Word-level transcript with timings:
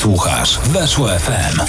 Słuchasz 0.00 0.58
Weszło 0.58 1.08
FM. 1.08 1.60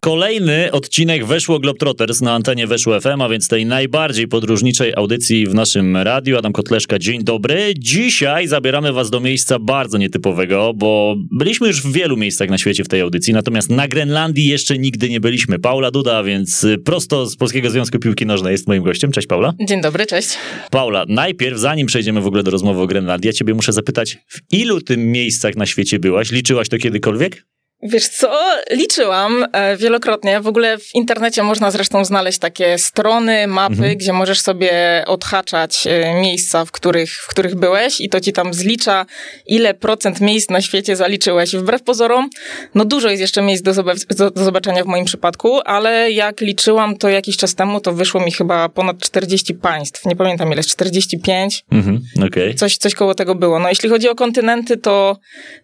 Kolejny 0.00 0.72
odcinek 0.72 1.24
Weszło 1.24 1.58
Globetrotters 1.58 2.20
na 2.20 2.34
antenie 2.34 2.66
Weszło 2.66 3.00
FM, 3.00 3.20
a 3.20 3.28
więc 3.28 3.48
tej 3.48 3.66
najbardziej 3.66 4.28
podróżniczej 4.28 4.92
audycji 4.96 5.46
w 5.46 5.54
naszym 5.54 5.96
radiu. 5.96 6.38
Adam 6.38 6.52
Kotleszka, 6.52 6.98
dzień 6.98 7.24
dobry. 7.24 7.74
Dzisiaj 7.78 8.46
zabieramy 8.46 8.92
was 8.92 9.10
do 9.10 9.20
miejsca 9.20 9.58
bardzo 9.58 9.98
nietypowego, 9.98 10.72
bo 10.74 11.16
byliśmy 11.30 11.66
już 11.66 11.82
w 11.82 11.92
wielu 11.92 12.16
miejscach 12.16 12.50
na 12.50 12.58
świecie 12.58 12.84
w 12.84 12.88
tej 12.88 13.00
audycji, 13.00 13.32
natomiast 13.32 13.70
na 13.70 13.88
Grenlandii 13.88 14.46
jeszcze 14.46 14.78
nigdy 14.78 15.08
nie 15.08 15.20
byliśmy. 15.20 15.58
Paula 15.58 15.90
Duda, 15.90 16.22
więc 16.22 16.66
prosto 16.84 17.26
z 17.26 17.36
Polskiego 17.36 17.70
Związku 17.70 17.98
Piłki 17.98 18.26
Nożnej 18.26 18.52
jest 18.52 18.68
moim 18.68 18.82
gościem. 18.82 19.12
Cześć 19.12 19.26
Paula. 19.26 19.54
Dzień 19.68 19.80
dobry, 19.80 20.06
cześć. 20.06 20.28
Paula, 20.70 21.04
najpierw 21.08 21.58
zanim 21.58 21.86
przejdziemy 21.86 22.20
w 22.20 22.26
ogóle 22.26 22.42
do 22.42 22.50
rozmowy 22.50 22.80
o 22.80 22.86
Grenlandii, 22.86 23.26
ja 23.26 23.32
ciebie 23.32 23.54
muszę 23.54 23.72
zapytać, 23.72 24.18
w 24.28 24.40
ilu 24.52 24.80
tym 24.80 25.12
miejscach 25.12 25.56
na 25.56 25.66
świecie 25.66 25.98
byłaś? 25.98 26.32
Liczyłaś 26.32 26.68
to 26.68 26.78
kiedykolwiek? 26.78 27.50
Wiesz 27.82 28.08
co, 28.08 28.40
liczyłam 28.70 29.46
e, 29.52 29.76
wielokrotnie. 29.76 30.40
W 30.40 30.46
ogóle 30.46 30.78
w 30.78 30.94
internecie 30.94 31.42
można 31.42 31.70
zresztą 31.70 32.04
znaleźć 32.04 32.38
takie 32.38 32.78
strony, 32.78 33.46
mapy, 33.46 33.74
mhm. 33.74 33.96
gdzie 33.96 34.12
możesz 34.12 34.40
sobie 34.40 34.70
odhaczać 35.06 35.86
e, 35.86 36.14
miejsca, 36.20 36.64
w 36.64 36.70
których, 36.70 37.10
w 37.10 37.26
których 37.26 37.54
byłeś 37.54 38.00
i 38.00 38.08
to 38.08 38.20
ci 38.20 38.32
tam 38.32 38.54
zlicza, 38.54 39.06
ile 39.46 39.74
procent 39.74 40.20
miejsc 40.20 40.50
na 40.50 40.60
świecie 40.60 40.96
zaliczyłeś. 40.96 41.56
Wbrew 41.56 41.82
pozorom, 41.82 42.30
no 42.74 42.84
dużo 42.84 43.08
jest 43.08 43.20
jeszcze 43.20 43.42
miejsc 43.42 43.62
do, 43.62 43.74
do, 43.74 44.30
do 44.30 44.44
zobaczenia 44.44 44.84
w 44.84 44.86
moim 44.86 45.04
przypadku, 45.04 45.60
ale 45.64 46.10
jak 46.10 46.40
liczyłam 46.40 46.96
to 46.96 47.08
jakiś 47.08 47.36
czas 47.36 47.54
temu, 47.54 47.80
to 47.80 47.92
wyszło 47.92 48.20
mi 48.20 48.32
chyba 48.32 48.68
ponad 48.68 48.98
40 48.98 49.54
państw. 49.54 50.06
Nie 50.06 50.16
pamiętam 50.16 50.52
ile, 50.52 50.62
45. 50.62 51.64
Mhm, 51.72 52.00
okay. 52.26 52.54
coś, 52.54 52.76
coś 52.76 52.94
koło 52.94 53.14
tego 53.14 53.34
było. 53.34 53.58
No 53.58 53.68
jeśli 53.68 53.88
chodzi 53.88 54.08
o 54.08 54.14
kontynenty, 54.14 54.76
to, 54.76 55.16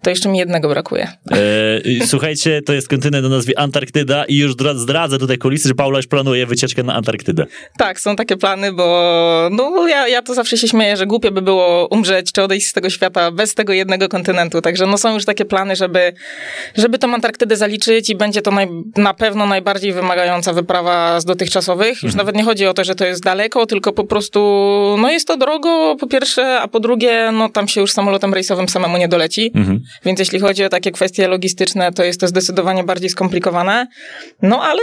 to 0.02 0.10
jeszcze 0.10 0.28
mi 0.28 0.38
jednego 0.38 0.68
brakuje. 0.68 1.08
E 1.32 2.05
słuchajcie, 2.06 2.62
to 2.62 2.73
jest 2.73 2.88
kontynent 2.88 3.26
o 3.26 3.29
nazwie 3.29 3.59
Antarktyda 3.59 4.24
i 4.24 4.37
już 4.37 4.54
zdradzę 4.74 5.18
tutaj 5.18 5.38
kulisy, 5.38 5.68
że 5.68 5.74
Paula 5.74 5.99
już 5.99 6.07
planuje 6.07 6.46
wycieczkę 6.46 6.82
na 6.82 6.95
Antarktydę. 6.95 7.46
Tak, 7.79 8.01
są 8.01 8.16
takie 8.16 8.37
plany, 8.37 8.73
bo 8.73 9.48
no, 9.52 9.88
ja, 9.88 10.09
ja 10.09 10.23
to 10.23 10.35
zawsze 10.35 10.57
się 10.57 10.68
śmieję, 10.68 10.96
że 10.96 11.07
głupie 11.07 11.30
by 11.30 11.43
było 11.43 11.87
umrzeć 11.87 12.32
czy 12.32 12.43
odejść 12.43 12.66
z 12.66 12.73
tego 12.73 12.90
świata 12.90 13.30
bez 13.30 13.54
tego 13.54 13.73
jednego 13.73 14.09
kontynentu. 14.09 14.60
Także 14.60 14.87
no, 14.87 14.98
są 14.98 15.15
już 15.15 15.24
takie 15.24 15.45
plany, 15.45 15.76
żeby, 15.76 16.13
żeby 16.76 16.98
tą 16.98 17.15
Antarktydę 17.15 17.57
zaliczyć 17.57 18.10
i 18.10 18.16
będzie 18.16 18.43
to 18.43 18.51
naj, 18.51 18.68
na 18.96 19.15
pewno 19.15 19.46
najbardziej 19.46 19.93
wymagająca 19.93 20.52
wyprawa 20.52 21.20
z 21.20 21.24
dotychczasowych. 21.24 22.02
Już 22.02 22.04
mhm. 22.04 22.16
nawet 22.16 22.37
nie 22.37 22.45
chodzi 22.45 22.66
o 22.66 22.74
to, 22.74 22.85
że 22.85 22.95
to 22.95 23.04
jest 23.04 23.23
daleko, 23.23 23.66
tylko 23.66 23.93
po 23.93 24.04
prostu 24.04 24.41
no 24.98 25.10
jest 25.10 25.26
to 25.26 25.37
drogo 25.37 25.96
po 26.01 26.07
pierwsze, 26.07 26.60
a 26.60 26.68
po 26.68 26.80
drugie 26.80 27.30
no 27.32 27.48
tam 27.48 27.68
się 27.68 27.80
już 27.80 27.93
samolotem 27.93 28.35
rejsowym 28.35 28.68
samemu 28.68 28.96
nie 28.96 29.09
doleci. 29.09 29.51
Mhm. 29.54 29.80
Więc 30.04 30.18
jeśli 30.18 30.41
chodzi 30.41 30.65
o 30.65 30.68
takie 30.68 30.93
kwestie 30.93 31.29
logistyczne, 31.29 31.93
to 31.96 32.04
jest 32.04 32.20
to 32.20 32.28
zdecydowanie 32.28 32.84
bardziej 32.84 33.10
skomplikowane. 33.10 33.86
No 34.42 34.62
ale 34.62 34.82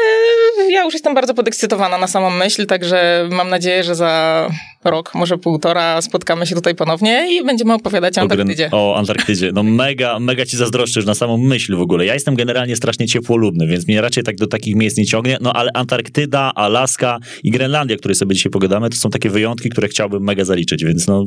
ja 0.69 0.83
już 0.83 0.93
jestem 0.93 1.13
bardzo 1.13 1.33
podekscytowana 1.33 1.97
na 1.97 2.07
samą 2.07 2.29
myśl, 2.29 2.65
także 2.65 3.27
mam 3.31 3.49
nadzieję, 3.49 3.83
że 3.83 3.95
za 3.95 4.47
rok, 4.83 5.15
może 5.15 5.37
półtora 5.37 6.01
spotkamy 6.01 6.45
się 6.45 6.55
tutaj 6.55 6.75
ponownie 6.75 7.27
i 7.31 7.45
będziemy 7.45 7.73
opowiadać 7.73 8.17
o 8.17 8.21
Antarktydzie. 8.21 8.69
O 8.71 8.95
Antarktydzie. 8.95 9.51
No 9.53 9.63
mega, 9.63 10.19
mega 10.19 10.45
ci 10.45 10.57
zazdroszczę 10.57 10.99
już 10.99 11.07
na 11.07 11.15
samą 11.15 11.37
myśl 11.37 11.75
w 11.75 11.81
ogóle. 11.81 12.05
Ja 12.05 12.13
jestem 12.13 12.35
generalnie 12.35 12.75
strasznie 12.75 13.07
ciepłolubny, 13.07 13.67
więc 13.67 13.87
mnie 13.87 14.01
raczej 14.01 14.23
tak 14.23 14.35
do 14.35 14.47
takich 14.47 14.75
miejsc 14.75 14.97
nie 14.97 15.05
ciągnie, 15.05 15.37
no 15.41 15.53
ale 15.53 15.71
Antarktyda, 15.73 16.51
Alaska 16.55 17.19
i 17.43 17.51
Grenlandia, 17.51 17.95
o 17.95 17.99
której 17.99 18.15
sobie 18.15 18.35
dzisiaj 18.35 18.51
pogadamy, 18.51 18.89
to 18.89 18.97
są 18.97 19.09
takie 19.09 19.29
wyjątki, 19.29 19.69
które 19.69 19.87
chciałbym 19.87 20.23
mega 20.23 20.45
zaliczyć, 20.45 20.83
więc 20.83 21.07
no 21.07 21.25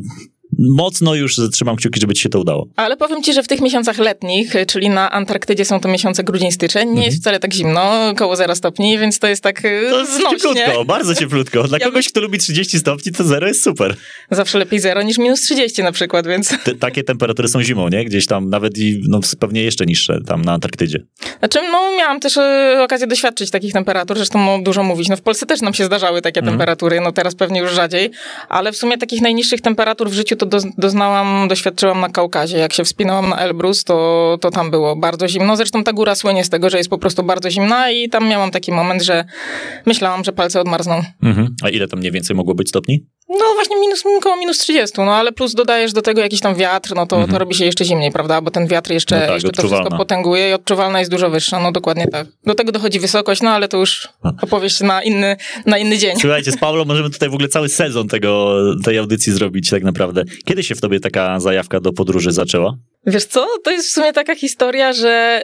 mocno 0.59 1.15
już 1.15 1.37
trzymam 1.53 1.77
kciuki, 1.77 2.01
żeby 2.01 2.15
ci 2.15 2.23
się 2.23 2.29
to 2.29 2.41
udało. 2.41 2.69
Ale 2.77 2.97
powiem 2.97 3.23
ci, 3.23 3.33
że 3.33 3.43
w 3.43 3.49
tych 3.49 3.61
miesiącach 3.61 3.99
letnich, 3.99 4.55
czyli 4.67 4.89
na 4.89 5.11
Antarktydzie 5.11 5.65
są 5.65 5.81
to 5.81 5.89
miesiące 5.89 6.25
grudzień, 6.25 6.53
styczeń, 6.53 6.85
nie 6.85 6.91
mhm. 6.91 7.07
jest 7.07 7.21
wcale 7.21 7.41
tak 7.41 7.53
zimno, 7.53 8.09
około 8.09 8.37
0 8.37 8.55
stopni, 8.55 8.99
więc 8.99 9.19
to 9.19 9.27
jest 9.27 9.43
tak 9.43 9.65
y, 9.65 9.87
To 9.91 10.01
jest 10.01 10.21
cieplutko, 10.31 10.85
bardzo 10.85 11.15
cieplutko. 11.15 11.63
Dla 11.63 11.79
ja 11.79 11.87
kogoś, 11.87 12.09
kto 12.09 12.21
lubi 12.21 12.39
30 12.39 12.79
stopni, 12.79 13.13
to 13.13 13.25
0 13.25 13.47
jest 13.47 13.63
super. 13.63 13.97
Zawsze 14.31 14.59
lepiej 14.59 14.81
0 14.81 15.03
niż 15.03 15.19
minus 15.19 15.41
30 15.41 15.83
na 15.83 15.93
przykład, 15.93 16.27
więc... 16.27 16.55
Te, 16.65 16.75
takie 16.75 17.05
temperatury 17.05 17.49
są 17.49 17.63
zimą, 17.63 17.89
nie? 17.89 18.05
Gdzieś 18.05 18.27
tam 18.27 18.51
nawet 18.51 18.79
i 18.79 19.03
no, 19.09 19.21
pewnie 19.39 19.63
jeszcze 19.63 19.87
niższe 19.87 20.21
tam 20.27 20.43
na 20.43 20.53
Antarktydzie. 20.53 20.99
Znaczy, 21.39 21.59
no 21.73 21.97
miałam 21.99 22.21
też 22.21 22.37
y, 22.37 22.83
okazję 22.83 23.07
doświadczyć 23.07 23.51
takich 23.51 23.73
temperatur, 23.73 24.17
zresztą 24.17 24.47
no, 24.47 24.63
dużo 24.63 24.83
mówić. 24.83 25.09
No 25.09 25.17
w 25.17 25.23
Polsce 25.23 25.47
też 25.47 25.61
nam 25.61 25.75
się 25.75 25.85
zdarzały 25.85 26.23
takie 26.23 26.41
mhm. 26.41 26.53
temperatury, 26.53 27.01
no 27.01 27.13
teraz 27.13 27.35
pewnie 27.35 27.61
już 27.61 27.73
rzadziej, 27.73 28.11
ale 28.49 28.73
w 28.73 28.77
sumie 28.77 28.99
takich 28.99 29.21
najniższych 29.21 29.61
temperatur 29.61 30.11
w 30.11 30.13
życiu 30.13 30.37
to 30.37 30.46
do, 30.47 30.59
doznałam, 30.79 31.49
doświadczyłam 31.49 32.01
na 32.01 32.09
Kaukazie. 32.09 32.59
Jak 32.59 32.73
się 32.73 32.85
wspinałam 32.85 33.29
na 33.29 33.37
Elbrus, 33.37 33.85
to, 33.85 34.39
to 34.41 34.51
tam 34.51 34.71
było 34.71 34.97
bardzo 34.97 35.29
zimno. 35.29 35.57
Zresztą 35.57 35.85
ta 35.85 35.93
góra 35.93 36.15
słynie 36.15 36.45
z 36.45 36.51
tego, 36.51 36.71
że 36.71 36.79
jest 36.79 36.91
po 36.91 36.99
prostu 36.99 37.23
bardzo 37.23 37.51
zimna 37.51 37.91
i 37.91 38.09
tam 38.09 38.29
miałam 38.29 38.51
taki 38.51 38.73
moment, 38.73 39.03
że 39.03 39.25
myślałam, 39.87 40.25
że 40.25 40.33
palce 40.33 40.61
odmarzną. 40.61 41.03
Mhm. 41.23 41.55
A 41.63 41.69
ile 41.69 41.89
tam 41.89 41.99
mniej 41.99 42.13
więcej 42.13 42.37
mogło 42.37 42.55
być 42.55 42.69
stopni? 42.69 43.07
No 43.29 43.45
właśnie 43.55 43.77
minus, 43.77 44.03
około 44.19 44.37
minus 44.37 44.59
30, 44.59 45.01
no 45.01 45.15
ale 45.15 45.33
plus 45.33 45.55
dodajesz 45.55 45.93
do 45.93 46.03
tego 46.03 46.21
jakiś 46.21 46.41
tam 46.41 46.55
wiatr, 46.55 46.95
no 46.95 47.07
to, 47.07 47.17
mhm. 47.17 47.33
to 47.33 47.39
robi 47.39 47.55
się 47.55 47.65
jeszcze 47.65 47.85
zimniej, 47.85 48.13
prawda? 48.13 48.41
Bo 48.41 48.51
ten 48.51 48.67
wiatr 48.67 48.91
jeszcze, 48.91 49.21
no 49.21 49.27
tak, 49.27 49.35
jeszcze 49.35 49.53
to 49.53 49.69
wszystko 49.69 49.97
potęguje 49.97 50.51
i 50.51 50.53
odczuwalna 50.53 50.99
jest 50.99 51.11
dużo 51.11 51.31
wyższa, 51.31 51.61
no 51.61 51.73
dokładnie 51.73 52.09
tak. 52.09 52.27
Do 52.45 52.55
tego 52.55 52.73
dochodzi 52.73 53.01
wysokość, 53.01 53.43
no 53.43 53.51
ale 53.51 53.69
to 53.69 53.79
już 53.79 54.09
opowieść 54.43 54.81
na 54.81 55.03
inny, 55.03 55.37
na 55.67 55.79
inny 55.79 55.99
dzień. 55.99 56.17
Słuchajcie, 56.21 56.53
z 56.53 56.59
Paulą 56.59 56.85
możemy 56.85 57.11
tutaj 57.11 57.29
w 57.29 57.35
ogóle 57.35 57.49
cały 57.49 57.69
sezon 57.69 58.09
tego, 58.09 58.57
tej 58.85 58.99
audycji 58.99 59.33
zrobić 59.33 59.71
tak 59.71 59.83
naprawdę. 59.83 60.25
Kiedy 60.45 60.63
się 60.63 60.75
w 60.75 60.81
tobie 60.81 61.01
taka 61.01 61.41
zajawka 61.41 61.81
do 61.81 61.93
podróży 61.93 62.33
zaczęła? 62.33 62.77
Wiesz 63.09 63.25
co, 63.25 63.47
to 63.65 63.71
jest 63.71 63.89
w 63.89 63.93
sumie 63.93 64.13
taka 64.13 64.35
historia, 64.35 64.93
że 64.93 65.43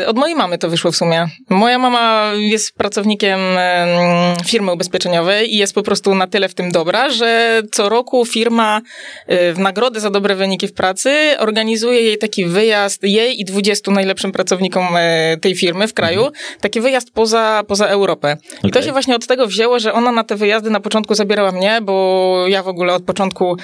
yy, 0.00 0.06
od 0.06 0.16
mojej 0.16 0.36
mamy 0.36 0.58
to 0.58 0.70
wyszło 0.70 0.92
w 0.92 0.96
sumie. 0.96 1.26
Moja 1.50 1.78
mama 1.78 2.32
jest 2.34 2.74
pracownikiem 2.76 3.40
yy, 3.40 4.44
firmy 4.44 4.72
ubezpieczeniowej 4.72 5.54
i 5.54 5.58
jest 5.58 5.74
po 5.74 5.82
prostu 5.82 6.14
na 6.14 6.26
tyle 6.26 6.48
w 6.48 6.54
tym 6.54 6.72
dobra, 6.72 6.87
że 7.10 7.62
co 7.72 7.88
roku 7.88 8.24
firma 8.24 8.80
yy, 9.28 9.54
w 9.54 9.58
nagrodę 9.58 10.00
za 10.00 10.10
dobre 10.10 10.34
wyniki 10.34 10.68
w 10.68 10.72
pracy 10.72 11.34
organizuje 11.38 12.02
jej 12.02 12.18
taki 12.18 12.46
wyjazd, 12.46 13.02
jej 13.02 13.40
i 13.40 13.44
20 13.44 13.90
najlepszym 13.90 14.32
pracownikom 14.32 14.84
yy, 14.84 15.36
tej 15.40 15.54
firmy 15.54 15.88
w 15.88 15.94
kraju, 15.94 16.26
mhm. 16.26 16.44
taki 16.60 16.80
wyjazd 16.80 17.10
poza, 17.10 17.62
poza 17.68 17.86
Europę. 17.86 18.36
Okay. 18.58 18.70
I 18.70 18.72
to 18.72 18.82
się 18.82 18.92
właśnie 18.92 19.16
od 19.16 19.26
tego 19.26 19.46
wzięło, 19.46 19.78
że 19.78 19.92
ona 19.92 20.12
na 20.12 20.24
te 20.24 20.36
wyjazdy 20.36 20.70
na 20.70 20.80
początku 20.80 21.14
zabierała 21.14 21.52
mnie, 21.52 21.80
bo 21.82 22.44
ja 22.48 22.62
w 22.62 22.68
ogóle 22.68 22.94
od 22.94 23.02
początku 23.02 23.56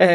yy, 0.00 0.06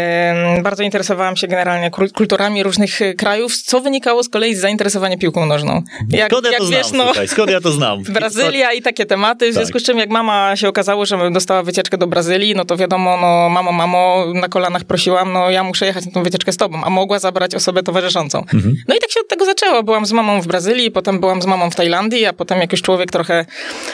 bardzo 0.63 0.83
interesowałam 0.83 1.35
się 1.35 1.47
generalnie 1.47 1.91
kulturami 2.15 2.63
różnych 2.63 3.01
e, 3.01 3.13
krajów, 3.13 3.57
co 3.57 3.81
wynikało 3.81 4.23
z 4.23 4.29
kolei 4.29 4.55
z 4.55 4.59
zainteresowania 4.59 5.17
piłką 5.17 5.45
nożną. 5.45 5.83
Jak, 6.09 6.31
skąd 6.31 6.45
ja 6.45 6.51
jak 6.51 6.61
to 6.61 6.67
wiesz, 6.67 6.87
znam, 6.87 7.07
no, 7.15 7.27
skąd 7.27 7.51
ja 7.51 7.61
to 7.61 7.71
znam? 7.71 8.03
Brazylia 8.19 8.73
i 8.73 8.81
takie 8.81 9.05
tematy, 9.05 9.51
w 9.51 9.53
związku 9.53 9.73
tak. 9.73 9.81
z 9.81 9.85
czym 9.85 9.97
jak 9.97 10.09
mama 10.09 10.55
się 10.55 10.67
okazało, 10.69 11.05
że 11.05 11.31
dostała 11.31 11.63
wycieczkę 11.63 11.97
do 11.97 12.07
Brazylii, 12.07 12.46
no 12.55 12.65
to 12.65 12.77
wiadomo, 12.77 13.17
no 13.21 13.49
mamo, 13.49 13.71
mamo, 13.71 14.25
na 14.33 14.49
kolanach 14.49 14.83
prosiłam, 14.83 15.33
no 15.33 15.49
ja 15.49 15.63
muszę 15.63 15.85
jechać 15.85 16.05
na 16.05 16.11
tą 16.11 16.23
wycieczkę 16.23 16.51
z 16.51 16.57
tobą, 16.57 16.83
a 16.83 16.89
mogła 16.89 17.19
zabrać 17.19 17.55
osobę 17.55 17.83
towarzyszącą. 17.83 18.39
Mhm. 18.39 18.75
No 18.87 18.95
i 18.95 18.99
tak 18.99 19.11
się 19.11 19.19
od 19.19 19.27
tego 19.27 19.45
zaczęło. 19.45 19.83
Byłam 19.83 20.05
z 20.05 20.11
mamą 20.11 20.41
w 20.41 20.47
Brazylii, 20.47 20.91
potem 20.91 21.19
byłam 21.19 21.41
z 21.41 21.45
mamą 21.45 21.69
w 21.69 21.75
Tajlandii, 21.75 22.25
a 22.25 22.33
potem 22.33 22.59
jak 22.59 22.71
już 22.71 22.81
człowiek 22.81 23.11
trochę, 23.11 23.45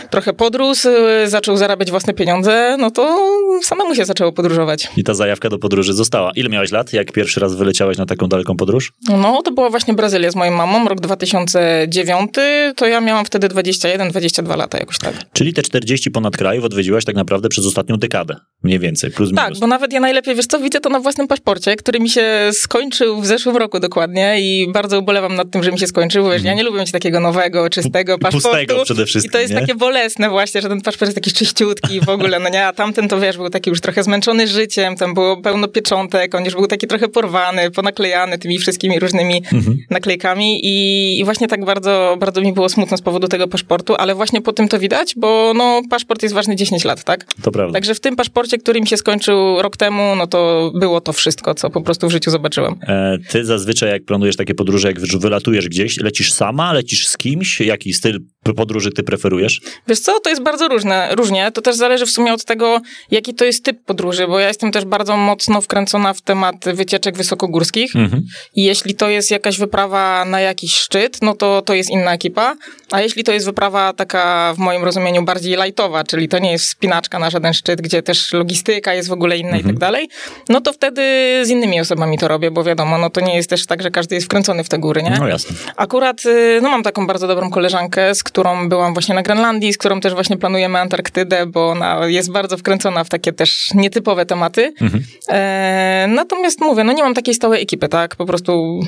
trochę 0.09 0.33
podrósł, 0.33 0.89
e, 0.89 1.27
zaczął 1.27 1.57
zarabiać 1.57 1.91
własne 1.91 2.13
pieniądze, 2.13 2.77
no 2.79 2.91
to 2.91 3.19
samemu 3.63 3.95
się 3.95 4.05
zaczęło 4.05 4.31
podróżować. 4.31 4.89
I 4.97 5.03
ta 5.03 5.13
zajawka 5.13 5.49
do 5.49 5.59
podróży 5.59 5.93
została. 5.93 6.31
Ile 6.35 6.49
miałeś 6.49 6.71
lat, 6.71 6.93
jak 6.93 7.11
pierwszy 7.11 7.39
raz 7.39 7.55
wyleciałeś 7.55 7.97
na 7.97 8.05
taką 8.05 8.27
daleką 8.27 8.57
podróż? 8.57 8.93
No, 9.09 9.41
to 9.41 9.51
była 9.51 9.69
właśnie 9.69 9.93
Brazylia 9.93 10.31
z 10.31 10.35
moją 10.35 10.51
mamą, 10.51 10.87
rok 10.87 11.01
2009, 11.01 12.31
to 12.75 12.87
ja 12.87 13.01
miałam 13.01 13.25
wtedy 13.25 13.47
21-22 13.47 14.57
lata 14.57 14.77
jakoś 14.77 14.99
tak. 14.99 15.13
Czyli 15.33 15.53
te 15.53 15.61
40 15.61 16.11
ponad 16.11 16.37
krajów 16.37 16.65
odwiedziłaś 16.65 17.05
tak 17.05 17.15
naprawdę 17.15 17.49
przez 17.49 17.65
ostatnią 17.65 17.97
dekadę, 17.97 18.35
mniej 18.63 18.79
więcej, 18.79 19.11
plus 19.11 19.29
minus. 19.29 19.43
Tak, 19.43 19.59
bo 19.59 19.67
nawet 19.67 19.93
ja 19.93 19.99
najlepiej, 19.99 20.35
wiesz 20.35 20.45
co, 20.45 20.59
widzę 20.59 20.79
to 20.79 20.89
na 20.89 20.99
własnym 20.99 21.27
paszporcie, 21.27 21.75
który 21.75 21.99
mi 21.99 22.09
się 22.09 22.49
skończył 22.51 23.21
w 23.21 23.25
zeszłym 23.25 23.57
roku 23.57 23.79
dokładnie 23.79 24.35
i 24.39 24.71
bardzo 24.71 24.99
ubolewam 24.99 25.35
nad 25.35 25.51
tym, 25.51 25.63
że 25.63 25.71
mi 25.71 25.79
się 25.79 25.87
skończył, 25.87 26.23
wiesz, 26.23 26.33
mm. 26.33 26.45
ja 26.45 26.53
nie 26.53 26.63
lubię 26.63 26.79
mieć 26.79 26.91
takiego 26.91 27.19
nowego, 27.19 27.69
czystego 27.69 28.17
paszportu. 28.17 28.49
Pustego 28.49 28.83
przede 28.83 29.05
wszystkim, 29.05 29.29
I 29.29 29.33
to 29.33 29.39
jest 29.39 29.53
nie? 29.53 29.59
takie 29.59 29.75
bolesne 29.75 30.29
właśnie, 30.29 30.61
że 30.61 30.69
ten 30.69 30.81
paszport 30.81 31.07
jest 31.07 31.15
taki 31.15 31.31
czyściutki 31.31 32.01
w 32.01 32.09
ogóle, 32.09 32.39
no 32.39 32.49
nie, 32.49 32.67
a 32.67 32.73
tamten 32.73 33.07
to 33.07 33.19
wiesz, 33.19 33.37
był 33.37 33.49
taki 33.49 33.69
już 33.69 33.81
trochę 33.81 34.03
zmęczony 34.03 34.47
życiem, 34.47 34.95
tam 34.95 35.13
było 35.13 35.41
pełno 35.41 35.67
pieczątek, 35.67 36.35
on 36.35 36.45
już 36.45 36.53
był 36.53 36.67
taki 36.67 36.87
trochę 36.87 37.07
porwany, 37.07 37.71
ponaklejany 37.71 38.37
tymi 38.37 38.59
wszystkimi 38.59 38.99
różnymi 38.99 39.43
mhm. 39.53 39.77
naklejkami 39.89 40.65
i, 40.65 41.19
i, 41.19 41.25
właśnie 41.25 41.47
tak 41.47 41.65
bardzo, 41.65 42.17
bardzo 42.19 42.41
mi 42.41 42.53
było 42.53 42.69
smutno 42.69 42.97
z 42.97 43.01
powodu 43.01 43.27
tego 43.27 43.47
paszportu, 43.47 43.95
ale 43.95 44.15
właśnie 44.15 44.41
po 44.41 44.53
tym 44.53 44.67
to 44.67 44.79
widać, 44.79 45.13
bo 45.17 45.53
no, 45.55 45.81
paszport 45.89 46.23
jest 46.23 46.35
ważny 46.35 46.55
10 46.55 46.85
lat, 46.85 47.03
tak? 47.03 47.25
To 47.43 47.51
prawda. 47.51 47.73
Także 47.73 47.95
w 47.95 47.99
tym 47.99 48.15
paszporcie, 48.15 48.32
który 48.63 48.81
mi 48.81 48.87
się 48.87 48.97
skończył 48.97 49.61
rok 49.61 49.77
temu, 49.77 50.15
no 50.15 50.27
to 50.27 50.71
było 50.75 51.01
to 51.01 51.13
wszystko, 51.13 51.55
co 51.55 51.69
po 51.69 51.81
prostu 51.81 52.07
w 52.07 52.11
życiu 52.11 52.31
zobaczyłem. 52.31 52.75
E, 52.87 53.17
ty 53.29 53.45
zazwyczaj 53.45 53.89
jak 53.89 54.05
planujesz 54.05 54.35
takie 54.35 54.55
podróże, 54.55 54.87
jak 54.87 54.99
wylatujesz 54.99 55.69
gdzieś, 55.69 55.97
lecisz 55.97 56.33
sama, 56.33 56.73
lecisz 56.73 57.07
z 57.07 57.17
kimś? 57.17 57.61
Jaki 57.61 57.93
styl 57.93 58.19
podróży 58.53 58.91
ty 58.91 59.03
preferujesz? 59.03 59.61
Wiesz 59.87 59.99
co, 59.99 60.19
to 60.19 60.29
jest 60.29 60.41
bardzo 60.43 60.67
różne, 60.67 61.15
różnie. 61.15 61.51
To 61.51 61.61
też 61.61 61.75
zależy 61.75 62.05
w 62.05 62.09
sumie 62.09 62.33
od 62.33 62.45
tego, 62.45 62.81
jaki 63.11 63.33
to 63.33 63.45
jest 63.45 63.65
typ 63.65 63.85
podróży, 63.85 64.27
bo 64.27 64.39
ja 64.39 64.47
jestem 64.47 64.71
też 64.71 64.85
bardzo 64.85 65.17
mocno 65.17 65.61
wkręcona 65.61 66.13
w 66.13 66.21
temat 66.21 66.55
wycieczek 66.73 67.17
wysokogórskich 67.17 67.95
Mhm. 67.95 68.23
i 68.55 68.63
jeśli 68.63 68.95
to 68.95 69.09
jest 69.09 69.31
jakaś 69.31 69.57
wyprawa 69.57 70.25
na 70.25 70.39
jakiś 70.39 70.73
szczyt, 70.75 71.17
no 71.21 71.35
to 71.35 71.61
to 71.61 71.73
jest 71.73 71.89
inna 71.89 72.13
ekipa, 72.13 72.55
a 72.91 73.01
jeśli 73.01 73.23
to 73.23 73.31
jest 73.31 73.45
wyprawa 73.45 73.93
taka 73.93 74.53
w 74.55 74.57
moim 74.57 74.83
rozumieniu 74.83 75.23
bardziej 75.23 75.57
lightowa, 75.63 76.03
czyli 76.03 76.27
to 76.27 76.39
nie 76.39 76.51
jest 76.51 76.65
wspinaczka 76.65 77.19
na 77.19 77.29
żaden 77.29 77.53
szczyt, 77.53 77.81
gdzie 77.81 78.03
też 78.03 78.33
logistyka 78.33 78.93
jest 78.93 79.09
w 79.09 79.11
ogóle 79.11 79.37
inna 79.37 79.57
i 79.57 79.63
tak 79.63 79.79
dalej, 79.79 80.09
no 80.49 80.61
to 80.61 80.73
wtedy 80.73 81.01
z 81.43 81.49
innymi 81.49 81.79
osobami 81.79 82.17
to 82.17 82.27
robię, 82.27 82.51
bo 82.51 82.63
wiadomo, 82.63 82.97
no 82.97 83.09
to 83.09 83.21
nie 83.21 83.35
jest 83.35 83.49
też 83.49 83.65
tak, 83.65 83.81
że 83.83 83.91
każdy 83.91 84.15
jest 84.15 84.27
wkręcony 84.27 84.63
w 84.63 84.69
te 84.69 84.77
góry, 84.79 85.03
nie? 85.03 85.15
No 85.19 85.27
jasne. 85.27 85.55
Akurat, 85.75 86.25
y, 86.25 86.59
no 86.61 86.69
mam 86.69 86.83
taką 86.83 87.07
bardzo 87.07 87.27
dobrą 87.27 87.49
koleżankę, 87.49 88.15
z 88.15 88.23
którą 88.33 88.69
byłam 88.69 88.93
właśnie 88.93 89.15
na 89.15 89.21
Grenlandii, 89.21 89.73
z 89.73 89.77
którą 89.77 89.99
też 89.99 90.13
właśnie 90.13 90.37
planujemy 90.37 90.79
Antarktydę, 90.79 91.45
bo 91.45 91.69
ona 91.69 92.07
jest 92.07 92.31
bardzo 92.31 92.57
wkręcona 92.57 93.03
w 93.03 93.09
takie 93.09 93.33
też 93.33 93.69
nietypowe 93.73 94.25
tematy. 94.25 94.73
E, 95.29 96.05
natomiast 96.09 96.61
mówię, 96.61 96.83
no 96.83 96.93
nie 96.93 97.03
mam 97.03 97.13
takiej 97.13 97.33
stałej 97.33 97.61
ekipy, 97.61 97.89
tak? 97.89 98.15
Po 98.15 98.25
prostu 98.25 98.79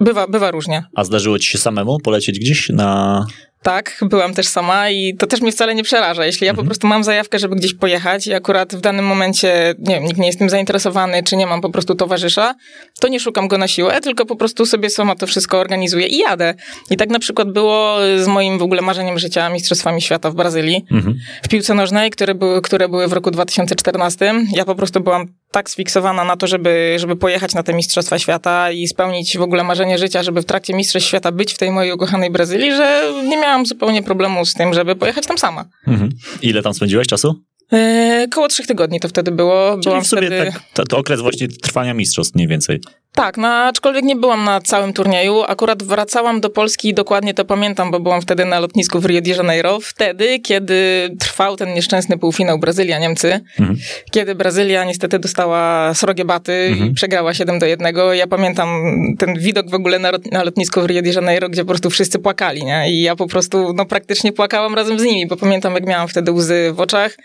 bywa, 0.00 0.26
bywa 0.26 0.50
różnie. 0.50 0.84
A 0.94 1.04
zdarzyło 1.04 1.38
ci 1.38 1.48
się 1.48 1.58
samemu 1.58 1.98
polecieć 2.00 2.38
gdzieś 2.38 2.68
na... 2.68 3.26
Tak, 3.66 3.98
byłam 4.02 4.34
też 4.34 4.48
sama 4.48 4.90
i 4.90 5.16
to 5.16 5.26
też 5.26 5.40
mnie 5.40 5.52
wcale 5.52 5.74
nie 5.74 5.82
przeraża. 5.82 6.26
Jeśli 6.26 6.46
ja 6.46 6.54
po 6.54 6.64
prostu 6.64 6.86
mam 6.86 7.04
zajawkę, 7.04 7.38
żeby 7.38 7.56
gdzieś 7.56 7.74
pojechać 7.74 8.26
i 8.26 8.34
akurat 8.34 8.74
w 8.74 8.80
danym 8.80 9.04
momencie, 9.04 9.74
nie 9.78 9.94
wiem, 9.94 10.04
nikt 10.04 10.18
nie 10.18 10.26
jest 10.26 10.38
tym 10.38 10.50
zainteresowany, 10.50 11.22
czy 11.22 11.36
nie 11.36 11.46
mam 11.46 11.60
po 11.60 11.70
prostu 11.70 11.94
towarzysza, 11.94 12.54
to 13.00 13.08
nie 13.08 13.20
szukam 13.20 13.48
go 13.48 13.58
na 13.58 13.68
siłę, 13.68 14.00
tylko 14.00 14.26
po 14.26 14.36
prostu 14.36 14.66
sobie 14.66 14.90
sama 14.90 15.14
to 15.14 15.26
wszystko 15.26 15.58
organizuję 15.58 16.06
i 16.06 16.18
jadę. 16.18 16.54
I 16.90 16.96
tak 16.96 17.10
na 17.10 17.18
przykład 17.18 17.52
było 17.52 17.96
z 18.16 18.26
moim 18.26 18.58
w 18.58 18.62
ogóle 18.62 18.82
marzeniem 18.82 19.18
życia 19.18 19.50
Mistrzostwami 19.50 20.02
Świata 20.02 20.30
w 20.30 20.34
Brazylii 20.34 20.84
w 21.42 21.48
piłce 21.48 21.74
nożnej, 21.74 22.10
które 22.10 22.34
były, 22.34 22.62
które 22.62 22.88
były 22.88 23.08
w 23.08 23.12
roku 23.12 23.30
2014. 23.30 24.34
Ja 24.52 24.64
po 24.64 24.74
prostu 24.74 25.00
byłam 25.00 25.26
tak 25.56 25.70
sfiksowana 25.70 26.24
na 26.24 26.36
to, 26.36 26.46
żeby, 26.46 26.96
żeby 26.98 27.16
pojechać 27.16 27.54
na 27.54 27.62
te 27.62 27.74
Mistrzostwa 27.74 28.18
Świata 28.18 28.70
i 28.70 28.88
spełnić 28.88 29.38
w 29.38 29.42
ogóle 29.42 29.64
marzenie 29.64 29.98
życia, 29.98 30.22
żeby 30.22 30.42
w 30.42 30.44
trakcie 30.44 30.74
Mistrzostw 30.74 31.08
Świata 31.08 31.32
być 31.32 31.52
w 31.52 31.58
tej 31.58 31.70
mojej 31.70 31.92
ukochanej 31.92 32.30
Brazylii, 32.30 32.70
że 32.70 33.12
nie 33.24 33.36
miałam 33.36 33.66
zupełnie 33.66 34.02
problemu 34.02 34.46
z 34.46 34.54
tym, 34.54 34.74
żeby 34.74 34.96
pojechać 34.96 35.26
tam 35.26 35.38
sama. 35.38 35.64
Mhm. 35.86 36.10
Ile 36.42 36.62
tam 36.62 36.74
spędziłeś 36.74 37.06
czasu? 37.06 37.34
E, 37.72 38.26
koło 38.30 38.48
trzech 38.48 38.66
tygodni 38.66 39.00
to 39.00 39.08
wtedy 39.08 39.30
było. 39.30 39.70
Czyli 39.70 39.84
Byłam 39.84 40.04
w 40.04 40.06
sobie 40.06 40.26
wtedy... 40.26 40.52
tak, 40.52 40.62
to, 40.74 40.84
to 40.84 40.98
okres 40.98 41.20
właśnie 41.20 41.48
trwania 41.48 41.94
mistrzostw 41.94 42.34
mniej 42.34 42.48
więcej. 42.48 42.80
Tak, 43.16 43.36
no, 43.36 43.48
aczkolwiek 43.48 44.04
nie 44.04 44.16
byłam 44.16 44.44
na 44.44 44.60
całym 44.60 44.92
turnieju. 44.92 45.42
Akurat 45.48 45.82
wracałam 45.82 46.40
do 46.40 46.50
Polski 46.50 46.88
i 46.88 46.94
dokładnie 46.94 47.34
to 47.34 47.44
pamiętam, 47.44 47.90
bo 47.90 48.00
byłam 48.00 48.20
wtedy 48.20 48.44
na 48.44 48.60
lotnisku 48.60 49.00
w 49.00 49.04
Rio 49.04 49.20
de 49.20 49.30
Janeiro. 49.30 49.80
Wtedy, 49.80 50.38
kiedy 50.38 51.10
trwał 51.20 51.56
ten 51.56 51.74
nieszczęsny 51.74 52.18
półfinał 52.18 52.58
Brazylia-Niemcy. 52.58 53.40
Mhm. 53.60 53.78
Kiedy 54.10 54.34
Brazylia 54.34 54.84
niestety 54.84 55.18
dostała 55.18 55.94
srogie 55.94 56.24
baty 56.24 56.76
i 56.80 56.94
przegrała 56.94 57.34
7 57.34 57.58
do 57.58 57.66
1. 57.66 57.94
Ja 58.12 58.26
pamiętam 58.26 58.68
ten 59.18 59.38
widok 59.38 59.70
w 59.70 59.74
ogóle 59.74 59.98
na, 59.98 60.10
na 60.32 60.44
lotnisku 60.44 60.80
w 60.82 60.86
Rio 60.86 61.02
de 61.02 61.10
Janeiro, 61.10 61.48
gdzie 61.48 61.62
po 61.62 61.68
prostu 61.68 61.90
wszyscy 61.90 62.18
płakali, 62.18 62.64
nie? 62.64 62.90
I 62.90 63.02
ja 63.02 63.16
po 63.16 63.26
prostu, 63.26 63.72
no 63.74 63.86
praktycznie 63.86 64.32
płakałam 64.32 64.74
razem 64.74 64.98
z 64.98 65.02
nimi, 65.02 65.26
bo 65.26 65.36
pamiętam, 65.36 65.74
jak 65.74 65.86
miałam 65.86 66.08
wtedy 66.08 66.32
łzy 66.32 66.72
w 66.72 66.80
oczach. 66.80 67.16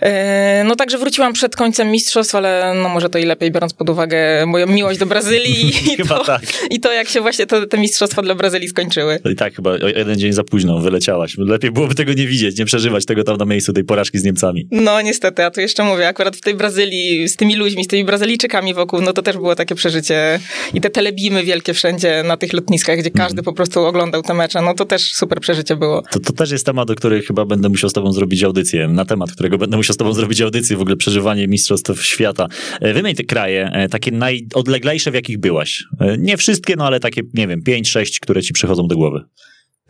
E, 0.00 0.64
No 0.64 0.76
także 0.76 0.98
wróciłam 0.98 1.32
przed 1.32 1.56
końcem 1.56 1.90
mistrzostw, 1.90 2.34
ale 2.34 2.74
no 2.82 2.88
może 2.88 3.10
to 3.10 3.18
i 3.18 3.24
lepiej, 3.24 3.50
biorąc 3.50 3.74
pod 3.74 3.90
uwagę 3.90 4.46
moją 4.46 4.66
miłość 4.66 4.98
do 4.98 5.06
Brazylii 5.06 5.17
i 5.92 5.96
Chyba 5.96 6.18
to, 6.18 6.24
tak. 6.24 6.42
i 6.70 6.80
to 6.80 6.92
jak 6.92 7.08
się 7.08 7.20
właśnie 7.20 7.46
te, 7.46 7.66
te 7.66 7.78
mistrzostwa 7.78 8.22
dla 8.22 8.34
Brazylii 8.34 8.68
skończyły. 8.68 9.18
I 9.32 9.36
tak 9.36 9.54
chyba 9.54 9.78
jeden 9.96 10.18
dzień 10.18 10.32
za 10.32 10.44
późno 10.44 10.80
wyleciałaś. 10.80 11.34
Lepiej 11.38 11.70
byłoby 11.70 11.94
tego 11.94 12.12
nie 12.12 12.26
widzieć, 12.26 12.58
nie 12.58 12.64
przeżywać 12.64 13.06
tego 13.06 13.24
tam 13.24 13.36
na 13.36 13.44
miejscu, 13.44 13.72
tej 13.72 13.84
porażki 13.84 14.18
z 14.18 14.24
Niemcami. 14.24 14.68
No 14.70 15.00
niestety, 15.00 15.44
a 15.44 15.50
tu 15.50 15.60
jeszcze 15.60 15.84
mówię, 15.84 16.08
akurat 16.08 16.36
w 16.36 16.40
tej 16.40 16.54
Brazylii, 16.54 17.28
z 17.28 17.36
tymi 17.36 17.56
ludźmi, 17.56 17.84
z 17.84 17.86
tymi 17.86 18.04
Brazylijczykami 18.04 18.74
wokół, 18.74 19.00
no 19.00 19.12
to 19.12 19.22
też 19.22 19.36
było 19.36 19.54
takie 19.54 19.74
przeżycie 19.74 20.40
i 20.74 20.80
te 20.80 20.90
telebimy 20.90 21.44
wielkie 21.44 21.74
wszędzie 21.74 22.22
na 22.26 22.36
tych 22.36 22.52
lotniskach, 22.52 22.98
gdzie 22.98 23.10
każdy 23.10 23.42
po 23.42 23.52
prostu 23.52 23.84
oglądał 23.84 24.22
te 24.22 24.34
mecze, 24.34 24.62
no 24.62 24.74
to 24.74 24.84
też 24.84 25.12
super 25.14 25.40
przeżycie 25.40 25.76
było. 25.76 26.02
To, 26.10 26.20
to 26.20 26.32
też 26.32 26.50
jest 26.50 26.66
temat, 26.66 26.90
o 26.90 26.94
którym 26.94 27.22
chyba 27.22 27.44
będę 27.44 27.68
musiał 27.68 27.90
z 27.90 27.92
tobą 27.92 28.12
zrobić 28.12 28.42
audycję, 28.42 28.88
na 28.88 29.04
temat 29.04 29.32
którego 29.32 29.58
będę 29.58 29.76
musiał 29.76 29.94
z 29.94 29.96
tobą 29.96 30.12
zrobić 30.12 30.40
audycję, 30.40 30.76
w 30.76 30.80
ogóle 30.80 30.96
przeżywanie 30.96 31.48
mistrzostw 31.48 32.02
świata. 32.02 32.46
E, 32.80 32.94
Wymień 32.94 33.14
te 33.14 33.24
kraje, 33.24 33.70
e, 33.72 33.88
takie 33.88 34.10
najodleglejsze, 34.10 34.97
w 35.04 35.14
jakich 35.14 35.38
byłaś. 35.40 35.84
E, 36.00 36.18
Nie 36.18 36.36
wszystkie, 36.36 36.76
no 36.76 36.86
ale 36.86 37.00
takie, 37.00 37.22
nie 37.34 37.48
wiem, 37.48 37.62
pięć, 37.62 37.90
sześć, 37.90 38.20
które 38.20 38.42
ci 38.42 38.52
przychodzą 38.52 38.86
do 38.88 38.96
głowy. 38.96 39.24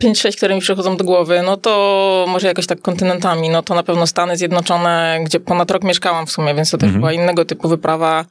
5-6, 0.03 0.37
które 0.37 0.55
mi 0.55 0.61
przychodzą 0.61 0.97
do 0.97 1.03
głowy, 1.03 1.41
no 1.45 1.57
to 1.57 2.25
może 2.29 2.47
jakoś 2.47 2.67
tak 2.67 2.81
kontynentami, 2.81 3.49
no 3.49 3.63
to 3.63 3.75
na 3.75 3.83
pewno 3.83 4.07
Stany 4.07 4.37
Zjednoczone, 4.37 5.19
gdzie 5.25 5.39
ponad 5.39 5.71
rok 5.71 5.83
mieszkałam 5.83 6.27
w 6.27 6.31
sumie, 6.31 6.55
więc 6.55 6.71
to 6.71 6.77
też 6.77 6.91
była 6.91 7.13
innego 7.13 7.45
typu 7.45 7.69
wyprawa. 7.69 8.25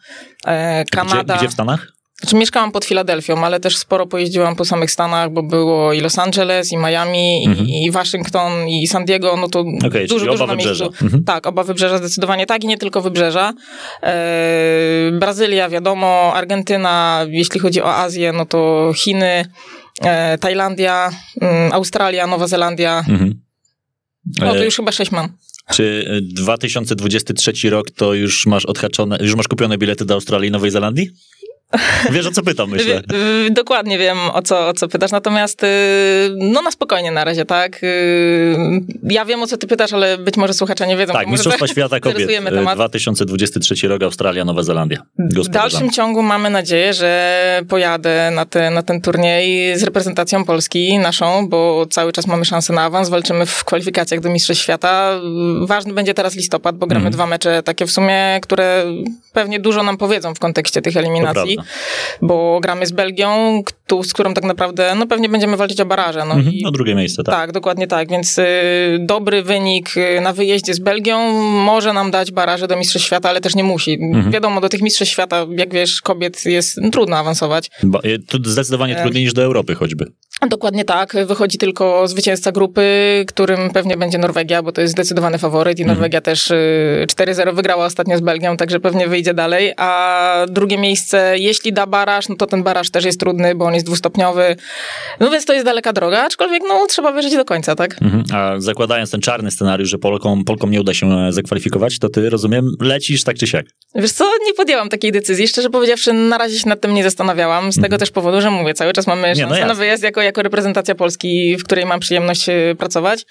E, 0.46 0.84
Kanada. 0.84 1.34
Gdzie, 1.34 1.38
gdzie 1.38 1.48
w 1.48 1.52
Stanach? 1.52 1.92
Znaczy 2.20 2.36
mieszkałam 2.36 2.72
pod 2.72 2.84
Filadelfią, 2.84 3.44
ale 3.44 3.60
też 3.60 3.76
sporo 3.76 4.06
pojeździłam 4.06 4.56
po 4.56 4.64
samych 4.64 4.90
Stanach, 4.90 5.30
bo 5.32 5.42
było 5.42 5.92
i 5.92 6.00
Los 6.00 6.18
Angeles, 6.18 6.72
i 6.72 6.76
Miami, 6.76 7.44
i, 7.44 7.84
i 7.84 7.90
Waszyngton, 7.90 8.68
i 8.68 8.86
San 8.86 9.04
Diego, 9.04 9.36
no 9.36 9.48
to 9.48 9.58
Mhm. 9.60 9.78
Okej, 9.86 10.06
dużo, 10.08 10.26
dużo 10.26 10.44
oba 10.44 10.52
na 10.52 10.56
miejscu. 10.56 10.84
wybrzeża. 10.84 11.04
Mhm. 11.04 11.24
Tak, 11.24 11.46
oba 11.46 11.62
wybrzeża 11.64 11.98
zdecydowanie 11.98 12.46
tak 12.46 12.64
i 12.64 12.66
nie 12.66 12.78
tylko 12.78 13.00
wybrzeża. 13.02 13.52
E, 14.02 15.10
Brazylia, 15.20 15.68
wiadomo, 15.68 16.32
Argentyna, 16.34 17.26
jeśli 17.28 17.60
chodzi 17.60 17.82
o 17.82 17.94
Azję, 17.96 18.32
no 18.32 18.46
to 18.46 18.92
Chiny, 18.96 19.44
e, 20.02 20.38
Tajlandia, 20.38 21.10
mm, 21.40 21.72
Australia, 21.72 22.26
Nowa 22.26 22.46
Zelandia. 22.46 23.04
Mhm. 23.08 23.40
No 24.38 24.52
to 24.52 24.58
E, 24.58 24.64
już 24.64 24.76
chyba 24.76 24.92
sześć 24.92 25.10
mam. 25.10 25.28
Czy 25.72 26.04
e, 26.10 26.34
2023 26.34 27.70
rok 27.70 27.90
to 27.90 28.14
już 28.14 28.46
masz 28.46 28.66
odhaczone, 28.66 29.18
już 29.20 29.34
masz 29.34 29.48
kupione 29.48 29.78
bilety 29.78 30.04
do 30.04 30.14
Australii 30.14 30.48
i 30.48 30.52
Nowej 30.52 30.70
Zelandii? 30.70 31.10
Wiesz 32.10 32.26
o 32.26 32.30
co 32.30 32.42
pytam, 32.42 32.70
myślę. 32.70 33.02
Y, 33.46 33.50
Dokładnie 33.50 33.98
wiem, 33.98 34.18
o 34.32 34.42
co, 34.42 34.68
o 34.68 34.72
co 34.74 34.88
pytasz. 34.88 35.10
Natomiast, 35.10 35.64
y, 35.64 35.66
no 36.36 36.62
na 36.62 36.70
spokojnie 36.70 37.10
na 37.10 37.24
razie, 37.24 37.44
tak? 37.44 37.80
Y, 37.82 38.56
Ja 39.10 39.24
wiem, 39.24 39.42
o 39.42 39.46
co 39.46 39.56
ty 39.56 39.66
pytasz, 39.66 39.92
ale 39.92 40.18
być 40.18 40.36
może 40.36 40.54
słuchacze 40.54 40.86
nie 40.86 40.96
wiedzą. 40.96 41.12
Tak, 41.12 41.26
Mistrzostwa 41.26 41.66
Świata 41.72 42.00
Kobiet. 42.00 42.28
temat. 42.50 42.74
2023 42.76 43.88
rok, 43.88 44.02
Australia, 44.02 44.44
Nowa 44.44 44.62
Zelandia. 44.62 45.02
W 45.18 45.48
dalszym 45.48 45.90
ciągu 45.90 46.22
mamy 46.22 46.50
nadzieję, 46.50 46.92
że 46.94 47.62
pojadę 47.68 48.30
na, 48.34 48.44
te, 48.46 48.70
na 48.70 48.82
ten 48.82 49.00
turniej 49.00 49.78
z 49.78 49.82
reprezentacją 49.82 50.44
Polski 50.44 50.98
naszą, 50.98 51.48
bo 51.48 51.86
cały 51.90 52.12
czas 52.12 52.26
mamy 52.26 52.44
szansę 52.44 52.72
na 52.72 52.82
awans. 52.82 53.08
Walczymy 53.08 53.46
w 53.46 53.64
kwalifikacjach 53.64 54.20
do 54.20 54.30
Mistrzostw 54.30 54.62
Świata. 54.64 55.20
Ważny 55.66 55.92
będzie 55.92 56.14
teraz 56.14 56.36
listopad, 56.36 56.76
bo 56.76 56.86
gramy 56.86 56.98
Mhm. 56.98 57.12
dwa 57.12 57.26
mecze 57.26 57.62
takie 57.62 57.86
w 57.86 57.90
sumie, 57.90 58.38
które 58.42 58.84
pewnie 59.32 59.60
dużo 59.60 59.82
nam 59.82 59.96
powiedzą 59.96 60.34
w 60.34 60.38
kontekście 60.38 60.82
tych 60.82 60.96
eliminacji. 60.96 61.57
Bo 62.22 62.60
gramy 62.62 62.87
z 62.87 62.93
Belgią, 62.93 63.62
któ- 63.64 64.05
z 64.05 64.12
którą 64.12 64.35
tak 64.35 64.44
naprawdę 64.44 64.94
no 64.94 65.06
pewnie 65.06 65.28
będziemy 65.28 65.56
walczyć 65.56 65.80
o 65.80 65.87
baraże. 65.87 66.25
No 66.25 66.35
Mhm, 66.35 66.54
i 66.54 66.64
o 66.64 66.71
drugie 66.71 66.94
miejsce, 66.94 67.23
tak. 67.23 67.35
tak, 67.35 67.52
dokładnie 67.52 67.87
tak. 67.87 68.11
Więc 68.11 68.38
y, 68.38 68.44
dobry 69.00 69.42
wynik 69.42 69.97
y, 69.97 70.21
na 70.21 70.32
wyjeździe 70.32 70.75
z 70.75 70.78
Belgią 70.78 71.32
może 71.42 71.92
nam 71.92 72.11
dać 72.11 72.30
baraże 72.32 72.68
do 72.68 72.76
Mistrzostw 72.76 73.06
Świata, 73.06 73.28
ale 73.28 73.40
też 73.40 73.54
nie 73.54 73.64
musi. 73.64 73.99
Mhm. 74.02 74.30
Wiadomo, 74.30 74.61
do 74.61 74.68
tych 74.68 74.82
Mistrzostw 74.82 75.12
Świata, 75.12 75.47
jak 75.56 75.73
wiesz, 75.75 76.00
kobiet 76.00 76.44
jest 76.44 76.80
trudno 76.92 77.16
awansować. 77.16 77.71
Bo, 77.82 78.00
to 78.28 78.38
zdecydowanie 78.44 78.99
E. 78.99 79.02
trudniej 79.02 79.25
niż 79.25 79.32
do 79.32 79.42
Europy 79.42 79.75
choćby. 79.75 80.04
Dokładnie 80.47 80.85
tak. 80.85 81.12
Wychodzi 81.26 81.59
tylko 81.59 82.09
zwycięzca 82.09 82.52
grupy, 82.52 82.83
którym 83.28 83.71
pewnie 83.71 83.97
będzie 83.97 84.18
Norwegia, 84.18 84.62
bo 84.62 84.73
to 84.73 84.80
jest 84.80 84.92
zdecydowany 84.92 85.38
faworyt 85.38 85.78
i 85.78 85.83
Mhm. 85.83 85.97
Norwegia 85.99 86.21
też 86.21 86.50
y, 86.50 87.07
4-0 87.12 87.54
wygrała 87.54 87.85
ostatnio 87.87 88.18
z 88.18 88.21
Belgią, 88.21 88.57
także 88.57 88.80
pewnie 88.80 89.09
wyjdzie 89.09 89.35
dalej. 89.35 89.73
A 89.76 90.47
drugie 90.50 90.78
miejsce, 90.78 91.38
jeśli 91.38 91.73
da 91.73 91.87
baraż, 91.87 92.28
no 92.28 92.37
to 92.37 92.47
ten 92.47 92.62
baraż 92.62 92.90
też 92.90 93.04
jest 93.04 93.21
trudny, 93.21 93.54
bo 93.54 93.64
on 93.64 93.75
jest 93.75 93.87
dwustopniowy. 93.87 94.57
No 95.21 95.30
więc 95.30 95.45
to 95.45 95.52
jest 95.52 95.64
daleka 95.64 95.92
droga, 95.92 96.23
aczkolwiek 96.25 96.62
no 96.68 96.87
trzeba 96.87 97.12
wierzyć 97.12 97.35
do 97.35 97.45
końca, 97.45 97.75
tak? 97.75 97.97
Mhm. 98.02 98.25
A 98.35 98.61
zakładając 98.61 99.11
ten 99.11 99.21
czarny 99.21 99.50
scenariusz, 99.50 99.88
że 99.88 99.99
Polkom, 99.99 100.45
Polkom 100.45 100.71
nie 100.71 100.80
uda 100.80 100.95
się 100.95 101.12
e, 101.12 101.33
zakwalifikować, 101.33 101.99
to 101.99 102.09
ty, 102.09 102.30
rozumiem, 102.30 102.71
lecisz 102.80 103.25
tak 103.25 103.37
czy 103.37 103.47
siak. 103.47 103.66
Wiesz 103.95 104.12
co, 104.12 104.25
nie 104.47 104.54
podjęłam 104.54 104.88
takiej 104.88 105.12
decyzji. 105.12 105.49
Szczerze 105.49 105.71
powiedziawszy, 105.71 106.12
na 106.12 106.38
razie 106.38 106.59
się 106.59 106.68
nad 106.68 106.80
tym 106.80 106.95
nie 106.95 107.02
zastanawiałam. 107.02 107.73
Z 107.73 107.80
tego 107.80 107.99
też 107.99 108.11
powodu, 108.11 108.40
że 108.40 108.50
mówię, 108.50 108.75
cały 108.75 108.92
czas 108.92 109.07
mamy 109.07 109.28
Mhm. 109.28 109.37
Nie, 109.38 109.42
no 109.42 109.49
szansę 109.49 109.61
na 109.61 109.68
jasne. 109.68 109.80
wyjazd 109.85 110.02
jako, 110.02 110.23
jako 110.28 110.42
reprezentacja 110.42 110.94
Polski, 110.94 111.56
w 111.56 111.64
której 111.64 111.87
mam 111.87 112.00
przyjemność 112.00 112.49
e, 112.49 112.75
pracować. 112.78 113.26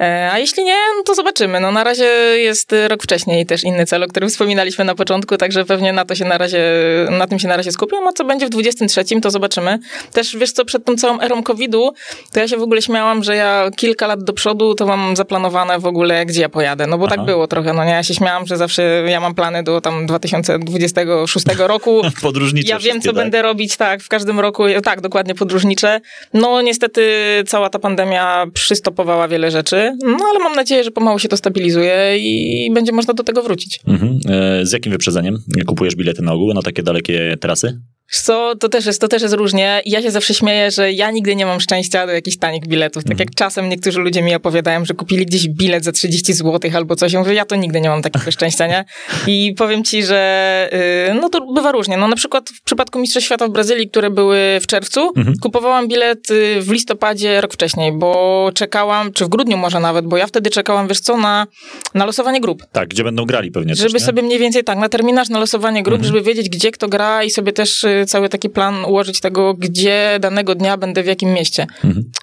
E, 0.00 0.30
A 0.32 0.38
jeśli 0.38 0.64
nie, 0.64 0.76
no 0.96 1.02
to 1.04 1.14
zobaczymy. 1.14 1.60
No 1.60 1.72
na 1.72 1.84
razie 1.84 2.04
jest 2.36 2.74
rok 2.88 3.02
wcześniej 3.02 3.46
też 3.46 3.64
inny 3.64 3.86
cel, 3.86 4.02
o 4.02 4.06
którym 4.06 4.28
wspominaliśmy 4.28 4.84
na 4.84 4.94
początku, 4.94 5.36
także 5.36 5.64
pewnie 5.64 5.92
na 5.92 6.04
to 6.04 6.14
się 6.14 6.24
na 6.24 6.38
razie, 6.38 6.62
na 7.10 7.26
tym 7.26 7.38
się 7.38 7.48
na 7.48 7.56
razie 7.56 7.72
skupiam, 7.72 8.08
a 8.08 8.12
co 8.12 8.24
będzie 8.24 8.46
w 8.46 8.50
23, 8.50 9.04
to 9.22 9.30
zobaczymy. 9.30 9.78
Też 10.12 10.36
wiesz 10.36 10.52
co, 10.52 10.64
przed 10.64 10.84
tą 10.84 10.96
całą 10.96 11.20
erą 11.20 11.42
COVID-u, 11.42 11.92
to 12.32 12.40
ja 12.40 12.48
się 12.48 12.56
w 12.56 12.62
ogóle 12.62 12.82
śmiałam, 12.82 13.24
że 13.24 13.36
ja 13.36 13.70
kilka 13.76 14.06
lat 14.06 14.24
do 14.24 14.32
przodu 14.32 14.74
to 14.74 14.86
mam 14.86 15.16
zaplanowane 15.16 15.78
w 15.78 15.86
ogóle, 15.86 16.26
gdzie 16.26 16.40
ja 16.40 16.48
pojadę. 16.48 16.86
No 16.86 16.98
bo 16.98 17.06
Aha. 17.06 17.16
tak 17.16 17.24
było 17.24 17.46
trochę, 17.46 17.72
no 17.72 17.84
nie? 17.84 17.90
Ja 17.90 18.02
się 18.02 18.14
śmiałam, 18.14 18.46
że 18.46 18.56
zawsze 18.56 18.82
ja 19.06 19.20
mam 19.20 19.34
plany 19.34 19.62
do 19.62 19.80
tam 19.80 20.06
2026 20.06 21.46
roku. 21.58 22.02
Podróżnicze 22.22 22.70
Ja 22.70 22.78
wiem, 22.78 23.00
co 23.00 23.08
tak? 23.08 23.14
będę 23.14 23.42
robić, 23.42 23.76
tak, 23.76 24.02
w 24.02 24.08
każdym 24.08 24.40
roku, 24.40 24.62
tak, 24.84 25.00
dokładnie 25.00 25.34
podróżnicze. 25.34 26.00
No 26.34 26.39
niestety 26.62 27.02
cała 27.46 27.70
ta 27.70 27.78
pandemia 27.78 28.46
przystopowała 28.54 29.28
wiele 29.28 29.50
rzeczy, 29.50 29.96
no 30.02 30.24
ale 30.30 30.38
mam 30.38 30.56
nadzieję, 30.56 30.84
że 30.84 30.90
pomału 30.90 31.18
się 31.18 31.28
to 31.28 31.36
stabilizuje 31.36 32.18
i 32.18 32.70
będzie 32.74 32.92
można 32.92 33.14
do 33.14 33.24
tego 33.24 33.42
wrócić. 33.42 33.80
Mhm. 33.86 34.18
E, 34.28 34.66
z 34.66 34.72
jakim 34.72 34.92
wyprzedzeniem 34.92 35.38
kupujesz 35.66 35.96
bilety 35.96 36.22
na 36.22 36.32
ogół 36.32 36.54
na 36.54 36.62
takie 36.62 36.82
dalekie 36.82 37.36
trasy? 37.40 37.80
Co, 38.10 38.54
to 38.56 38.68
też 38.68 38.86
jest, 38.86 39.00
to 39.00 39.08
też 39.08 39.22
jest 39.22 39.34
różnie. 39.34 39.82
Ja 39.84 40.02
się 40.02 40.10
zawsze 40.10 40.34
śmieję, 40.34 40.70
że 40.70 40.92
ja 40.92 41.10
nigdy 41.10 41.36
nie 41.36 41.46
mam 41.46 41.60
szczęścia 41.60 42.06
do 42.06 42.12
jakichś 42.12 42.36
tanich 42.36 42.66
biletów. 42.66 43.04
Tak 43.04 43.20
jak 43.20 43.34
czasem 43.34 43.68
niektórzy 43.68 44.00
ludzie 44.00 44.22
mi 44.22 44.34
opowiadają, 44.34 44.84
że 44.84 44.94
kupili 44.94 45.26
gdzieś 45.26 45.48
bilet 45.48 45.84
za 45.84 45.92
30 45.92 46.32
zł 46.32 46.70
albo 46.74 46.96
coś. 46.96 47.12
Ja 47.12 47.18
mówię, 47.18 47.34
ja 47.34 47.44
to 47.44 47.56
nigdy 47.56 47.80
nie 47.80 47.88
mam 47.88 48.02
takiego 48.02 48.30
szczęścia, 48.36 48.66
nie? 48.66 48.84
I 49.26 49.54
powiem 49.58 49.84
ci, 49.84 50.02
że 50.02 50.70
yy, 51.08 51.14
no 51.14 51.28
to 51.28 51.52
bywa 51.54 51.72
różnie. 51.72 51.96
No 51.96 52.08
na 52.08 52.16
przykład 52.16 52.50
w 52.50 52.62
przypadku 52.62 52.98
Mistrzostw 52.98 53.26
Świata 53.26 53.48
w 53.48 53.50
Brazylii, 53.50 53.90
które 53.90 54.10
były 54.10 54.58
w 54.62 54.66
czerwcu, 54.66 55.12
kupowałam 55.40 55.88
bilet 55.88 56.30
y, 56.30 56.60
w 56.60 56.70
listopadzie 56.70 57.40
rok 57.40 57.52
wcześniej, 57.52 57.92
bo 57.92 58.50
czekałam, 58.54 59.12
czy 59.12 59.24
w 59.24 59.28
grudniu 59.28 59.56
może 59.56 59.80
nawet, 59.80 60.06
bo 60.06 60.16
ja 60.16 60.26
wtedy 60.26 60.50
czekałam, 60.50 60.88
wiesz 60.88 61.00
co, 61.00 61.16
na, 61.16 61.46
na 61.94 62.06
losowanie 62.06 62.40
grup. 62.40 62.62
Tak, 62.72 62.88
gdzie 62.88 63.04
będą 63.04 63.24
grali 63.24 63.50
pewnie 63.50 63.74
Żeby 63.74 64.00
sobie 64.00 64.22
mniej 64.22 64.38
więcej 64.38 64.64
tak, 64.64 64.78
na 64.78 64.88
terminarz, 64.88 65.28
na 65.28 65.38
losowanie 65.38 65.82
grup, 65.82 66.02
żeby 66.02 66.22
wiedzieć, 66.22 66.48
gdzie 66.48 66.70
kto 66.70 66.88
gra 66.88 67.24
i 67.24 67.30
sobie 67.30 67.52
też 67.52 67.84
y, 67.84 67.99
cały 68.06 68.28
taki 68.28 68.48
plan 68.48 68.84
ułożyć 68.84 69.20
tego, 69.20 69.54
gdzie 69.54 70.18
danego 70.20 70.54
dnia 70.54 70.76
będę 70.76 71.02
w 71.02 71.06
jakim 71.06 71.32
mieście. 71.32 71.66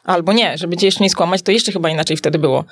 Albo 0.04 0.34
nie, 0.34 0.58
żeby 0.58 0.78
cię 0.78 0.86
jeszcze 0.86 1.04
nie 1.04 1.10
skłamać, 1.10 1.42
to 1.42 1.52
jeszcze 1.52 1.72
chyba 1.72 1.90
inaczej 1.90 2.18
wtedy 2.18 2.40
było. 2.40 2.66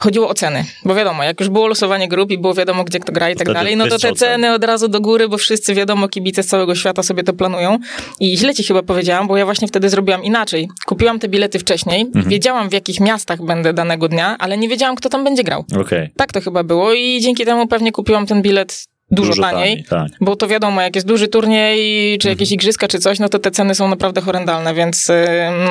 Chodziło 0.00 0.28
o 0.28 0.34
ceny, 0.34 0.64
bo 0.84 0.94
wiadomo, 0.94 1.24
jak 1.24 1.40
już 1.40 1.48
było 1.48 1.66
losowanie 1.66 2.08
grup 2.08 2.30
i 2.30 2.38
było 2.38 2.54
wiadomo, 2.54 2.84
gdzie 2.84 3.00
kto 3.00 3.12
gra 3.12 3.30
i 3.30 3.36
tak 3.36 3.52
dalej, 3.52 3.76
no 3.76 3.86
to 3.86 3.98
te 3.98 4.12
ceny 4.12 4.52
od 4.52 4.64
razu 4.64 4.88
do 4.88 5.00
góry, 5.00 5.28
bo 5.28 5.38
wszyscy 5.38 5.74
wiadomo, 5.74 6.08
kibice 6.08 6.42
z 6.42 6.46
całego 6.46 6.74
świata 6.74 7.02
sobie 7.02 7.22
to 7.22 7.32
planują. 7.32 7.78
I 8.20 8.38
źle 8.38 8.54
ci 8.54 8.64
chyba 8.64 8.82
powiedziałam, 8.82 9.26
bo 9.28 9.36
ja 9.36 9.44
właśnie 9.44 9.68
wtedy 9.68 9.88
zrobiłam 9.88 10.24
inaczej. 10.24 10.68
Kupiłam 10.86 11.18
te 11.18 11.28
bilety 11.28 11.58
wcześniej, 11.58 12.00
Mhm. 12.02 12.28
wiedziałam 12.28 12.68
w 12.68 12.72
jakich 12.72 13.00
miastach 13.00 13.42
będę 13.44 13.72
danego 13.72 14.08
dnia, 14.08 14.36
ale 14.38 14.58
nie 14.58 14.68
wiedziałam, 14.68 14.96
kto 14.96 15.08
tam 15.08 15.24
będzie 15.24 15.42
grał. 15.44 15.64
Okej. 15.80 16.10
Tak 16.16 16.32
to 16.32 16.40
chyba 16.40 16.62
było 16.62 16.92
i 16.92 17.20
dzięki 17.20 17.44
temu 17.44 17.66
pewnie 17.66 17.92
kupiłam 17.92 18.26
ten 18.26 18.42
bilet 18.42 18.84
dużo, 19.10 19.42
taniej. 19.42 19.84
Tak. 19.88 20.08
Bo 20.20 20.36
to 20.36 20.48
wiadomo, 20.48 20.80
jak 20.82 20.94
jest 20.94 21.06
duży 21.06 21.28
turniej, 21.28 22.18
czy 22.18 22.28
jakieś 22.28 22.52
igrzyska, 22.52 22.88
czy 22.88 22.98
coś, 22.98 23.18
no 23.18 23.28
to 23.28 23.38
te 23.38 23.50
ceny 23.50 23.74
są 23.74 23.88
naprawdę 23.88 24.20
horrendalne, 24.20 24.74
więc 24.74 25.10
y, 25.10 25.14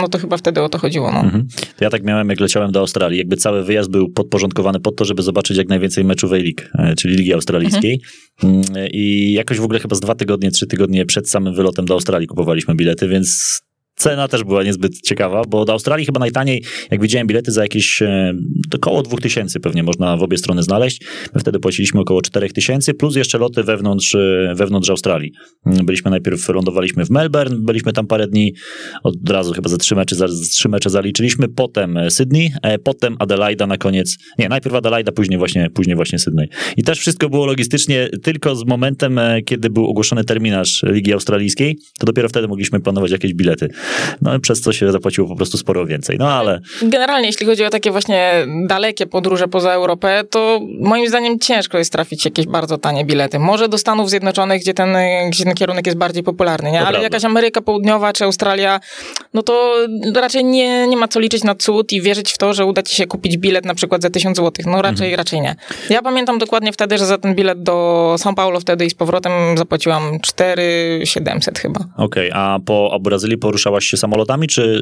no 0.02 0.08
to 0.08 0.18
chyba 0.18 0.38
wtedy 0.38 0.62
o 0.62 0.70
to 0.70 0.78
chodziło. 0.78 1.12
No. 1.12 1.20
Mhm. 1.20 1.48
Ja 1.80 1.90
tak 1.90 2.04
miałem, 2.04 2.30
jak 2.30 2.40
leciałem 2.40 2.72
do 2.72 2.80
Australii. 2.80 3.18
Jakby 3.18 3.38
cały 3.38 3.64
wyjazd 3.64 3.90
był 3.90 4.10
podporządkowany 4.10 4.80
pod 4.80 4.96
to, 4.96 5.06
żeby 5.06 5.22
zobaczyć 5.22 5.58
jak 5.58 5.68
najwięcej 5.68 6.04
meczów 6.04 6.32
A-League, 6.32 6.62
e, 6.80 6.96
czyli 6.96 7.16
Ligi 7.16 7.34
Australijskiej. 7.34 8.02
Mm, 8.44 8.62
I 8.92 9.34
jakoś 9.34 9.60
w 9.60 9.64
ogóle 9.64 9.80
chyba 9.80 9.96
z 9.96 10.00
dwa 10.00 10.16
tygodnie, 10.16 10.52
trzy 10.52 10.68
tygodnie 10.68 11.06
przed 11.06 11.30
samym 11.30 11.54
wylotem 11.54 11.86
do 11.86 11.94
Australii 11.94 12.28
kupowaliśmy 12.28 12.76
bilety, 12.76 13.08
więc 13.08 13.62
cena 13.98 14.28
też 14.28 14.44
była 14.44 14.64
niezbyt 14.64 15.02
ciekawa, 15.02 15.42
bo 15.48 15.66
do 15.66 15.74
Australii 15.74 16.06
chyba 16.06 16.20
najtaniej, 16.20 16.64
jak 16.92 17.02
widziałem 17.02 17.28
bilety 17.28 17.52
za 17.52 17.62
jakieś 17.62 18.02
e, 18.02 18.34
około 18.76 19.04
2000 19.04 19.60
pewnie 19.60 19.84
można 19.84 20.18
w 20.18 20.24
obie 20.24 20.38
strony 20.38 20.64
znaleźć. 20.64 21.02
My 21.34 21.42
wtedy 21.42 21.60
płaciliśmy 21.60 22.02
około 22.02 22.22
4000 22.22 22.94
plus 22.94 23.16
jeszcze 23.16 23.38
loty 23.38 23.64
wewnątrz, 23.64 24.16
e, 24.16 24.54
wewnątrz 24.56 24.90
Australii. 24.90 25.32
Mm, 25.66 25.86
Byliśmy 25.86 26.12
najpierw, 26.12 26.50
lądowaliśmy 26.50 27.06
w 27.06 27.10
Melbourne, 27.10 27.58
byliśmy 27.60 27.94
tam 27.94 28.08
parę 28.08 28.28
dni, 28.28 28.54
od 29.04 29.30
razu 29.30 29.54
chyba 29.54 29.70
za 29.70 29.78
trzy 29.78 29.96
mecze, 29.96 30.16
za, 30.16 30.28
trzy 30.52 30.70
mecze 30.70 30.90
zaliczyliśmy, 30.90 31.48
potem 31.48 31.98
e, 31.98 32.12
Sydney, 32.12 32.52
potem 32.84 33.16
Adelaida 33.20 33.68
na 33.68 33.78
koniec, 33.78 34.18
nie, 34.40 34.50
najpierw 34.50 34.76
Adelaida, 34.76 35.12
później 35.12 35.38
właśnie, 35.38 35.70
później 35.70 35.96
właśnie 35.96 36.20
Sydney. 36.20 36.48
I 36.78 36.84
też 36.84 37.00
wszystko 37.00 37.30
było 37.30 37.46
logistycznie 37.46 38.10
tylko 38.24 38.56
z 38.56 38.66
momentem, 38.66 39.20
kiedy 39.46 39.70
był 39.70 39.86
ogłoszony 39.86 40.24
terminarz 40.24 40.84
Ligi 40.84 41.14
Australijskiej, 41.14 41.78
to 42.00 42.06
dopiero 42.06 42.30
wtedy 42.30 42.48
mogliśmy 42.48 42.80
planować 42.80 43.12
jakieś 43.12 43.34
bilety. 43.34 43.70
No 44.22 44.40
przez 44.40 44.62
co 44.62 44.74
się 44.74 44.92
zapłaciło 44.92 45.28
po 45.28 45.36
prostu 45.36 45.58
sporo 45.58 45.86
więcej. 45.86 46.18
No 46.20 46.30
ale 46.30 46.60
Generalnie, 46.82 47.28
jeśli 47.28 47.46
chodzi 47.46 47.66
o 47.66 47.70
takie 47.70 47.92
właśnie 47.92 48.34
dalekie 48.68 49.06
podróże 49.08 49.48
poza 49.48 49.72
Europę, 49.72 50.24
to 50.30 50.60
moim 50.80 51.08
zdaniem 51.10 51.40
ciężko 51.40 51.78
jest 51.78 51.92
trafić 51.92 52.26
jakieś 52.26 52.46
bardzo 52.48 52.78
tanie 52.78 53.06
bilety. 53.06 53.40
Może 53.40 53.70
do 53.70 53.78
Stanów 53.78 54.10
Zjednoczonych, 54.10 54.62
gdzie 54.62 54.74
ten, 54.74 54.98
gdzie 55.30 55.44
ten 55.44 55.54
kierunek 55.54 55.86
jest 55.86 55.98
bardziej 55.98 56.24
popularny, 56.24 56.72
nie? 56.72 56.80
To 56.80 56.86
ale 56.88 56.92
prawda. 57.00 57.04
jakaś 57.06 57.26
Ameryka 57.26 57.62
Południowa 57.62 58.14
czy 58.14 58.24
Australia, 58.24 58.80
no 59.34 59.44
to 59.44 59.74
raczej 60.16 60.44
nie, 60.46 60.88
nie 60.88 60.98
ma 60.98 61.08
co 61.08 61.20
liczyć 61.20 61.44
na 61.44 61.56
cud 61.56 61.94
i 61.94 62.02
wierzyć 62.02 62.32
w 62.32 62.38
to, 62.38 62.54
że 62.54 62.66
uda 62.66 62.84
ci 62.84 62.96
się 62.96 63.08
kupić 63.08 63.38
bilet 63.38 63.66
na 63.66 63.76
przykład 63.76 64.02
za 64.02 64.10
1000 64.10 64.38
zł. 64.38 64.52
No 64.72 64.82
raczej, 64.82 65.08
Mhm. 65.08 65.18
raczej 65.18 65.42
nie. 65.42 65.56
Ja 65.90 66.02
pamiętam 66.02 66.38
dokładnie 66.40 66.72
wtedy, 66.74 66.98
że 66.98 67.06
za 67.06 67.18
ten 67.18 67.36
bilet 67.36 67.64
do 67.64 68.16
São 68.20 68.34
Paulo 68.34 68.60
wtedy 68.60 68.86
i 68.86 68.90
z 68.90 68.94
powrotem 68.94 69.32
zapłaciłam 69.58 70.20
4700 70.22 71.60
chyba. 71.60 71.80
okej, 71.98 72.32
a 72.34 72.60
po 72.66 72.92
a 72.94 73.00
Brazylii 73.00 73.38
poruszałaś 73.38 73.77
się 73.86 73.98
samolotami, 73.98 74.48
czy 74.48 74.82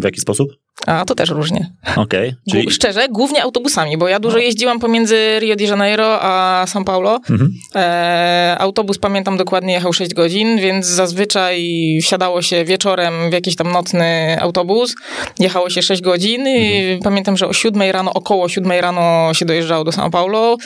w 0.00 0.04
jaki 0.04 0.20
sposób? 0.20 0.48
A 0.86 1.04
to 1.04 1.14
też 1.14 1.30
różnie. 1.30 1.72
Okej, 1.96 2.34
czyli... 2.50 2.62
Czyli... 2.62 2.74
Szczerze, 2.74 3.08
głównie 3.10 3.42
autobusami, 3.42 3.98
bo 3.98 4.08
ja 4.08 4.20
dużo 4.20 4.38
jeździłam 4.38 4.80
pomiędzy 4.80 5.38
Rio 5.38 5.56
de 5.56 5.64
Janeiro 5.64 6.22
a 6.22 6.64
São 6.68 6.84
Paulo. 6.84 7.20
Mhm. 7.30 7.50
E, 7.74 8.56
autobus, 8.58 8.98
pamiętam 8.98 9.36
dokładnie, 9.36 9.72
jechał 9.72 9.92
6 9.92 10.14
godzin, 10.14 10.58
więc 10.58 10.86
zazwyczaj 10.86 11.68
wsiadało 12.02 12.42
się 12.42 12.64
wieczorem 12.64 13.30
w 13.30 13.32
jakiś 13.32 13.56
tam 13.56 13.72
nocny 13.72 14.36
autobus. 14.40 14.94
Jechało 15.38 15.70
się 15.70 15.82
6 15.82 16.02
godzin 16.02 16.48
i 16.48 16.98
pamiętam, 17.04 17.36
że 17.36 17.48
o 17.48 17.52
7 17.52 17.82
rano, 17.90 18.14
około 18.14 18.48
7 18.48 18.72
rano 18.72 19.34
się 19.34 19.44
dojeżdżało 19.44 19.84
do 19.84 19.90
São 19.90 20.10
Paulo. 20.10 20.56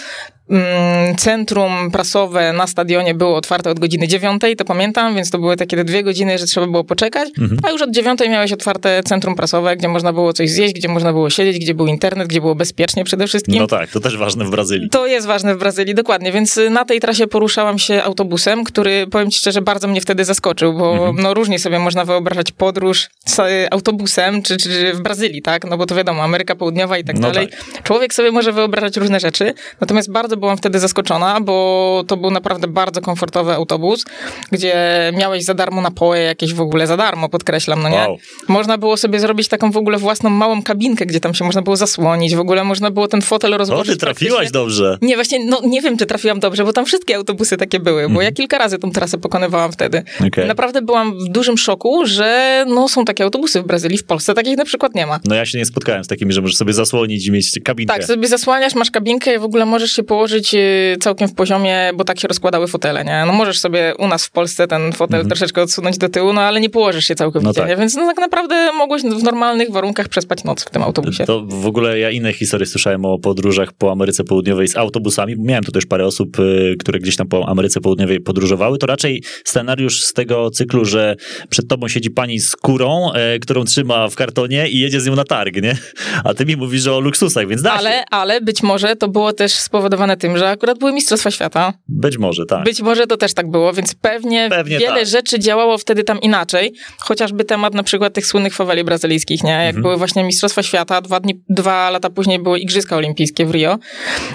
Mm, 0.51 1.17
Centrum 1.17 1.91
prasowe 1.93 2.53
na 2.53 2.67
stadionie 2.67 3.15
było 3.15 3.37
otwarte 3.37 3.71
od 3.71 3.79
godziny 3.81 4.09
9, 4.09 4.43
to 4.59 4.65
pamiętam, 4.65 5.15
więc 5.15 5.31
to 5.31 5.39
były 5.39 5.57
takie 5.57 5.77
te 5.77 5.85
dwie 5.85 6.03
godziny, 6.03 6.39
że 6.39 6.47
trzeba 6.47 6.67
było 6.67 6.85
poczekać. 6.85 7.29
A 7.63 7.71
już 7.71 7.83
od 7.83 7.91
9 7.91 8.21
miałeś 8.29 8.53
otwarte 8.53 9.03
centrum 9.03 9.35
prasowe, 9.35 9.77
gdzie 9.77 9.89
można 9.89 10.13
było 10.13 10.33
coś 10.33 10.51
zjeść, 10.51 10.75
gdzie 10.75 10.89
można 10.89 11.13
było 11.13 11.31
siedzieć, 11.31 11.59
gdzie 11.59 11.75
był 11.75 11.87
internet, 11.87 12.29
gdzie 12.29 12.41
było 12.41 12.55
bezpiecznie 12.55 13.05
przede 13.05 13.27
wszystkim. 13.27 13.59
No 13.59 13.67
tak, 13.67 13.91
to 13.91 14.01
też 14.01 14.17
ważne 14.17 14.45
w 14.45 14.51
Brazylii. 14.51 14.89
To 14.91 15.07
jest 15.07 15.27
ważne 15.27 15.55
w 15.55 15.59
Brazylii, 15.59 15.95
dokładnie. 15.95 16.33
Więc 16.33 16.57
y, 16.57 16.71
na 16.71 16.85
tej 16.85 17.01
trasie 17.01 17.27
poruszałam 17.27 17.79
się 17.79 18.03
autobusem, 18.03 18.65
który, 18.65 19.07
powiem 19.07 19.31
ci 19.31 19.39
szczerze, 19.39 19.63
bardzo 19.63 19.89
mnie 19.89 20.01
wtedy 20.01 20.25
zaskoczył, 20.25 20.73
bo 20.75 20.91
Mhm. 20.93 21.17
no 21.23 21.35
różnie 21.35 21.59
sobie 21.59 21.79
można 21.79 22.05
wyobrażać 22.05 22.53
podróż 22.53 23.09
z 23.27 23.39
y, 23.39 23.43
autobusem, 23.71 24.43
czy, 24.43 24.57
czy 24.57 24.93
w 24.93 25.01
Brazylii, 25.01 25.43
tak? 25.43 25.65
No 25.65 25.79
bo 25.79 25.87
to 25.87 25.95
wiadomo, 25.95 26.23
Ameryka 26.23 26.55
Południowa 26.55 26.99
i 26.99 27.05
tak 27.05 27.19
No 27.19 27.31
dalej. 27.31 27.49
Człowiek 27.83 28.15
sobie 28.15 28.31
może 28.33 28.53
wyobrażać 28.53 28.97
różne 28.97 29.21
rzeczy, 29.21 29.55
natomiast 29.81 30.13
bardzo 30.13 30.37
byłam 30.41 30.57
wtedy 30.57 30.79
zaskoczona, 30.79 31.41
bo 31.41 32.05
to 32.07 32.17
był 32.17 32.31
naprawdę 32.31 32.69
bardzo 32.69 33.01
komfortowy 33.01 33.53
autobus, 33.53 34.05
gdzie 34.53 34.75
miałeś 35.19 35.45
za 35.45 35.55
darmo 35.55 35.81
napoje 35.81 36.23
jakieś 36.23 36.55
w 36.55 36.61
ogóle 36.61 36.87
za 36.87 36.97
darmo, 36.97 37.29
podkreślam, 37.29 37.83
no 37.83 37.89
nie? 37.89 37.97
Wow. 37.97 38.19
Można 38.49 38.79
było 38.79 38.97
sobie 38.97 39.21
zrobić 39.21 39.49
taką 39.49 39.71
w 39.71 39.77
ogóle 39.77 39.99
własną 39.99 40.31
małą 40.31 40.63
kabinkę, 40.63 41.07
gdzie 41.07 41.21
tam 41.21 41.35
się 41.35 41.45
można 41.45 41.63
było 41.63 41.77
zasłonić, 41.77 42.35
w 42.35 42.41
ogóle 42.41 42.65
można 42.65 42.91
było 42.91 43.09
ten 43.09 43.23
fotel 43.23 43.55
O, 43.55 43.59
rozłożyć. 43.59 43.93
ty 43.93 43.97
trafiłaś 44.01 44.51
dobrze. 44.51 44.99
Nie, 45.03 45.15
właśnie, 45.15 45.45
no 45.45 45.61
nie 45.65 45.81
wiem, 45.83 45.97
czy 45.99 46.07
trafiłam 46.07 46.41
dobrze, 46.41 46.65
bo 46.65 46.73
tam 46.73 46.85
wszystkie 46.85 47.17
autobusy 47.17 47.57
takie 47.57 47.81
były, 47.81 48.03
bo 48.03 48.07
Mhm. 48.09 48.25
ja 48.25 48.33
kilka 48.33 48.59
razy 48.59 48.79
tą 48.79 48.91
trasę 48.91 49.19
pokonywałam 49.19 49.73
wtedy. 49.73 50.03
Okej. 50.27 50.47
Naprawdę 50.49 50.83
byłam 50.83 51.19
w 51.19 51.29
dużym 51.29 51.59
szoku, 51.59 52.07
że 52.07 52.65
no, 52.69 52.89
są 52.89 53.05
takie 53.05 53.25
autobusy 53.25 53.63
w 53.63 53.67
Brazylii, 53.67 53.99
w 53.99 54.05
Polsce 54.05 54.35
takich 54.35 54.57
na 54.57 54.65
przykład 54.65 54.95
nie 54.95 55.07
ma. 55.07 55.21
No 55.25 55.35
ja 55.35 55.47
się 55.47 55.59
nie 55.59 55.65
spotkałem 55.67 56.05
z 56.05 56.09
takimi, 56.09 56.33
że 56.33 56.41
możesz 56.43 56.57
sobie 56.57 56.73
zasłonić 56.73 57.27
i 57.27 57.33
mieć 57.33 57.51
kabinkę. 57.65 57.95
Tak, 57.95 58.05
sobie 58.05 58.29
zasłaniasz, 58.29 58.75
masz 58.75 58.91
kabinkę 58.91 59.35
i 59.35 59.39
w 59.39 59.45
ogóle 59.45 59.67
możesz 59.67 59.93
się 59.93 60.03
położyć 60.03 60.30
y, 60.35 60.97
całkiem 61.01 61.29
w 61.29 61.35
poziomie, 61.35 61.91
bo 61.95 62.05
tak 62.05 62.21
się 62.21 62.29
rozkładały 62.29 62.69
fotele, 62.69 63.05
nie? 63.05 63.23
No 63.27 63.33
możesz 63.33 63.59
sobie 63.59 63.95
u 63.99 64.07
nas 64.09 64.27
w 64.27 64.31
Polsce 64.31 64.67
ten 64.67 64.93
fotel 64.93 65.27
troszeczkę 65.27 65.63
odsunąć 65.63 65.99
do 65.99 66.09
tyłu, 66.09 66.33
no 66.33 66.41
ale 66.41 66.61
nie 66.61 66.71
położysz 66.71 67.05
się 67.05 67.15
całkowicie, 67.15 67.51
Mhm. 67.51 67.67
No 67.69 67.73
tak. 67.73 67.81
Więc 67.81 67.95
no 67.95 68.07
tak 68.07 68.19
naprawdę 68.19 68.73
mogłeś 68.73 69.03
w 69.03 69.23
normalnych 69.23 69.71
warunkach 69.71 70.09
przespać 70.09 70.45
noc 70.45 70.65
w 70.65 70.71
tym 70.71 70.83
autobusie. 70.83 71.25
To 71.25 71.43
w 71.47 71.67
ogóle 71.67 71.99
ja 71.99 72.11
inne 72.11 72.33
historie 72.33 72.67
słyszałem 72.67 73.05
o 73.05 73.19
podróżach 73.19 73.73
po 73.73 73.93
Ameryce 73.93 74.25
Południowej 74.25 74.69
z 74.69 74.77
autobusami. 74.77 75.35
Miałem 75.39 75.65
tu 75.65 75.73
też 75.73 75.87
parę 75.87 76.07
osób, 76.07 76.39
y, 76.39 76.75
które 76.79 76.99
gdzieś 76.99 77.17
tam 77.17 77.29
po 77.29 77.49
Ameryce 77.49 77.81
Południowej 77.81 78.21
podróżowały. 78.21 78.79
To 78.79 78.87
raczej 78.87 79.23
scenariusz 79.45 80.05
z 80.05 80.13
tego 80.13 80.51
cyklu, 80.51 80.85
że 80.85 81.17
przed 81.49 81.69
tobą 81.69 81.89
siedzi 81.89 82.11
pani 82.11 82.41
z 82.41 82.57
kurą, 82.57 83.13
e, 83.13 83.39
którą 83.39 83.65
trzyma 83.65 84.09
w 84.09 84.15
kartonie 84.17 84.69
i 84.69 84.79
jedzie 84.79 85.01
z 85.01 85.07
nią 85.07 85.17
na 85.17 85.25
targ, 85.25 85.57
nie? 85.63 85.77
A 86.25 86.35
ty 86.35 86.47
mi 86.47 86.57
mówisz 86.57 86.87
o 86.87 87.01
luksusach, 87.01 87.49
więc 87.49 87.63
da 87.63 87.71
się. 87.71 87.79
Ale, 87.79 88.05
ale 88.11 88.41
być 88.41 88.63
może 88.63 88.97
to 88.97 89.09
było 89.09 89.33
też 89.33 89.53
spowodowane 89.53 90.10
tym, 90.17 90.39
że 90.39 90.51
akurat 90.51 90.79
były 90.79 90.93
Mistrzostwa 90.93 91.31
Świata. 91.31 91.73
Być 91.89 92.19
może, 92.19 92.47
tak. 92.47 92.65
Być 92.65 92.81
może 92.83 93.07
to 93.07 93.17
też 93.17 93.35
tak 93.35 93.51
było, 93.51 93.73
więc 93.73 93.95
pewnie, 93.95 94.47
Pewnie 94.51 94.79
wiele 94.79 95.01
tak. 95.01 95.07
rzeczy 95.07 95.39
działało 95.39 95.79
wtedy 95.79 96.05
tam 96.05 96.21
inaczej. 96.21 96.73
Chociażby 96.99 97.45
temat 97.45 97.75
na 97.75 97.83
przykład 97.83 98.13
tych 98.15 98.27
słynnych 98.27 98.55
faweli 98.55 98.85
brazylijskich, 98.85 99.45
nie? 99.45 99.51
Jak 99.51 99.61
Mhm. 99.69 99.83
były 99.83 99.97
właśnie 99.97 100.25
Mistrzostwa 100.25 100.63
Świata, 100.63 101.01
dwa, 101.01 101.21
dni, 101.21 101.41
dwa 101.49 101.91
lata 101.91 102.11
później 102.11 102.39
były 102.39 102.59
Igrzyska 102.59 102.97
Olimpijskie 102.97 103.47
w 103.47 103.51
Rio, 103.51 103.79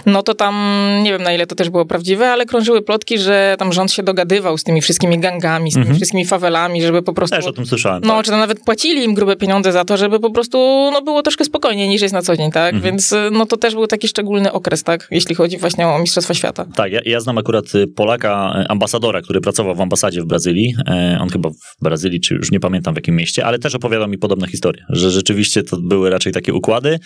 no 0.05 0.23
to 0.23 0.33
tam, 0.33 0.55
nie 1.03 1.11
wiem 1.11 1.23
na 1.23 1.33
ile 1.33 1.47
to 1.47 1.55
też 1.55 1.69
było 1.69 1.85
prawdziwe, 1.85 2.31
ale 2.31 2.45
krążyły 2.45 2.81
plotki, 2.81 3.17
że 3.17 3.55
tam 3.59 3.73
rząd 3.73 3.91
się 3.91 4.03
dogadywał 4.03 4.57
z 4.57 4.63
tymi 4.63 4.81
wszystkimi 4.81 5.19
gangami, 5.19 5.71
z 5.71 5.73
tymi 5.73 5.95
wszystkimi 5.95 6.25
fawelami, 6.25 6.81
żeby 6.81 7.01
po 7.01 7.13
prostu... 7.13 7.35
Mhm. 7.35 7.43
Też 7.43 7.49
o 7.49 7.55
tym 7.55 7.65
słyszałem. 7.65 8.01
No, 8.05 8.15
tak. 8.15 8.25
czy 8.25 8.31
nawet 8.31 8.59
płacili 8.59 9.03
im 9.03 9.13
grube 9.13 9.35
pieniądze 9.35 9.71
za 9.71 9.85
to, 9.85 9.97
żeby 9.97 10.19
po 10.19 10.31
prostu 10.31 10.57
no, 10.93 11.01
było 11.01 11.21
troszkę 11.21 11.45
spokojniej 11.45 11.89
niż 11.89 12.01
jest 12.01 12.13
na 12.13 12.21
co 12.21 12.37
dzień, 12.37 12.51
tak? 12.51 12.73
Mhm. 12.73 12.83
Więc 12.93 13.13
no 13.31 13.45
to 13.45 13.57
też 13.57 13.73
był 13.73 13.87
taki 13.87 14.07
szczególny 14.07 14.51
okres, 14.51 14.83
tak? 14.83 15.07
Jeśli 15.11 15.35
chodzi 15.35 15.57
właśnie 15.65 15.87
o 15.87 15.99
Mistrzostwa 15.99 16.33
Świata. 16.33 16.65
Tak, 16.75 16.91
ja, 16.91 16.99
ja 17.05 17.19
znam 17.19 17.37
akurat 17.37 17.75
y, 17.75 17.87
Polaka, 17.87 18.61
y, 18.61 18.67
ambasadora, 18.67 19.21
który 19.21 19.41
pracował 19.41 19.75
w 19.75 19.81
ambasadzie 19.81 20.21
w 20.21 20.25
Brazylii. 20.25 20.75
E, 20.87 21.17
on 21.21 21.29
chyba 21.29 21.49
w 21.49 21.83
Brazylii, 21.83 22.21
czy 22.21 22.35
już 22.35 22.51
nie 22.51 22.59
pamiętam 22.59 22.93
w 22.93 22.97
jakim 22.97 23.15
mieście, 23.15 23.45
ale 23.45 23.59
też 23.59 23.75
opowiadał 23.75 24.07
mi 24.07 24.17
podobne 24.17 24.47
historie, 24.47 24.85
że 24.89 25.11
rzeczywiście 25.11 25.63
to 25.63 25.77
były 25.77 26.09
raczej 26.09 26.33
takie 26.33 26.53
układy. 26.53 26.99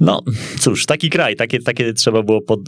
No 0.00 0.22
cóż, 0.58 0.86
taki 0.86 1.10
kraj, 1.10 1.36
takie, 1.36 1.58
takie 1.60 1.92
trzeba 1.92 2.22
było 2.22 2.40
pod, 2.40 2.60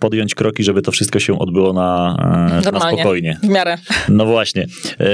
podjąć 0.00 0.34
kroki, 0.34 0.64
żeby 0.64 0.82
to 0.82 0.92
wszystko 0.92 1.18
się 1.18 1.38
odbyło 1.38 1.72
na, 1.72 2.16
e, 2.64 2.72
na 2.72 2.80
spokojnie. 2.80 3.38
W 3.42 3.48
miarę. 3.48 3.78
No 4.08 4.26
właśnie. 4.26 4.66
E, 5.00 5.06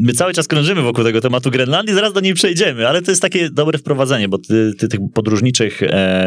my 0.00 0.12
cały 0.12 0.32
czas 0.32 0.46
krążymy 0.46 0.82
wokół 0.82 1.04
tego 1.04 1.20
tematu 1.20 1.50
Grenlandii, 1.50 1.94
zaraz 1.94 2.12
do 2.12 2.20
niej 2.20 2.34
przejdziemy, 2.34 2.88
ale 2.88 3.02
to 3.02 3.10
jest 3.10 3.22
takie 3.22 3.50
dobre 3.50 3.78
wprowadzenie, 3.78 4.28
bo 4.28 4.38
ty, 4.38 4.72
ty 4.78 4.88
tych 4.88 5.00
podróżniczych 5.14 5.80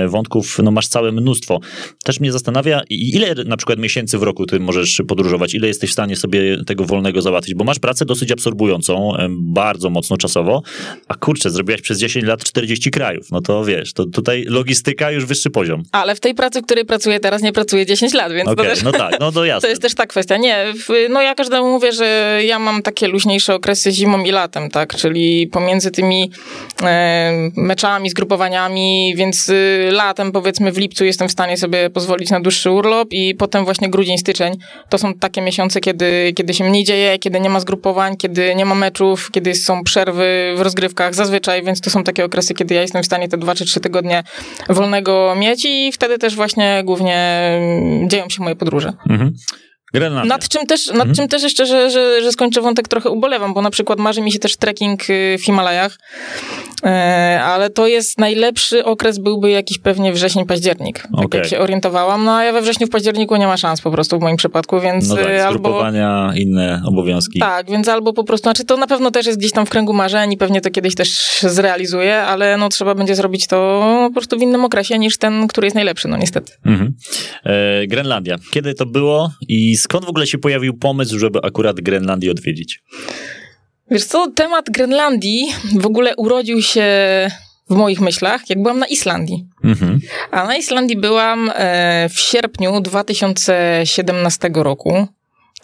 wątków 0.07 0.59
no, 0.63 0.71
masz 0.71 0.87
całe 0.87 1.11
mnóstwo. 1.11 1.59
Też 2.03 2.19
mnie 2.19 2.31
zastanawia, 2.31 2.81
ile 2.89 3.35
na 3.45 3.57
przykład 3.57 3.79
miesięcy 3.79 4.17
w 4.17 4.23
roku 4.23 4.45
ty 4.45 4.59
możesz 4.59 5.01
podróżować, 5.07 5.53
ile 5.53 5.67
jesteś 5.67 5.89
w 5.89 5.93
stanie 5.93 6.15
sobie 6.15 6.63
tego 6.65 6.85
wolnego 6.85 7.21
załatwić, 7.21 7.55
bo 7.55 7.63
masz 7.63 7.79
pracę 7.79 8.05
dosyć 8.05 8.31
absorbującą, 8.31 9.13
bardzo 9.29 9.89
mocno 9.89 10.17
czasowo, 10.17 10.61
a 11.07 11.15
kurczę, 11.15 11.49
zrobiłaś 11.49 11.81
przez 11.81 11.99
10 11.99 12.25
lat 12.25 12.43
40 12.43 12.91
krajów, 12.91 13.31
no 13.31 13.41
to 13.41 13.65
wiesz, 13.65 13.93
to 13.93 14.05
tutaj 14.05 14.45
logistyka 14.47 15.11
już 15.11 15.25
wyższy 15.25 15.49
poziom. 15.49 15.83
Ale 15.91 16.15
w 16.15 16.19
tej 16.19 16.35
pracy, 16.35 16.61
w 16.61 16.65
której 16.65 16.85
pracuję 16.85 17.19
teraz, 17.19 17.41
nie 17.41 17.53
pracuję 17.53 17.85
10 17.85 18.13
lat, 18.13 18.33
więc 18.33 18.49
okay, 18.49 18.65
to 18.65 18.71
też... 18.71 18.83
no 18.83 18.91
tak, 18.91 19.19
no 19.19 19.31
to 19.31 19.45
jasne. 19.53 19.61
To 19.61 19.69
jest 19.69 19.81
też 19.81 19.95
ta 19.95 20.05
kwestia. 20.05 20.37
Nie, 20.37 20.65
no 21.09 21.21
ja 21.21 21.35
każdemu 21.35 21.71
mówię, 21.71 21.91
że 21.91 22.39
ja 22.45 22.59
mam 22.59 22.81
takie 22.81 23.07
luźniejsze 23.07 23.55
okresy 23.55 23.91
zimą 23.91 24.23
i 24.23 24.31
latem, 24.31 24.69
tak, 24.69 24.95
czyli 24.95 25.47
pomiędzy 25.47 25.91
tymi 25.91 26.31
e, 26.83 27.31
meczami, 27.55 28.09
zgrupowaniami, 28.09 29.13
więc 29.17 29.49
y, 29.49 29.89
latem, 29.91 30.31
powiedzmy 30.31 30.71
w 30.71 30.77
lipcu 30.77 31.05
jestem 31.05 31.27
w 31.27 31.31
stanie 31.31 31.57
sobie 31.57 31.89
pozwolić 31.89 32.29
na 32.29 32.39
dłuższy 32.39 32.71
urlop 32.73 33.07
i 33.11 33.35
potem 33.35 33.65
właśnie 33.65 33.89
grudzień, 33.89 34.17
styczeń 34.17 34.53
to 34.89 34.97
są 34.97 35.13
takie 35.13 35.41
miesiące, 35.41 35.79
kiedy, 35.79 36.33
kiedy 36.35 36.53
się 36.53 36.63
mniej 36.63 36.83
dzieje, 36.83 37.19
kiedy 37.19 37.39
nie 37.39 37.49
ma 37.49 37.59
zgrupowań, 37.59 38.17
kiedy 38.17 38.55
nie 38.55 38.65
ma 38.65 38.75
meczów, 38.75 39.31
kiedy 39.31 39.55
są 39.55 39.83
przerwy 39.83 40.53
w 40.57 40.61
rozgrywkach 40.61 41.15
zazwyczaj, 41.15 41.63
więc 41.63 41.81
to 41.81 41.89
są 41.89 42.03
takie 42.03 42.25
okresy, 42.25 42.53
kiedy 42.53 42.75
ja 42.75 42.81
jestem 42.81 43.03
w 43.03 43.05
stanie 43.05 43.29
te 43.29 43.37
dwa 43.37 43.55
czy 43.55 43.65
trzy 43.65 43.79
tygodnie 43.79 44.23
wolnego 44.69 45.35
mieć 45.35 45.65
i 45.65 45.91
wtedy 45.91 46.17
też 46.17 46.35
właśnie 46.35 46.81
głównie 46.85 47.17
mm, 47.17 48.09
dzieją 48.09 48.29
się 48.29 48.43
moje 48.43 48.55
podróże. 48.55 48.93
Mhm. 49.09 49.33
Grenlandia. 49.93 50.29
Nad 50.29 50.47
czym 50.47 50.65
też, 50.65 50.87
nad 50.87 50.95
mhm. 50.95 51.15
czym 51.15 51.27
też 51.27 51.43
jeszcze, 51.43 51.65
że, 51.65 51.89
że, 51.89 52.21
że 52.21 52.31
skończę 52.31 52.61
wątek, 52.61 52.87
trochę 52.87 53.09
ubolewam, 53.09 53.53
bo 53.53 53.61
na 53.61 53.69
przykład 53.69 53.99
marzy 53.99 54.21
mi 54.21 54.31
się 54.31 54.39
też 54.39 54.57
trekking 54.57 55.09
y, 55.09 55.37
w 55.39 55.45
Himalajach, 55.45 55.97
e, 56.83 57.41
ale 57.43 57.69
to 57.69 57.87
jest 57.87 58.19
najlepszy 58.19 58.85
okres 58.85 59.19
byłby 59.19 59.51
jakiś 59.51 59.77
pewnie 59.77 60.13
wrzesień, 60.13 60.45
październik, 60.45 61.01
tak 61.01 61.25
okay. 61.25 61.41
jak 61.41 61.49
się 61.49 61.59
orientowałam. 61.59 62.23
No 62.23 62.35
a 62.35 62.43
ja 62.43 62.53
we 62.53 62.61
wrześniu, 62.61 62.87
w 62.87 62.89
październiku 62.89 63.35
nie 63.35 63.47
ma 63.47 63.57
szans 63.57 63.81
po 63.81 63.91
prostu 63.91 64.19
w 64.19 64.21
moim 64.21 64.37
przypadku, 64.37 64.79
więc 64.79 65.09
no 65.09 65.15
tak, 65.15 65.27
y, 65.27 65.45
albo... 65.45 65.85
inne 66.35 66.81
obowiązki. 66.85 67.39
Tak, 67.39 67.71
więc 67.71 67.87
albo 67.87 68.13
po 68.13 68.23
prostu, 68.23 68.43
znaczy 68.43 68.65
to 68.65 68.77
na 68.77 68.87
pewno 68.87 69.11
też 69.11 69.25
jest 69.25 69.39
gdzieś 69.39 69.51
tam 69.51 69.65
w 69.65 69.69
kręgu 69.69 69.93
marzeń 69.93 70.33
i 70.33 70.37
pewnie 70.37 70.61
to 70.61 70.69
kiedyś 70.69 70.95
też 70.95 71.39
zrealizuję, 71.41 72.21
ale 72.21 72.57
no 72.57 72.69
trzeba 72.69 72.95
będzie 72.95 73.15
zrobić 73.15 73.47
to 73.47 73.81
po 74.07 74.13
prostu 74.13 74.39
w 74.39 74.41
innym 74.41 74.65
okresie 74.65 74.99
niż 74.99 75.17
ten, 75.17 75.47
który 75.47 75.67
jest 75.67 75.75
najlepszy, 75.75 76.07
no 76.07 76.17
niestety. 76.17 76.53
Mhm. 76.65 76.93
E, 77.43 77.87
Grenlandia. 77.87 78.37
Kiedy 78.51 78.73
to 78.73 78.85
było 78.85 79.31
i 79.47 79.77
skąd 79.83 80.05
w 80.05 80.09
ogóle 80.09 80.27
się 80.27 80.37
pojawił 80.37 80.77
pomysł, 80.77 81.19
żeby 81.19 81.39
akurat 81.43 81.81
Grenlandię 81.81 82.31
odwiedzić? 82.31 82.83
Wiesz 83.91 84.05
co, 84.05 84.31
temat 84.31 84.69
Grenlandii 84.69 85.53
w 85.79 85.85
ogóle 85.85 86.15
urodził 86.15 86.61
się 86.61 86.85
w 87.69 87.75
moich 87.75 88.01
myślach, 88.01 88.49
jak 88.49 88.61
byłam 88.61 88.79
na 88.79 88.87
Islandii. 88.87 89.47
Mhm. 89.63 89.99
A 90.31 90.45
na 90.45 90.55
Islandii 90.57 90.97
byłam 90.97 91.51
e, 91.53 92.09
w 92.09 92.19
sierpniu 92.19 92.81
2017 92.81 94.49
roku. 94.53 95.07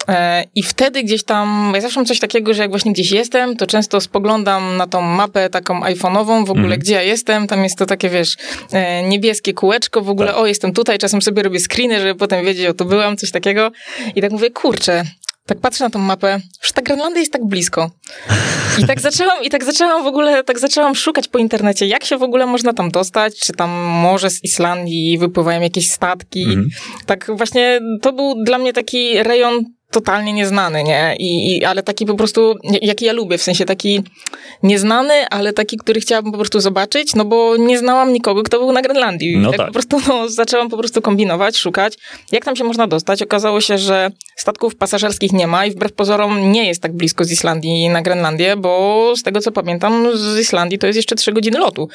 E, 0.08 0.44
I 0.54 0.62
wtedy 0.62 1.02
gdzieś 1.02 1.24
tam, 1.24 1.72
ja 1.74 1.80
zawsze 1.80 2.00
mam 2.00 2.06
coś 2.06 2.18
takiego, 2.18 2.54
że 2.54 2.62
jak 2.62 2.70
właśnie 2.70 2.92
gdzieś 2.92 3.12
jestem, 3.12 3.56
to 3.56 3.66
często 3.66 4.00
spoglądam 4.00 4.76
na 4.76 4.86
tą 4.86 5.00
mapę 5.00 5.50
taką 5.50 5.80
iPhone'ową, 5.80 6.46
w 6.46 6.50
ogóle 6.50 6.66
mm. 6.66 6.78
gdzie 6.78 6.94
ja 6.94 7.02
jestem, 7.02 7.46
tam 7.46 7.64
jest 7.64 7.78
to 7.78 7.86
takie, 7.86 8.08
wiesz, 8.08 8.36
e, 8.72 9.02
niebieskie 9.02 9.54
kółeczko, 9.54 10.02
w 10.02 10.10
ogóle, 10.10 10.28
tak. 10.28 10.36
o, 10.36 10.46
jestem 10.46 10.72
tutaj, 10.72 10.98
czasem 10.98 11.22
sobie 11.22 11.42
robię 11.42 11.60
screeny, 11.60 12.00
żeby 12.00 12.14
potem 12.14 12.44
wiedzieć, 12.44 12.66
o, 12.66 12.74
tu 12.74 12.84
byłam, 12.84 13.16
coś 13.16 13.30
takiego. 13.30 13.70
I 14.16 14.20
tak 14.20 14.32
mówię, 14.32 14.50
kurczę, 14.50 15.04
tak 15.46 15.60
patrzę 15.60 15.84
na 15.84 15.90
tą 15.90 15.98
mapę, 15.98 16.40
że 16.62 16.72
ta 16.72 16.82
Grenlandia 16.82 17.20
jest 17.20 17.32
tak 17.32 17.44
blisko. 17.44 17.90
I 18.78 18.86
tak 18.86 19.00
zaczęłam, 19.00 19.44
i 19.44 19.50
tak 19.50 19.64
zaczęłam 19.64 20.04
w 20.04 20.06
ogóle, 20.06 20.44
tak 20.44 20.58
zaczęłam 20.58 20.94
szukać 20.94 21.28
po 21.28 21.38
internecie, 21.38 21.86
jak 21.86 22.04
się 22.04 22.18
w 22.18 22.22
ogóle 22.22 22.46
można 22.46 22.72
tam 22.72 22.90
dostać, 22.90 23.38
czy 23.38 23.52
tam 23.52 23.70
może 24.02 24.30
z 24.30 24.44
Islandii 24.44 25.18
wypływają 25.18 25.60
jakieś 25.60 25.90
statki. 25.90 26.42
Mm. 26.44 26.68
Tak 27.06 27.30
właśnie, 27.36 27.80
to 28.02 28.12
był 28.12 28.44
dla 28.44 28.58
mnie 28.58 28.72
taki 28.72 29.22
rejon 29.22 29.64
totalnie 29.90 30.32
nieznany, 30.32 30.84
nie? 30.84 31.16
I, 31.18 31.56
I, 31.56 31.64
ale 31.64 31.82
taki 31.82 32.06
po 32.06 32.14
prostu, 32.14 32.54
jaki 32.82 33.04
ja 33.04 33.12
lubię, 33.12 33.38
w 33.38 33.42
sensie 33.42 33.64
taki 33.64 34.02
nieznany, 34.62 35.28
ale 35.28 35.52
taki, 35.52 35.76
który 35.76 36.00
chciałabym 36.00 36.32
po 36.32 36.38
prostu 36.38 36.60
zobaczyć, 36.60 37.14
no 37.14 37.24
bo 37.24 37.56
nie 37.56 37.78
znałam 37.78 38.12
nikogo, 38.12 38.42
kto 38.42 38.58
był 38.58 38.72
na 38.72 38.82
Grenlandii. 38.82 39.36
No 39.36 39.50
tak, 39.50 39.58
tak. 39.58 39.66
po 39.66 39.72
prostu 39.72 40.00
no, 40.08 40.28
zaczęłam 40.28 40.68
po 40.68 40.76
prostu 40.76 41.02
kombinować, 41.02 41.56
szukać, 41.56 41.94
jak 42.32 42.44
tam 42.44 42.56
się 42.56 42.64
można 42.64 42.86
dostać. 42.86 43.22
Okazało 43.22 43.60
się, 43.60 43.78
że 43.78 44.10
statków 44.36 44.76
pasażerskich 44.76 45.32
nie 45.32 45.46
ma 45.46 45.66
i 45.66 45.70
wbrew 45.70 45.92
pozorom 45.92 46.52
nie 46.52 46.66
jest 46.66 46.82
tak 46.82 46.92
blisko 46.92 47.24
z 47.24 47.32
Islandii 47.32 47.88
na 47.88 48.02
Grenlandię, 48.02 48.56
bo 48.56 49.12
z 49.16 49.22
tego 49.22 49.40
co 49.40 49.52
pamiętam, 49.52 50.06
z 50.14 50.38
Islandii 50.38 50.78
to 50.78 50.86
jest 50.86 50.96
jeszcze 50.96 51.14
trzy 51.14 51.32
godziny 51.32 51.58
lotu. 51.58 51.88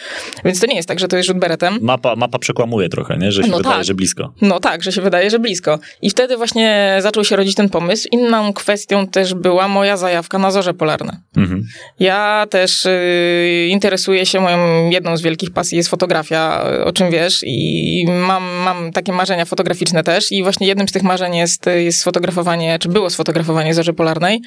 Więc 0.46 0.60
to 0.60 0.68
nie 0.68 0.76
jest 0.76 0.88
tak, 0.88 1.00
że 1.00 1.08
to 1.08 1.18
jest 1.18 1.28
rzut 1.28 1.38
beretem. 1.38 1.80
Mapa, 1.82 2.16
mapa 2.16 2.40
przekłamuje 2.40 2.90
trochę, 2.90 3.18
nie? 3.18 3.32
Że 3.32 3.44
się 3.44 3.50
no 3.50 3.58
wydaje, 3.58 3.76
tak. 3.76 3.86
że 3.86 3.94
blisko. 3.94 4.34
No 4.42 4.60
tak, 4.60 4.84
że 4.84 4.92
się 4.92 5.02
wydaje, 5.02 5.30
że 5.30 5.40
blisko. 5.40 5.80
I 6.02 6.10
wtedy 6.10 6.38
właśnie 6.38 6.98
zaczął 7.02 7.24
się 7.24 7.36
rodzić 7.36 7.56
ten 7.56 7.70
pomysł, 7.70 7.85
pomysł. 7.86 8.08
Inną 8.12 8.54
kwestią 8.54 9.08
też 9.08 9.34
była 9.34 9.68
moja 9.68 9.98
zajawka 9.98 10.38
na 10.38 10.52
zorze 10.52 10.74
polarne. 10.74 11.20
Mhm. 11.38 11.64
Ja 12.00 12.46
też 12.50 12.86
y, 12.86 13.68
interesuję 13.70 14.26
się, 14.26 14.40
moją 14.40 14.90
jedną 14.90 15.18
z 15.18 15.22
wielkich 15.22 15.52
pasji 15.52 15.78
jest 15.78 15.90
fotografia, 15.90 16.64
o 16.86 16.92
czym 16.92 17.12
wiesz, 17.12 17.44
i 17.46 18.06
mam, 18.08 18.44
mam 18.44 18.92
takie 18.92 19.12
marzenia 19.12 19.46
fotograficzne 19.46 20.04
też 20.04 20.32
i 20.32 20.44
właśnie 20.44 20.68
jednym 20.68 20.88
z 20.88 20.92
tych 20.92 21.04
marzeń 21.04 21.36
jest, 21.36 21.66
jest 21.66 22.00
sfotografowanie, 22.00 22.80
czy 22.80 22.90
było 22.90 23.10
sfotografowanie 23.10 23.74
zorzy 23.74 23.94
polarnej. 23.94 24.42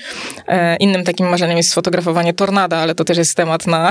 E, 0.48 0.77
innym 0.77 1.05
takim 1.05 1.29
marzeniem 1.29 1.57
jest 1.57 1.70
sfotografowanie 1.70 2.35
tornada, 2.35 2.77
ale 2.77 2.94
to 2.94 3.05
też 3.05 3.18
jest 3.18 3.37
temat 3.37 3.66
na, 3.66 3.90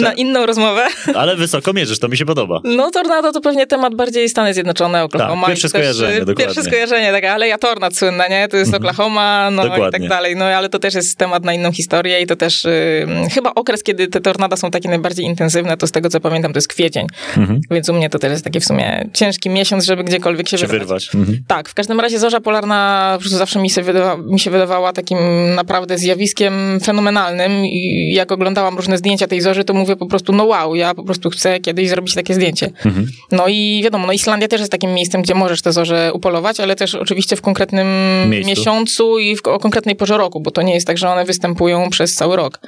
na 0.00 0.12
inną 0.12 0.46
rozmowę. 0.46 0.86
Ale 1.14 1.36
wysoko 1.36 1.72
mierzysz, 1.72 1.98
to 1.98 2.08
mi 2.08 2.16
się 2.16 2.26
podoba. 2.26 2.60
No 2.64 2.90
tornado 2.90 3.32
to 3.32 3.40
pewnie 3.40 3.66
temat 3.66 3.94
bardziej 3.94 4.28
Stany 4.28 4.54
Zjednoczone, 4.54 5.04
Oklahoma. 5.04 5.42
Tak, 5.42 5.50
pierwsze 5.50 5.68
skojarzenie, 5.68 6.10
też, 6.10 6.20
dokładnie. 6.20 6.44
Pierwsze 6.44 6.62
skojarzenie, 6.62 7.12
tak, 7.12 7.24
ale 7.24 7.48
ja 7.48 7.58
tornad 7.58 7.96
słynna, 7.96 8.28
nie? 8.28 8.43
To 8.48 8.56
jest 8.56 8.68
mhm. 8.68 8.82
Oklahoma, 8.82 9.50
no 9.50 9.62
Dokładnie. 9.62 9.88
i 9.88 9.92
tak 9.92 10.08
dalej. 10.08 10.36
No 10.36 10.44
ale 10.44 10.68
to 10.68 10.78
też 10.78 10.94
jest 10.94 11.18
temat 11.18 11.44
na 11.44 11.54
inną 11.54 11.72
historię 11.72 12.20
i 12.20 12.26
to 12.26 12.36
też 12.36 12.64
y, 12.64 13.06
chyba 13.34 13.54
okres, 13.54 13.82
kiedy 13.82 14.06
te 14.06 14.20
tornada 14.20 14.56
są 14.56 14.70
takie 14.70 14.88
najbardziej 14.88 15.26
intensywne, 15.26 15.76
to 15.76 15.86
z 15.86 15.92
tego 15.92 16.08
co 16.08 16.20
pamiętam, 16.20 16.52
to 16.52 16.56
jest 16.58 16.68
kwiecień. 16.68 17.06
Mhm. 17.36 17.60
Więc 17.70 17.88
u 17.88 17.92
mnie 17.92 18.10
to 18.10 18.18
też 18.18 18.30
jest 18.30 18.44
taki 18.44 18.60
w 18.60 18.64
sumie 18.64 19.08
ciężki 19.12 19.50
miesiąc, 19.50 19.84
żeby 19.84 20.04
gdziekolwiek 20.04 20.48
się, 20.48 20.58
się 20.58 20.66
wyrwać. 20.66 21.08
wyrwać. 21.10 21.14
Mhm. 21.14 21.44
Tak, 21.46 21.68
w 21.68 21.74
każdym 21.74 22.00
razie 22.00 22.18
zorza 22.18 22.40
polarna 22.40 23.10
po 23.14 23.20
prostu 23.20 23.38
zawsze 23.38 23.58
mi 23.58 23.70
się, 23.70 23.82
wydawa, 23.82 24.16
mi 24.16 24.40
się 24.40 24.50
wydawała 24.50 24.92
takim 24.92 25.18
naprawdę 25.54 25.98
zjawiskiem 25.98 26.80
fenomenalnym 26.84 27.52
i 27.66 28.10
jak 28.14 28.32
oglądałam 28.32 28.76
różne 28.76 28.98
zdjęcia 28.98 29.26
tej 29.26 29.40
zorzy, 29.40 29.64
to 29.64 29.74
mówię 29.74 29.96
po 29.96 30.06
prostu, 30.06 30.32
no 30.32 30.44
wow, 30.44 30.74
ja 30.74 30.94
po 30.94 31.02
prostu 31.04 31.30
chcę 31.30 31.60
kiedyś 31.60 31.88
zrobić 31.88 32.14
takie 32.14 32.34
zdjęcie. 32.34 32.70
Mhm. 32.84 33.06
No 33.32 33.48
i 33.48 33.80
wiadomo, 33.84 34.06
no 34.06 34.12
Islandia 34.12 34.48
też 34.48 34.60
jest 34.60 34.72
takim 34.72 34.94
miejscem, 34.94 35.22
gdzie 35.22 35.34
możesz 35.34 35.62
te 35.62 35.72
zorze 35.72 36.10
upolować, 36.14 36.60
ale 36.60 36.76
też 36.76 36.94
oczywiście 36.94 37.36
w 37.36 37.40
konkretnym 37.40 37.86
Miejscu 38.34 38.50
miesiącu 38.50 39.18
i 39.18 39.36
w, 39.36 39.46
o 39.46 39.58
konkretnej 39.58 39.96
porze 39.96 40.18
roku, 40.18 40.40
bo 40.40 40.50
to 40.50 40.62
nie 40.62 40.74
jest 40.74 40.86
tak, 40.86 40.98
że 40.98 41.08
one 41.08 41.24
występują 41.24 41.90
przez 41.90 42.14
cały 42.14 42.36
rok. 42.36 42.60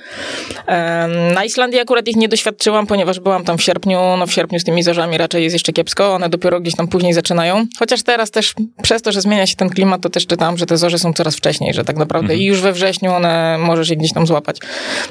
Na 1.35 1.45
Islandii 1.45 1.81
akurat 1.81 2.09
ich 2.09 2.17
nie 2.17 2.29
doświadczyłam, 2.29 2.87
ponieważ 2.87 3.21
byłam 3.21 3.45
tam 3.45 3.59
w 3.59 3.63
sierpniu. 3.63 4.01
No 4.19 4.27
w 4.27 4.33
sierpniu 4.33 4.61
z 4.61 4.65
tymi 4.65 4.83
zorzami 4.83 5.19
raczej 5.19 5.43
jest 5.43 5.55
jeszcze 5.55 5.73
kiepsko, 5.73 6.15
one 6.15 6.29
dopiero 6.29 6.61
gdzieś 6.61 6.75
tam 6.75 6.89
później 6.89 7.13
zaczynają. 7.13 7.67
Chociaż 7.79 8.03
teraz 8.03 8.31
też 8.31 8.55
przez 8.83 9.03
to, 9.03 9.13
że 9.13 9.21
zmienia 9.21 9.47
się 9.47 9.57
ten 9.57 9.71
klimat, 9.71 10.01
to 10.01 10.11
też 10.11 10.27
czytałam, 10.27 10.59
że 10.59 10.67
te 10.67 10.77
zorze 10.77 10.99
są 10.99 11.13
coraz 11.13 11.37
wcześniej, 11.37 11.75
że 11.75 11.85
tak 11.85 11.97
naprawdę 11.97 12.33
mhm. 12.33 12.41
i 12.41 12.45
już 12.45 12.61
we 12.61 12.73
wrześniu 12.73 13.13
one 13.13 13.59
możesz 13.59 13.89
je 13.89 13.97
gdzieś 13.97 14.13
tam 14.13 14.27
złapać. 14.27 14.57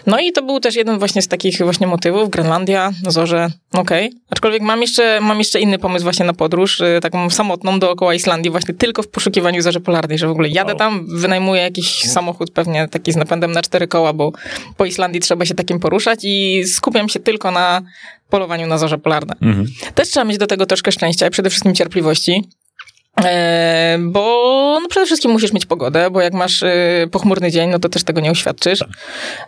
No 0.07 0.19
i 0.19 0.31
to 0.31 0.41
był 0.41 0.59
też 0.59 0.75
jeden 0.75 0.99
właśnie 0.99 1.21
z 1.21 1.27
takich 1.27 1.57
właśnie 1.57 1.87
motywów. 1.87 2.29
Grenlandia, 2.29 2.91
zorze, 3.07 3.49
okej. 3.73 4.07
Okay. 4.07 4.19
Aczkolwiek 4.29 4.61
mam 4.61 4.81
jeszcze, 4.81 5.19
mam 5.21 5.39
jeszcze 5.39 5.59
inny 5.59 5.79
pomysł 5.79 6.03
właśnie 6.03 6.25
na 6.25 6.33
podróż, 6.33 6.79
y, 6.81 6.99
taką 7.01 7.29
samotną 7.29 7.79
dookoła 7.79 8.13
Islandii, 8.13 8.51
właśnie 8.51 8.73
tylko 8.73 9.03
w 9.03 9.07
poszukiwaniu 9.07 9.61
zorzy 9.61 9.79
polarnej, 9.79 10.17
że 10.17 10.27
w 10.27 10.31
ogóle 10.31 10.44
jadę 10.47 10.71
wow. 10.71 10.79
tam, 10.79 11.05
wynajmuję 11.08 11.62
jakiś 11.62 12.03
samochód 12.03 12.51
pewnie 12.51 12.88
taki 12.88 13.12
z 13.12 13.15
napędem 13.15 13.51
na 13.51 13.62
cztery 13.62 13.88
koła, 13.88 14.13
bo 14.13 14.31
po 14.77 14.86
Islandii 14.86 15.21
trzeba 15.21 15.45
się 15.45 15.55
takim 15.55 15.79
poruszać 15.79 16.19
i 16.23 16.63
skupiam 16.67 17.10
się 17.10 17.19
tylko 17.19 17.51
na 17.51 17.81
polowaniu 18.29 18.67
na 18.67 18.77
zorze 18.77 18.97
polarne. 18.97 19.36
Mhm. 19.41 19.67
Też 19.95 20.10
trzeba 20.10 20.23
mieć 20.23 20.38
do 20.38 20.47
tego 20.47 20.65
troszkę 20.65 20.91
szczęścia 20.91 21.27
i 21.27 21.29
przede 21.29 21.49
wszystkim 21.49 21.75
cierpliwości. 21.75 22.43
E, 23.23 23.97
bo 24.01 24.80
no 24.82 24.88
przede 24.88 25.06
wszystkim 25.06 25.32
musisz 25.32 25.54
mieć 25.54 25.65
pogodę, 25.65 26.10
bo 26.12 26.21
jak 26.21 26.34
masz 26.34 26.63
y, 26.63 27.10
pochmurny 27.12 27.51
dzień, 27.51 27.69
no 27.69 27.80
to 27.80 27.89
też 27.89 28.04
tego 28.04 28.21
nie 28.21 28.32
uświadczysz. 28.32 28.80
Tak. 28.80 28.89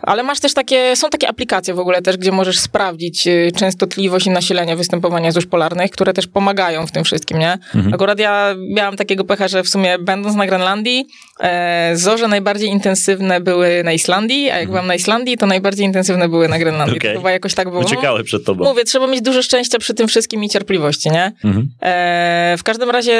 Ale 0.02 0.22
masz 0.22 0.40
też 0.40 0.54
takie, 0.54 0.96
są 0.96 1.10
takie 1.10 1.28
aplikacje 1.28 1.74
w 1.74 1.78
ogóle 1.78 2.02
też, 2.02 2.16
gdzie 2.16 2.32
możesz 2.32 2.58
sprawdzić 2.58 3.26
y, 3.26 3.52
częstotliwość 3.56 4.26
i 4.26 4.30
nasilenie 4.30 4.76
występowania 4.76 5.32
zórz 5.32 5.46
polarnych, 5.46 5.90
które 5.90 6.12
też 6.12 6.26
pomagają 6.26 6.86
w 6.86 6.92
tym 6.92 7.04
wszystkim, 7.04 7.38
nie? 7.38 7.52
Mhm. 7.74 7.94
Akurat 7.94 8.18
ja 8.18 8.54
miałam 8.58 8.96
takiego 8.96 9.24
pecha, 9.24 9.48
że 9.48 9.62
w 9.62 9.68
sumie 9.68 9.98
będąc 9.98 10.36
na 10.36 10.46
Grenlandii, 10.46 11.06
e, 11.40 11.92
zorze 11.94 12.28
najbardziej 12.28 12.68
intensywne 12.68 13.40
były 13.40 13.82
na 13.84 13.92
Islandii, 13.92 14.42
a 14.50 14.54
jak 14.54 14.54
mhm. 14.54 14.70
byłam 14.70 14.86
na 14.86 14.94
Islandii, 14.94 15.36
to 15.36 15.46
najbardziej 15.46 15.86
intensywne 15.86 16.28
były 16.28 16.48
na 16.48 16.58
Grenlandii. 16.58 16.98
Okay. 16.98 17.12
To 17.12 17.18
chyba 17.18 17.30
jakoś 17.30 17.54
tak 17.54 17.70
było. 17.70 17.82
Uciekały 17.82 18.24
przed 18.24 18.44
tobą. 18.44 18.64
Mówię, 18.64 18.84
trzeba 18.84 19.06
mieć 19.06 19.20
dużo 19.22 19.42
szczęścia 19.42 19.78
przy 19.78 19.94
tym 19.94 20.08
wszystkim 20.08 20.44
i 20.44 20.48
cierpliwości, 20.48 21.10
nie? 21.10 21.32
Mhm. 21.44 21.68
E, 21.82 22.54
w 22.58 22.62
każdym 22.62 22.90
razie 22.90 23.12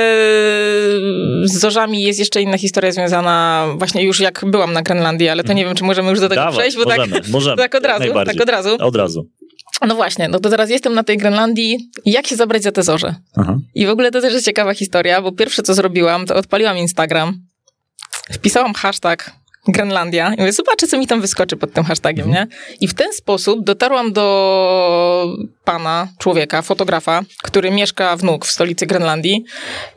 z 1.44 1.52
zorzami 1.52 2.02
jest 2.02 2.18
jeszcze 2.18 2.42
inna 2.42 2.58
historia 2.58 2.92
związana 2.92 3.66
właśnie 3.76 4.04
już 4.04 4.20
jak 4.20 4.44
byłam 4.46 4.72
na 4.72 4.82
Grenlandii, 4.82 5.28
ale 5.28 5.44
to 5.44 5.52
nie 5.52 5.64
wiem, 5.64 5.74
czy 5.74 5.84
możemy 5.84 6.10
już 6.10 6.20
do 6.20 6.28
tego 6.28 6.40
Dawaj, 6.40 6.58
przejść, 6.58 6.76
bo 6.76 6.84
możemy, 6.84 7.20
tak, 7.20 7.28
możemy, 7.28 7.56
tak 7.62 7.74
od 7.74 7.84
razu, 7.84 8.04
tak 8.26 8.40
od 8.40 8.48
razu. 8.48 8.76
Od 8.80 8.96
razu. 8.96 9.28
No 9.86 9.94
właśnie, 9.94 10.28
no 10.28 10.40
to 10.40 10.50
teraz 10.50 10.70
jestem 10.70 10.94
na 10.94 11.02
tej 11.02 11.16
Grenlandii. 11.16 11.90
Jak 12.04 12.26
się 12.26 12.36
zabrać 12.36 12.62
za 12.62 12.72
te 12.72 12.82
zorze? 12.82 13.14
Aha. 13.36 13.58
I 13.74 13.86
w 13.86 13.90
ogóle 13.90 14.10
to 14.10 14.20
też 14.20 14.32
jest 14.32 14.44
ciekawa 14.44 14.74
historia, 14.74 15.22
bo 15.22 15.32
pierwsze 15.32 15.62
co 15.62 15.74
zrobiłam, 15.74 16.26
to 16.26 16.34
odpaliłam 16.34 16.78
Instagram, 16.78 17.40
wpisałam 18.32 18.74
hashtag 18.74 19.37
Grenlandia. 19.68 20.34
I 20.34 20.40
mówię, 20.40 20.52
zobaczę, 20.52 20.86
co 20.86 20.98
mi 20.98 21.06
tam 21.06 21.20
wyskoczy 21.20 21.56
pod 21.56 21.72
tym 21.72 21.84
hashtagiem, 21.84 22.26
mhm. 22.26 22.48
nie? 22.48 22.56
I 22.80 22.88
w 22.88 22.94
ten 22.94 23.12
sposób 23.12 23.64
dotarłam 23.64 24.12
do 24.12 25.36
pana, 25.64 26.08
człowieka, 26.18 26.62
fotografa, 26.62 27.22
który 27.42 27.70
mieszka 27.70 28.16
w 28.16 28.24
Nuk, 28.24 28.46
w 28.46 28.50
stolicy 28.50 28.86
Grenlandii 28.86 29.44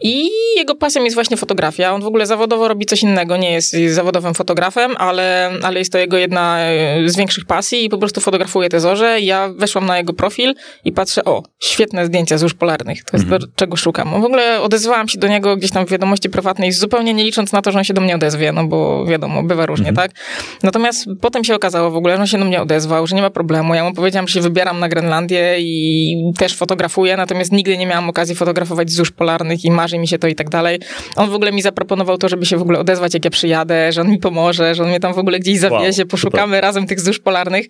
i 0.02 0.30
jego 0.58 0.76
pasem 0.76 1.04
jest 1.04 1.16
właśnie 1.16 1.38
fotografia. 1.38 1.94
On 1.94 2.02
w 2.02 2.06
ogóle 2.06 2.26
zawodowo 2.26 2.68
robi 2.68 2.86
coś 2.86 3.04
innego, 3.04 3.38
nie 3.38 3.52
jest 3.52 3.76
zawodowym 3.90 4.34
fotografem, 4.34 4.96
ale, 4.98 5.52
ale 5.64 5.80
jest 5.80 5.92
to 5.92 5.98
jego 5.98 6.18
jedna 6.18 6.60
e, 6.60 7.10
z 7.10 7.18
większych 7.18 7.46
pasji 7.46 7.86
i 7.86 7.90
po 7.90 7.98
prostu 7.98 8.22
fotografuje 8.22 8.70
te 8.70 8.80
zorze. 8.80 9.20
Ja 9.20 9.50
weszłam 9.56 9.86
na 9.86 9.98
jego 9.98 10.14
profil 10.14 10.54
i 10.86 10.92
patrzę, 10.92 11.26
o, 11.26 11.44
świetne 11.60 12.06
zdjęcia 12.06 12.38
zórz 12.38 12.54
polarnych. 12.54 13.04
To 13.04 13.18
jest 13.18 13.32
mhm. 13.32 13.52
czego 13.56 13.78
szukam. 13.78 14.22
W 14.22 14.26
ogóle 14.26 14.62
odezwałam 14.62 15.08
się 15.08 15.20
do 15.20 15.28
niego 15.28 15.58
gdzieś 15.58 15.72
tam 15.72 15.86
w 15.86 15.90
wiadomości 15.90 16.30
prywatnej, 16.30 16.72
zupełnie 16.72 17.14
nie 17.14 17.24
licząc 17.24 17.52
na 17.52 17.62
to, 17.62 17.72
że 17.72 17.78
on 17.78 17.84
się 17.84 17.94
do 17.94 18.02
mnie 18.02 18.16
odezwie, 18.16 18.52
no 18.52 18.64
bo 18.64 19.06
wiadomo, 19.06 19.44
bywa 19.44 19.61
różnie, 19.66 19.90
mhm. 19.90 20.10
tak? 20.10 20.18
Natomiast 20.64 21.06
potem 21.22 21.44
się 21.44 21.56
okazało 21.56 21.92
w 21.92 21.96
ogóle, 21.96 22.16
że 22.16 22.22
on 22.22 22.28
się 22.28 22.38
do 22.38 22.46
mnie 22.46 22.62
odezwał, 22.62 23.08
że 23.08 23.16
nie 23.16 23.22
ma 23.22 23.30
problemu. 23.30 23.76
Ja 23.76 23.84
mu 23.84 23.94
powiedziałam, 23.94 24.28
że 24.28 24.34
się 24.34 24.42
wybieram 24.42 24.80
na 24.80 24.90
Grenlandię 24.90 25.56
i 25.60 26.16
też 26.38 26.56
fotografuję, 26.56 27.18
natomiast 27.18 27.52
nigdy 27.52 27.78
nie 27.78 27.88
miałam 27.88 28.10
okazji 28.10 28.36
fotografować 28.36 28.92
zórz 28.92 29.12
polarnych 29.12 29.66
i 29.66 29.72
marzy 29.72 29.98
mi 29.98 30.08
się 30.08 30.20
to 30.20 30.28
i 30.28 30.36
tak 30.36 30.50
dalej. 30.50 30.80
On 31.16 31.30
w 31.30 31.36
ogóle 31.36 31.52
mi 31.52 31.62
zaproponował 31.62 32.18
to, 32.18 32.30
żeby 32.30 32.46
się 32.46 32.58
w 32.58 32.62
ogóle 32.62 32.80
odezwać, 32.80 33.14
jak 33.14 33.26
ja 33.26 33.32
przyjadę, 33.32 33.92
że 33.92 34.02
on 34.02 34.10
mi 34.10 34.20
pomoże, 34.20 34.76
że 34.76 34.84
on 34.84 34.90
mnie 34.90 35.00
tam 35.00 35.14
w 35.14 35.18
ogóle 35.18 35.40
gdzieś 35.40 35.60
zawiezie, 35.60 36.04
wow, 36.04 36.10
poszukamy 36.10 36.56
super. 36.56 36.62
razem 36.62 36.88
tych 36.88 37.00
zórz 37.00 37.20
polarnych. 37.20 37.66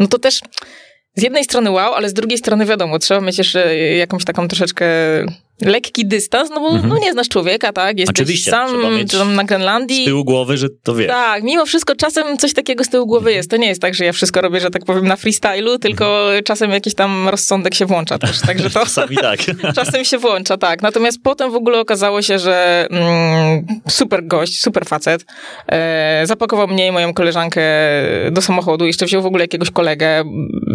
No 0.00 0.06
to 0.06 0.18
też 0.18 0.40
z 1.16 1.22
jednej 1.22 1.44
strony 1.44 1.70
wow, 1.70 1.94
ale 1.94 2.08
z 2.08 2.14
drugiej 2.14 2.38
strony 2.38 2.66
wiadomo, 2.66 2.98
trzeba 2.98 3.20
mieć 3.20 3.38
jeszcze 3.38 3.76
jakąś 3.76 4.24
taką 4.24 4.48
troszeczkę 4.48 4.86
lekki 5.62 6.06
dystans, 6.06 6.50
no 6.50 6.60
bo 6.60 6.68
mhm. 6.68 6.88
no 6.88 6.98
nie 6.98 7.12
znasz 7.12 7.28
człowieka, 7.28 7.72
tak? 7.72 7.98
Jesteś 7.98 8.20
Oczywiście, 8.20 8.50
sam 8.50 8.68
czy 9.10 9.18
tam 9.18 9.34
na 9.34 9.44
Grenlandii. 9.44 10.02
Z 10.02 10.06
tyłu 10.06 10.24
głowy, 10.24 10.56
że 10.56 10.68
to 10.82 10.94
wiesz. 10.94 11.08
Tak, 11.08 11.42
mimo 11.42 11.66
wszystko 11.66 11.96
czasem 11.96 12.38
coś 12.38 12.54
takiego 12.54 12.84
z 12.84 12.88
tyłu 12.88 13.06
głowy 13.06 13.32
jest. 13.32 13.50
To 13.50 13.56
nie 13.56 13.66
jest 13.66 13.80
tak, 13.80 13.94
że 13.94 14.04
ja 14.04 14.12
wszystko 14.12 14.40
robię, 14.40 14.60
że 14.60 14.70
tak 14.70 14.84
powiem, 14.84 15.06
na 15.06 15.16
freestylu, 15.16 15.78
tylko 15.78 16.22
mhm. 16.24 16.44
czasem 16.44 16.70
jakiś 16.70 16.94
tam 16.94 17.28
rozsądek 17.28 17.74
się 17.74 17.86
włącza 17.86 18.18
też. 18.18 18.40
Także 18.40 18.70
to 18.70 18.80
czasami 18.84 19.16
tak. 19.16 19.40
czasem 19.76 20.04
się 20.04 20.18
włącza, 20.18 20.56
tak. 20.56 20.82
Natomiast 20.82 21.18
potem 21.22 21.50
w 21.50 21.54
ogóle 21.54 21.80
okazało 21.80 22.22
się, 22.22 22.38
że 22.38 22.86
mm, 22.90 23.66
super 23.88 24.26
gość, 24.26 24.62
super 24.62 24.86
facet, 24.86 25.24
e, 25.68 26.22
zapakował 26.26 26.68
mnie 26.68 26.86
i 26.86 26.92
moją 26.92 27.14
koleżankę 27.14 27.62
do 28.30 28.42
samochodu, 28.42 28.86
jeszcze 28.86 29.06
wziął 29.06 29.22
w 29.22 29.26
ogóle 29.26 29.44
jakiegoś 29.44 29.70
kolegę. 29.70 30.24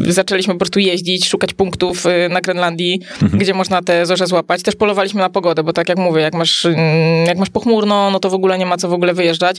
Zaczęliśmy 0.07 0.53
po 0.53 0.57
prostu 0.59 0.79
jeździć, 0.79 1.27
szukać 1.27 1.53
punktów 1.53 2.05
e, 2.05 2.29
na 2.29 2.41
Grenlandii, 2.41 2.99
mhm. 3.21 3.39
gdzie 3.39 3.53
można 3.53 3.81
te 3.81 4.05
zorze 4.05 4.27
złapać 4.27 4.63
też 4.69 4.75
polowaliśmy 4.75 5.21
na 5.21 5.29
pogodę, 5.29 5.63
bo 5.63 5.73
tak 5.73 5.89
jak 5.89 5.97
mówię, 5.97 6.21
jak 6.21 6.33
masz, 6.33 6.65
mm, 6.65 7.25
jak 7.25 7.37
masz 7.37 7.49
pochmurno, 7.49 8.11
no 8.11 8.19
to 8.19 8.29
w 8.29 8.33
ogóle 8.33 8.57
nie 8.57 8.65
ma 8.65 8.77
co 8.77 8.89
w 8.89 8.93
ogóle 8.93 9.13
wyjeżdżać. 9.13 9.57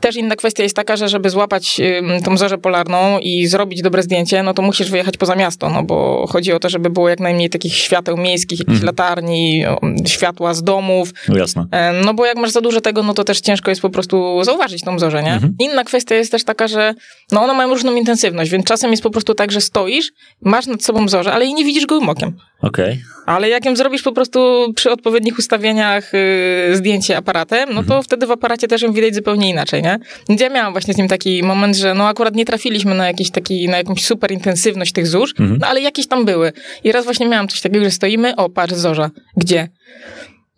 Też 0.00 0.16
inna 0.16 0.36
kwestia 0.36 0.62
jest 0.62 0.76
taka, 0.76 0.96
że 0.96 1.08
żeby 1.08 1.30
złapać 1.30 1.80
tą 2.24 2.36
zorzę 2.36 2.58
polarną 2.58 3.18
i 3.18 3.46
zrobić 3.46 3.82
dobre 3.82 4.02
zdjęcie, 4.02 4.42
no 4.42 4.54
to 4.54 4.62
musisz 4.62 4.90
wyjechać 4.90 5.16
poza 5.16 5.34
miasto, 5.34 5.70
no 5.70 5.82
bo 5.82 6.26
chodzi 6.26 6.52
o 6.52 6.58
to, 6.58 6.68
żeby 6.68 6.90
było 6.90 7.08
jak 7.08 7.20
najmniej 7.20 7.50
takich 7.50 7.74
świateł 7.74 8.16
miejskich, 8.16 8.58
jakichś 8.58 8.82
mhm. 8.82 8.86
latarni, 8.86 9.64
światła 10.06 10.54
z 10.54 10.62
domów. 10.62 11.10
No 11.28 11.36
jasne. 11.36 11.66
E, 11.70 11.92
no 11.92 12.14
bo 12.14 12.26
jak 12.26 12.36
masz 12.36 12.50
za 12.50 12.60
dużo 12.60 12.80
tego, 12.80 13.02
no 13.02 13.14
to 13.14 13.24
też 13.24 13.40
ciężko 13.40 13.70
jest 13.70 13.82
po 13.82 13.90
prostu 13.90 14.44
zauważyć 14.44 14.82
tą 14.82 14.98
zorzę, 14.98 15.22
nie? 15.22 15.32
Mhm. 15.32 15.54
Inna 15.58 15.84
kwestia 15.84 16.14
jest 16.14 16.30
też 16.30 16.44
taka, 16.44 16.68
że 16.68 16.94
no 17.32 17.42
one 17.42 17.54
mają 17.54 17.70
różną 17.70 17.94
intensywność, 17.94 18.50
więc 18.50 18.66
czasem 18.66 18.90
jest 18.90 19.02
po 19.02 19.10
prostu 19.10 19.34
tak, 19.34 19.52
że 19.52 19.60
stoisz, 19.60 20.12
masz 20.42 20.66
nad 20.66 20.84
sobą 20.84 21.08
zorzę, 21.08 21.32
ale 21.32 21.46
i 21.46 21.54
nie 21.54 21.64
widzisz 21.64 21.86
gołym 21.86 22.08
okiem. 22.08 22.36
Okej. 22.60 22.84
Okay. 22.84 22.98
Ale 23.26 23.48
jak 23.48 23.64
ją 23.64 23.76
zrobisz 23.76 24.02
po 24.02 24.12
prostu 24.12 24.33
przy 24.74 24.90
odpowiednich 24.90 25.38
ustawieniach 25.38 26.12
yy, 26.12 26.76
zdjęcie 26.76 27.16
aparatem, 27.16 27.68
no 27.68 27.74
to 27.74 27.80
mhm. 27.80 28.02
wtedy 28.02 28.26
w 28.26 28.30
aparacie 28.30 28.68
też 28.68 28.82
ją 28.82 28.92
widać 28.92 29.14
zupełnie 29.14 29.50
inaczej, 29.50 29.82
nie? 29.82 29.98
Więc 30.28 30.40
ja 30.40 30.48
miałam 30.48 30.72
właśnie 30.72 30.94
z 30.94 30.96
nim 30.96 31.08
taki 31.08 31.42
moment, 31.42 31.76
że 31.76 31.94
no 31.94 32.08
akurat 32.08 32.34
nie 32.34 32.44
trafiliśmy 32.44 32.94
na 32.94 33.06
jakiś 33.06 33.30
taki, 33.30 33.68
na 33.68 33.76
jakąś 33.76 34.04
super 34.04 34.32
intensywność 34.32 34.92
tych 34.92 35.06
zórz, 35.06 35.34
mhm. 35.40 35.58
no 35.60 35.66
ale 35.66 35.80
jakieś 35.80 36.06
tam 36.06 36.24
były. 36.24 36.52
I 36.84 36.92
raz 36.92 37.04
właśnie 37.04 37.28
miałam 37.28 37.48
coś 37.48 37.60
takiego, 37.60 37.84
że 37.84 37.90
stoimy, 37.90 38.36
o, 38.36 38.50
patrz, 38.50 38.74
zorza. 38.74 39.10
Gdzie? 39.36 39.68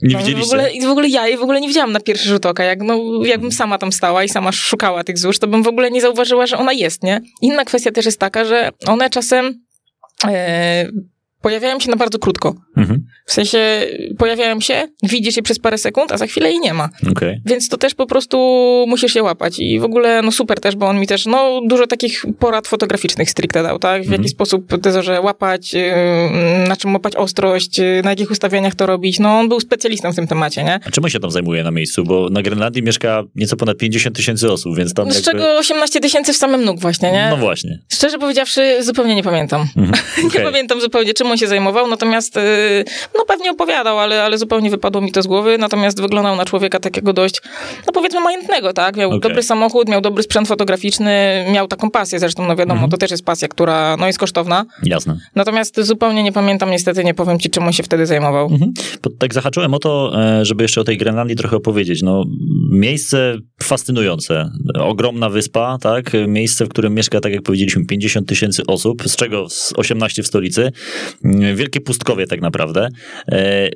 Nie 0.03 0.15
no, 0.15 0.19
widzieliście? 0.19 0.51
W 0.51 0.61
ogóle, 0.61 0.71
w 0.87 0.91
ogóle 0.91 1.09
ja 1.09 1.29
jej 1.29 1.37
w 1.37 1.43
ogóle 1.43 1.61
nie 1.61 1.69
widziałam 1.69 1.93
na 1.93 2.01
pierwszy 2.01 2.29
rzut 2.29 2.47
oka. 2.47 2.65
Jak, 2.65 2.83
no, 2.83 3.01
jakbym 3.25 3.53
sama 3.53 3.79
tam 3.79 3.93
stała 3.93 4.25
i 4.25 4.29
sama 4.29 4.53
szukała 4.53 5.05
tych 5.05 5.19
zórz, 5.19 5.39
to 5.39 5.47
bym 5.47 5.63
w 5.63 5.69
ogóle 5.69 5.91
nie 5.91 6.01
zauważyła, 6.01 6.47
że 6.47 6.59
ona 6.59 6.73
jest, 6.73 7.03
nie? 7.03 7.21
Inna 7.43 7.65
kwestia 7.65 7.91
też 7.91 8.07
jest 8.07 8.21
taka, 8.21 8.45
że 8.45 8.71
one 8.87 9.11
czasem... 9.11 9.65
Yy, 10.25 10.31
pojawiają 11.47 11.81
się 11.81 11.91
na 11.91 11.97
bardzo 11.97 12.19
krótko. 12.19 12.55
Mhm. 12.77 13.07
W 13.27 13.33
sensie 13.33 13.59
pojawiają 14.19 14.61
się, 14.61 14.89
widzisz 15.03 15.37
je 15.37 15.43
przez 15.43 15.59
parę 15.59 15.79
sekund, 15.79 16.13
a 16.13 16.19
za 16.19 16.27
chwilę 16.27 16.51
jej 16.51 16.59
nie 16.59 16.75
ma. 16.75 16.89
Okay. 17.11 17.41
Więc 17.47 17.69
to 17.69 17.77
też 17.77 17.95
po 17.95 18.07
prostu 18.07 18.39
musisz 18.89 19.15
je 19.15 19.23
łapać. 19.23 19.59
I 19.59 19.81
w 19.81 19.85
ogóle, 19.85 20.23
no 20.23 20.33
super 20.33 20.61
też, 20.61 20.77
bo 20.77 20.87
on 20.87 21.01
mi 21.01 21.07
też, 21.07 21.27
no 21.27 21.61
dużo 21.67 21.87
takich 21.87 22.25
porad 22.39 22.69
fotograficznych 22.69 23.31
stricte 23.31 23.63
dał, 23.63 23.79
tak? 23.79 24.03
W 24.03 24.05
mhm. 24.05 24.23
jaki 24.23 24.29
sposób 24.29 24.81
te 24.83 24.93
zorze 24.93 25.21
łapać, 25.21 25.75
yy, 25.75 25.83
na 26.69 26.77
czym 26.77 26.93
łapać 26.93 27.17
ostrość, 27.17 27.79
yy, 27.79 28.01
na 28.05 28.11
jakich 28.11 28.31
ustawieniach 28.31 28.75
to 28.75 28.87
robić. 28.87 29.19
No 29.19 29.39
on 29.39 29.49
był 29.49 29.61
specjalistą 29.61 30.13
w 30.13 30.17
tym 30.17 30.27
temacie, 30.27 30.65
nie? 30.65 30.81
A 30.87 30.91
czemu 30.91 31.09
się 31.09 31.21
tam 31.21 31.31
zajmuje 31.31 31.65
na 31.65 31.71
miejscu? 31.71 32.05
Bo 32.05 32.29
na 32.31 32.43
Grenlandii 32.43 32.83
mieszka 32.83 33.23
nieco 33.35 33.57
ponad 33.57 33.77
50 33.79 34.17
tysięcy 34.17 34.53
osób, 34.53 34.77
więc 34.77 34.95
tam 34.95 35.13
Z 35.13 35.15
jakby... 35.15 35.31
czego 35.31 35.59
18 35.59 36.01
tysięcy 36.01 36.33
w 36.33 36.37
samym 36.37 36.65
nóg 36.65 36.81
właśnie, 36.81 37.13
nie? 37.13 37.27
No 37.31 37.37
właśnie. 37.37 37.79
Szczerze 37.89 38.19
powiedziawszy, 38.19 38.85
zupełnie 38.85 39.15
nie 39.15 39.23
pamiętam. 39.23 39.67
Mhm. 39.77 40.05
Okay. 40.27 40.41
nie 40.45 40.51
pamiętam 40.51 40.81
zupełnie, 40.81 41.15
czym 41.15 41.27
on 41.27 41.36
się 41.39 41.47
zajmował, 41.47 41.87
natomiast, 41.87 42.37
y, 42.37 42.85
no 43.15 43.25
pewnie 43.25 43.51
opowiadał, 43.51 43.99
ale, 43.99 44.23
ale 44.23 44.39
zupełnie 44.39 44.71
wypadło 44.71 45.01
mi 45.01 45.13
to 45.13 45.23
z 45.23 45.27
głowy, 45.27 45.59
natomiast 45.59 46.01
wyglądał 46.01 46.37
na 46.37 46.45
człowieka 46.45 46.81
takiego 46.81 47.13
dość, 47.13 47.43
no 47.87 47.93
powiedzmy 47.93 48.21
majętnego, 48.21 48.73
tak? 48.73 48.97
Miał 48.97 49.09
okay. 49.09 49.21
dobry 49.21 49.43
samochód, 49.43 49.89
miał 49.89 50.01
dobry 50.01 50.23
sprzęt 50.23 50.49
fotograficzny, 50.49 51.45
miał 51.53 51.69
taką 51.69 51.91
pasję, 51.91 52.19
zresztą, 52.19 52.47
no 52.47 52.57
wiadomo, 52.57 52.87
-hmm. 52.87 52.91
to 52.91 52.97
też 52.97 53.11
jest 53.11 53.25
pasja, 53.25 53.49
która, 53.49 53.97
no 53.97 54.07
jest 54.07 54.19
kosztowna. 54.19 54.65
Jasne. 54.83 55.17
Natomiast 55.35 55.81
zupełnie 55.81 56.23
nie 56.23 56.33
pamiętam, 56.33 56.71
niestety 56.71 57.05
nie 57.05 57.15
powiem 57.15 57.39
ci, 57.39 57.51
czym 57.51 57.67
on 57.67 57.73
się 57.73 57.83
wtedy 57.83 58.07
zajmował. 58.07 58.49
-hmm. 58.49 58.71
Tak 59.19 59.35
zahaczyłem 59.35 59.75
o 59.75 59.79
to, 59.79 60.13
e, 60.23 60.45
żeby 60.45 60.65
jeszcze 60.65 60.81
o 60.81 60.85
tej 60.85 60.97
Grenlandii 60.97 61.37
trochę 61.37 61.57
opowiedzieć. 61.57 62.03
No, 62.03 62.25
miejsce 62.73 63.39
fascynujące. 63.63 64.51
Ogromna 64.75 65.31
wyspa, 65.31 65.79
tak? 65.81 66.13
Miejsce, 66.29 66.67
w 66.67 66.69
którym 66.69 66.95
mieszka, 66.95 67.21
tak 67.21 67.33
jak 67.33 67.43
powiedzieliśmy, 67.43 67.87
50 67.87 68.29
tysięcy 68.29 68.63
osób, 68.67 69.03
z 69.07 69.17
czego 69.17 69.47
18 69.77 70.23
w 70.23 70.27
stolicy. 70.27 70.73
Wielkie 71.55 71.81
pustkowie 71.81 72.27
tak 72.27 72.41
naprawdę. 72.41 72.89
E, 73.29 73.69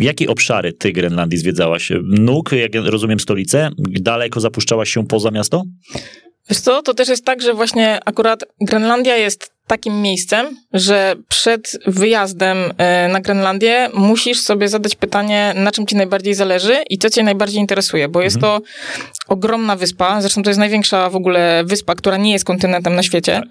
jakie 0.00 0.28
obszary 0.28 0.72
ty 0.72 0.92
Grenlandii 0.92 1.38
zwiedzałaś? 1.38 1.92
Nóg, 2.02 2.52
jak 2.52 2.74
rozumiem, 2.74 3.20
stolicę? 3.20 3.70
Daleko 3.78 4.40
zapuszczałaś 4.40 4.90
się 4.90 5.06
poza 5.06 5.30
miasto? 5.30 5.62
Wiesz 6.50 6.60
co, 6.60 6.82
to 6.82 6.94
też 6.94 7.08
jest 7.08 7.24
tak, 7.24 7.42
że 7.42 7.54
właśnie 7.54 8.00
akurat 8.04 8.44
Grenlandia 8.60 9.16
jest 9.16 9.54
takim 9.66 10.02
miejscem, 10.02 10.46
że 10.72 11.14
przed 11.28 11.78
wyjazdem 11.86 12.58
e, 12.78 13.08
na 13.08 13.20
Grenlandię 13.20 13.88
musisz 13.94 14.40
sobie 14.40 14.68
zadać 14.68 14.96
pytanie, 14.96 15.52
na 15.56 15.72
czym 15.72 15.86
ci 15.86 15.96
najbardziej 15.96 16.34
zależy 16.34 16.76
i 16.90 16.98
co 16.98 17.10
cię 17.10 17.22
najbardziej 17.22 17.60
interesuje, 17.60 18.08
bo 18.08 18.22
jest 18.22 18.36
mhm. 18.36 18.60
to 18.60 18.66
ogromna 19.28 19.76
wyspa, 19.76 20.20
zresztą 20.20 20.42
to 20.42 20.50
jest 20.50 20.60
największa 20.60 21.10
w 21.10 21.16
ogóle 21.16 21.64
wyspa, 21.66 21.94
która 21.94 22.16
nie 22.16 22.32
jest 22.32 22.44
kontynentem 22.44 22.94
na 22.94 23.02
świecie. 23.02 23.32
Tak. 23.32 23.48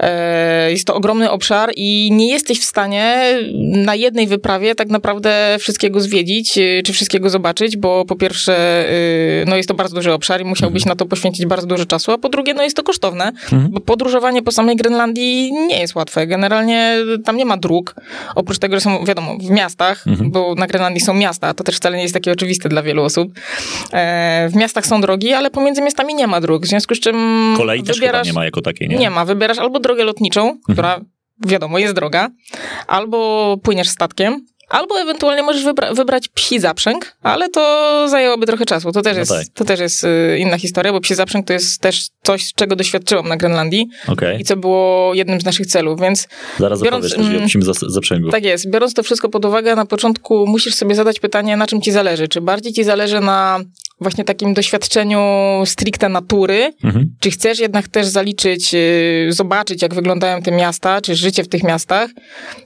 E, 0.00 0.70
jest 0.70 0.86
to 0.86 0.94
ogromny 0.94 1.30
obszar 1.30 1.70
i 1.76 2.08
nie 2.12 2.28
jesteś 2.32 2.60
w 2.60 2.64
stanie 2.64 3.24
na 3.58 3.94
jednej 3.94 4.26
wyprawie 4.26 4.74
tak 4.74 4.88
naprawdę 4.88 5.56
wszystkiego 5.60 6.00
zwiedzić, 6.00 6.58
y, 6.58 6.82
czy 6.86 6.92
wszystkiego 6.92 7.30
zobaczyć, 7.30 7.76
bo 7.76 8.04
po 8.04 8.16
pierwsze, 8.16 8.84
y, 8.90 9.44
no 9.48 9.56
jest 9.56 9.68
to 9.68 9.74
bardzo 9.74 9.94
duży 9.94 10.12
obszar 10.12 10.40
i 10.40 10.44
musiałbyś 10.44 10.82
Mhm. 10.82 10.90
na 10.92 10.96
to 10.96 11.06
poświęcić 11.06 11.46
bardzo 11.46 11.66
dużo 11.66 11.86
czasu, 11.86 12.12
a 12.12 12.18
po 12.18 12.28
drugie, 12.28 12.54
no 12.54 12.62
jest 12.62 12.76
to 12.76 12.82
kosztowne, 12.82 13.24
Mhm. 13.24 13.68
bo 13.70 13.80
podróżowanie 13.80 14.42
po 14.42 14.52
samej 14.52 14.76
Grenlandii 14.76 15.52
nie 15.52 15.80
jest 15.80 15.94
łatwe. 15.94 16.26
Generalnie 16.26 16.96
tam 17.24 17.36
nie 17.36 17.44
ma 17.44 17.56
dróg, 17.56 17.94
oprócz 18.34 18.58
tego, 18.58 18.76
że 18.76 18.80
są, 18.80 19.04
wiadomo, 19.04 19.36
w 19.38 19.50
miastach, 19.50 20.06
Mhm. 20.06 20.30
bo 20.30 20.54
na 20.54 20.66
Grenlandii 20.66 21.00
są 21.00 21.14
miasta, 21.14 21.54
to 21.54 21.64
też 21.64 21.76
wcale 21.76 21.96
nie 21.96 22.02
jest 22.02 22.14
takie 22.14 22.32
oczywiste 22.32 22.68
dla 22.68 22.82
wielu 22.82 23.02
osób. 23.02 23.32
E, 23.92 24.48
w 24.52 24.56
miastach 24.56 24.86
są 24.86 25.00
drogi, 25.00 25.32
ale 25.32 25.50
pomiędzy 25.50 25.82
miastami 25.82 26.14
nie 26.14 26.26
ma 26.26 26.40
dróg, 26.40 26.64
w 26.66 26.68
związku 26.68 26.94
z 26.94 27.00
czym 27.00 27.16
Kolei 27.56 27.82
też 27.82 27.96
wybierasz... 28.00 28.26
nie 28.26 28.32
ma 28.32 28.44
jako 28.44 28.60
takiej, 28.62 28.88
nie? 28.88 28.96
Nie 28.96 29.10
ma. 29.10 29.24
Wybierasz 29.24 29.58
albo 29.58 29.80
drogę 29.84 30.04
lotniczą, 30.04 30.58
która 30.72 31.00
wiadomo 31.46 31.78
jest 31.78 31.94
droga, 31.94 32.28
albo 32.86 33.56
płyniesz 33.62 33.88
statkiem, 33.88 34.46
albo 34.68 35.00
ewentualnie 35.00 35.42
możesz 35.42 35.64
wybra- 35.64 35.94
wybrać 35.96 36.28
psi 36.28 36.60
zaprzęg, 36.60 37.16
ale 37.22 37.48
to 37.48 37.60
zajęłoby 38.08 38.46
trochę 38.46 38.64
czasu. 38.66 38.92
To 38.92 39.02
też 39.02 39.12
No 39.12 39.18
jest, 39.18 39.30
tak. 39.32 39.46
to 39.54 39.64
też 39.64 39.80
jest 39.80 40.04
y, 40.04 40.38
inna 40.38 40.58
historia, 40.58 40.92
bo 40.92 41.00
psi 41.00 41.14
zaprzęg 41.14 41.46
to 41.46 41.52
jest 41.52 41.80
też 41.80 42.06
coś, 42.22 42.52
czego 42.54 42.76
doświadczyłam 42.76 43.28
na 43.28 43.36
Grenlandii 43.36 43.88
Okej, 44.08 44.40
i 44.40 44.44
co 44.44 44.56
było 44.56 45.14
jednym 45.14 45.40
z 45.40 45.44
naszych 45.44 45.66
celów, 45.66 46.00
więc 46.00 46.28
zaraz 46.58 46.82
biorąc, 46.82 47.04
opowiesz 47.04 47.26
coś 47.26 47.34
o 47.34 47.36
mm, 47.36 47.48
psim 47.48 47.62
zaprzęgu. 47.88 48.30
tak 48.30 48.44
jest. 48.44 48.70
Biorąc 48.70 48.94
to 48.94 49.02
wszystko 49.02 49.28
pod 49.28 49.44
uwagę, 49.44 49.76
na 49.76 49.86
początku 49.86 50.46
musisz 50.46 50.74
sobie 50.74 50.94
zadać 50.94 51.20
pytanie, 51.20 51.56
na 51.56 51.66
czym 51.66 51.80
ci 51.82 51.92
zależy. 51.92 52.28
Czy 52.28 52.40
bardziej 52.40 52.72
ci 52.72 52.84
zależy 52.84 53.20
na 53.20 53.60
właśnie 54.00 54.24
takim 54.24 54.54
doświadczeniu 54.54 55.20
stricte 55.64 56.08
natury, 56.08 56.72
Mhm. 56.84 57.14
czy 57.20 57.30
chcesz 57.30 57.58
jednak 57.58 57.88
też 57.88 58.06
zaliczyć, 58.06 58.74
y, 58.74 59.26
zobaczyć, 59.32 59.82
jak 59.82 59.94
wyglądają 59.94 60.42
te 60.42 60.52
miasta, 60.52 61.00
czy 61.00 61.14
życie 61.14 61.44
w 61.44 61.48
tych 61.48 61.62
miastach? 61.62 62.10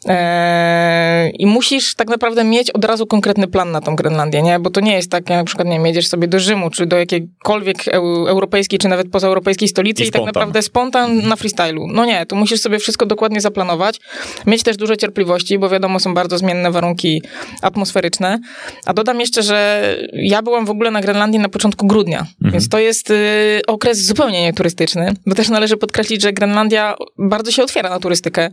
Eee, 0.07 1.33
I 1.38 1.47
musisz 1.47 1.95
tak 1.95 2.09
naprawdę 2.09 2.45
mieć 2.45 2.71
od 2.71 2.85
razu 2.85 3.07
konkretny 3.07 3.47
plan 3.47 3.71
na 3.71 3.81
tą 3.81 3.97
Grenlandię, 3.97 4.43
nie? 4.43 4.59
Bo 4.59 4.71
to 4.71 4.81
nie 4.81 4.93
jest 4.93 5.11
tak, 5.11 5.31
jak 5.31 5.38
na 5.38 5.45
przykład, 5.45 5.69
nie 5.69 5.75
wiem, 5.77 5.87
jedziesz 5.87 6.07
sobie 6.09 6.29
do 6.29 6.41
Rzymu, 6.41 6.71
czy 6.71 6.87
do 6.87 6.97
jakiejkolwiek 6.99 7.77
eu- 7.88 8.27
europejskiej, 8.29 8.79
czy 8.79 8.88
nawet 8.88 9.11
pozaeuropejskiej 9.11 9.69
stolicy 9.69 10.05
I 10.05 10.09
i, 10.09 10.11
tak 10.11 10.23
naprawdę 10.25 10.62
spontan 10.62 11.29
na 11.29 11.37
freestylu. 11.37 11.87
No 11.87 12.05
nie, 12.05 12.27
tu 12.27 12.37
musisz 12.37 12.61
sobie 12.61 12.79
wszystko 12.79 13.07
dokładnie 13.07 13.41
zaplanować, 13.41 14.01
mieć 14.47 14.62
też 14.62 14.77
dużo 14.77 14.97
cierpliwości, 14.97 15.59
bo 15.59 15.69
wiadomo, 15.69 16.01
są 16.01 16.14
bardzo 16.14 16.38
zmienne 16.38 16.71
warunki 16.71 17.23
atmosferyczne. 17.62 18.38
A 18.87 18.95
dodam 18.95 19.21
jeszcze, 19.21 19.43
że 19.43 19.83
ja 20.12 20.43
byłam 20.43 20.67
w 20.67 20.71
ogóle 20.71 20.91
na 20.91 21.01
Grenlandii 21.01 21.17
na 21.18 21.48
początku 21.48 21.87
grudnia, 21.87 22.26
więc 22.40 22.68
to 22.68 22.78
jest 22.78 23.11
y, 23.11 23.61
okres 23.66 24.04
zupełnie 24.07 24.42
nieturystyczny, 24.42 25.14
bo 25.26 25.35
też 25.35 25.48
należy 25.48 25.76
podkreślić, 25.76 26.22
że 26.22 26.33
Grenlandia 26.33 26.94
bardzo 27.18 27.50
się 27.50 27.62
otwiera 27.62 27.90
na 27.90 28.00
turystykę. 28.00 28.50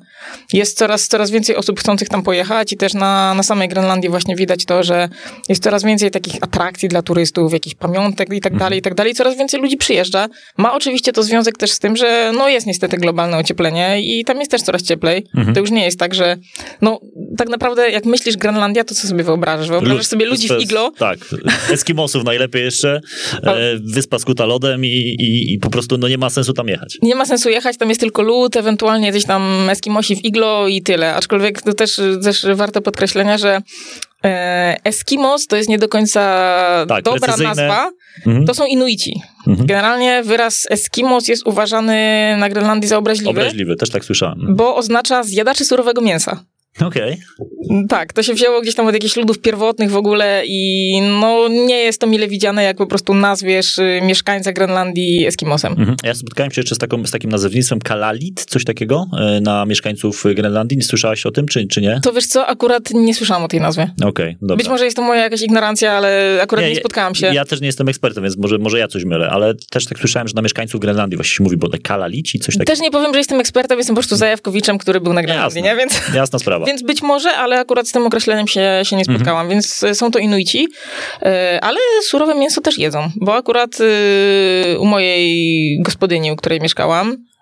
Jest 0.54 0.78
coraz, 0.78 1.08
coraz 1.08 1.32
więcej 1.32 1.56
osób 1.56 1.80
chcących 1.80 2.10
tam 2.10 2.24
pojechać 2.24 2.74
i 2.74 2.78
też 2.78 2.94
na, 2.94 3.34
na 3.34 3.44
samej 3.44 3.70
Grenlandii 3.70 4.10
właśnie 4.10 4.36
widać 4.36 4.66
to, 4.66 4.84
że 4.84 5.10
jest 5.50 5.64
coraz 5.64 5.84
więcej 5.84 6.12
takich 6.12 6.36
atrakcji 6.42 6.90
dla 6.90 7.02
turystów, 7.02 7.54
jakichś 7.54 7.76
pamiątek 7.76 8.34
i 8.34 8.42
tak 8.42 8.58
dalej, 8.58 8.80
i 8.80 8.82
tak 8.82 8.94
dalej. 8.94 9.14
Coraz 9.14 9.38
więcej 9.38 9.62
ludzi 9.62 9.78
przyjeżdża. 9.78 10.28
Ma 10.58 10.74
oczywiście 10.74 11.14
to 11.14 11.24
związek 11.24 11.58
też 11.58 11.72
z 11.72 11.80
tym, 11.80 11.96
że 11.96 12.32
no 12.38 12.50
jest 12.50 12.68
niestety 12.68 12.98
globalne 12.98 13.38
ocieplenie 13.38 14.02
i 14.02 14.26
tam 14.26 14.40
jest 14.40 14.52
też 14.52 14.62
coraz 14.62 14.84
cieplej. 14.84 15.26
To 15.54 15.60
już 15.60 15.72
nie 15.72 15.86
jest 15.86 16.00
tak, 16.00 16.14
że 16.14 16.38
no 16.82 17.00
tak 17.38 17.50
naprawdę 17.50 17.90
jak 17.90 18.06
myślisz 18.06 18.38
Grenlandia, 18.38 18.84
to 18.84 18.96
co 18.96 19.08
sobie 19.08 19.24
wyobrażasz? 19.24 19.70
Wyobrażasz 19.70 20.08
sobie 20.08 20.26
ludzi 20.26 20.48
w 20.48 20.62
iglo, 20.62 20.92
Tak, 20.98 21.20
Eskimosów 21.72 22.24
najlepiej 22.24 22.55
jeszcze, 22.60 23.02
e, 23.44 23.56
wyspa 23.84 24.20
skuta 24.20 24.46
lodem 24.46 24.86
i, 24.86 24.88
i, 25.20 25.54
i 25.54 25.60
po 25.60 25.70
prostu 25.70 25.98
no 25.98 26.08
nie 26.08 26.18
ma 26.18 26.30
sensu 26.30 26.54
tam 26.54 26.68
jechać. 26.68 26.98
nie 27.02 27.16
ma 27.16 27.26
sensu 27.26 27.50
jechać, 27.50 27.78
tam 27.78 27.90
jest 27.90 28.02
tylko 28.02 28.22
lód, 28.22 28.56
ewentualnie 28.56 29.12
gdzieś 29.12 29.26
tam 29.26 29.70
Eskimosi 29.70 30.16
w 30.16 30.26
iglo 30.26 30.68
i 30.68 30.82
tyle. 30.82 31.16
Aczkolwiek 31.16 31.62
to 31.62 31.74
też, 31.74 32.02
też 32.24 32.46
warte 32.56 32.82
podkreślenia, 32.82 33.38
że 33.38 33.62
e, 34.26 34.76
Eskimos 34.84 35.48
to 35.48 35.56
jest 35.56 35.70
nie 35.70 35.78
do 35.78 35.90
końca 35.90 36.22
Tak, 36.88 37.04
dobra 37.04 37.20
precyzyjne. 37.20 37.50
nazwa. 37.50 37.92
Mhm. 38.28 38.46
To 38.46 38.54
są 38.54 38.66
Inuici. 38.66 39.22
Mhm. 39.48 39.68
Generalnie 39.68 40.24
wyraz 40.26 40.68
Eskimos 40.70 41.28
jest 41.28 41.48
uważany 41.48 41.96
na 42.40 42.50
Grenlandii 42.50 42.90
za 42.90 42.98
obraźliwy, 42.98 43.30
Obraźliwy, 43.30 43.76
też 43.76 43.90
tak 43.90 44.06
słyszałem. 44.06 44.38
bo 44.56 44.76
oznacza 44.76 45.24
zjadaczy 45.24 45.66
surowego 45.66 46.02
mięsa. 46.02 46.44
Okej. 46.82 47.18
Tak, 47.90 48.14
to 48.14 48.24
się 48.24 48.34
wzięło 48.34 48.62
gdzieś 48.62 48.76
tam 48.76 48.88
od 48.88 48.94
jakichś 48.94 49.16
ludów 49.16 49.40
pierwotnych 49.40 49.92
w 49.92 49.96
ogóle 49.96 50.44
i 50.46 51.02
no 51.22 51.48
nie 51.48 51.78
jest 51.78 52.02
to 52.02 52.08
mile 52.08 52.28
widziane, 52.28 52.64
jak 52.64 52.78
po 52.78 52.88
prostu 52.88 53.14
nazwiesz 53.14 53.80
y, 53.80 54.00
mieszkańca 54.04 54.54
Grenlandii 54.54 55.26
Eskimosem. 55.26 55.72
Mhm. 55.72 55.98
Ja 56.04 56.14
spotkałem 56.14 56.52
się 56.52 56.62
jeszcze 56.62 56.76
z, 56.76 56.78
taką, 56.78 57.06
z 57.06 57.12
takim 57.12 57.32
nazewnictwem 57.32 57.80
Kalalit, 57.80 58.46
coś 58.46 58.66
takiego 58.66 59.06
e, 59.20 59.42
na 59.42 59.66
mieszkańców 59.66 60.24
Grenlandii. 60.36 60.78
Nie 60.78 60.84
słyszałaś 60.84 61.26
o 61.26 61.32
tym, 61.32 61.48
czy, 61.48 61.68
czy 61.68 61.82
nie? 61.82 62.00
To 62.04 62.14
wiesz 62.14 62.28
co, 62.28 62.48
akurat 62.48 62.94
nie 62.94 63.16
słyszałam 63.16 63.44
o 63.44 63.48
tej 63.48 63.62
nazwie. 63.62 63.90
Okej, 64.04 64.38
dobra. 64.42 64.58
Być 64.58 64.68
może 64.68 64.86
jest 64.86 64.98
to 64.98 65.04
moja 65.04 65.22
jakaś 65.22 65.42
ignorancja, 65.42 65.92
ale 65.92 66.40
akurat 66.42 66.66
nie, 66.66 66.72
Nie, 66.72 66.76
spotkałam 66.76 67.16
się. 67.16 67.34
Ja 67.34 67.46
też 67.46 67.62
nie 67.62 67.68
jestem 67.68 67.90
ekspertem, 67.90 68.24
więc 68.24 68.38
może, 68.38 68.58
może 68.58 68.80
ja 68.80 68.88
coś 68.88 69.06
mylę, 69.06 69.30
ale 69.30 69.54
też 69.70 69.86
tak 69.86 70.00
słyszałem, 70.00 70.28
że 70.28 70.34
na 70.36 70.42
mieszkańców 70.42 70.82
Grenlandii 70.82 71.18
właśnie 71.18 71.36
się 71.36 71.44
mówi, 71.44 71.58
bo 71.58 71.70
te 71.70 71.78
Kalalici, 71.78 72.40
coś 72.40 72.56
takiego. 72.56 72.72
Też 72.72 72.80
nie 72.80 72.92
powiem, 72.92 73.14
że 73.14 73.18
jestem 73.18 73.40
ekspertem, 73.40 73.78
jestem 73.78 73.96
po 73.96 74.02
prostu 74.02 74.16
zajawkowiczem, 74.16 74.78
który 74.78 75.02
był 75.02 75.14
na 75.14 75.22
Grenlandii, 75.22 75.62
Jasne. 75.62 75.76
nie? 75.76 75.78
Więc, 75.78 76.02
Jasna 76.16 76.40
sprawa. 76.40 76.65
Więc 76.68 76.84
być 76.84 77.02
może, 77.02 77.32
ale 77.32 77.60
akurat 77.60 77.88
z 77.88 77.92
tym 77.92 78.06
określeniem 78.08 78.48
się, 78.48 78.80
się 78.84 78.96
nie 78.96 79.02
Mhm. 79.02 79.18
spotkałam, 79.18 79.50
więc 79.50 79.84
y, 79.84 79.96
są 79.96 80.12
to 80.12 80.20
Inuici, 80.20 80.68
y, 81.22 81.62
ale 81.62 81.80
surowe 82.02 82.36
mięso 82.36 82.62
też 82.62 82.78
jedzą, 82.78 83.10
bo 83.16 83.36
akurat 83.36 83.78
y, 83.80 84.80
u 84.80 84.86
mojej 84.86 85.78
gospodyni, 85.82 86.32
u 86.32 86.36
której 86.36 86.62
mieszkałam, 86.62 87.12
e, 87.12 87.35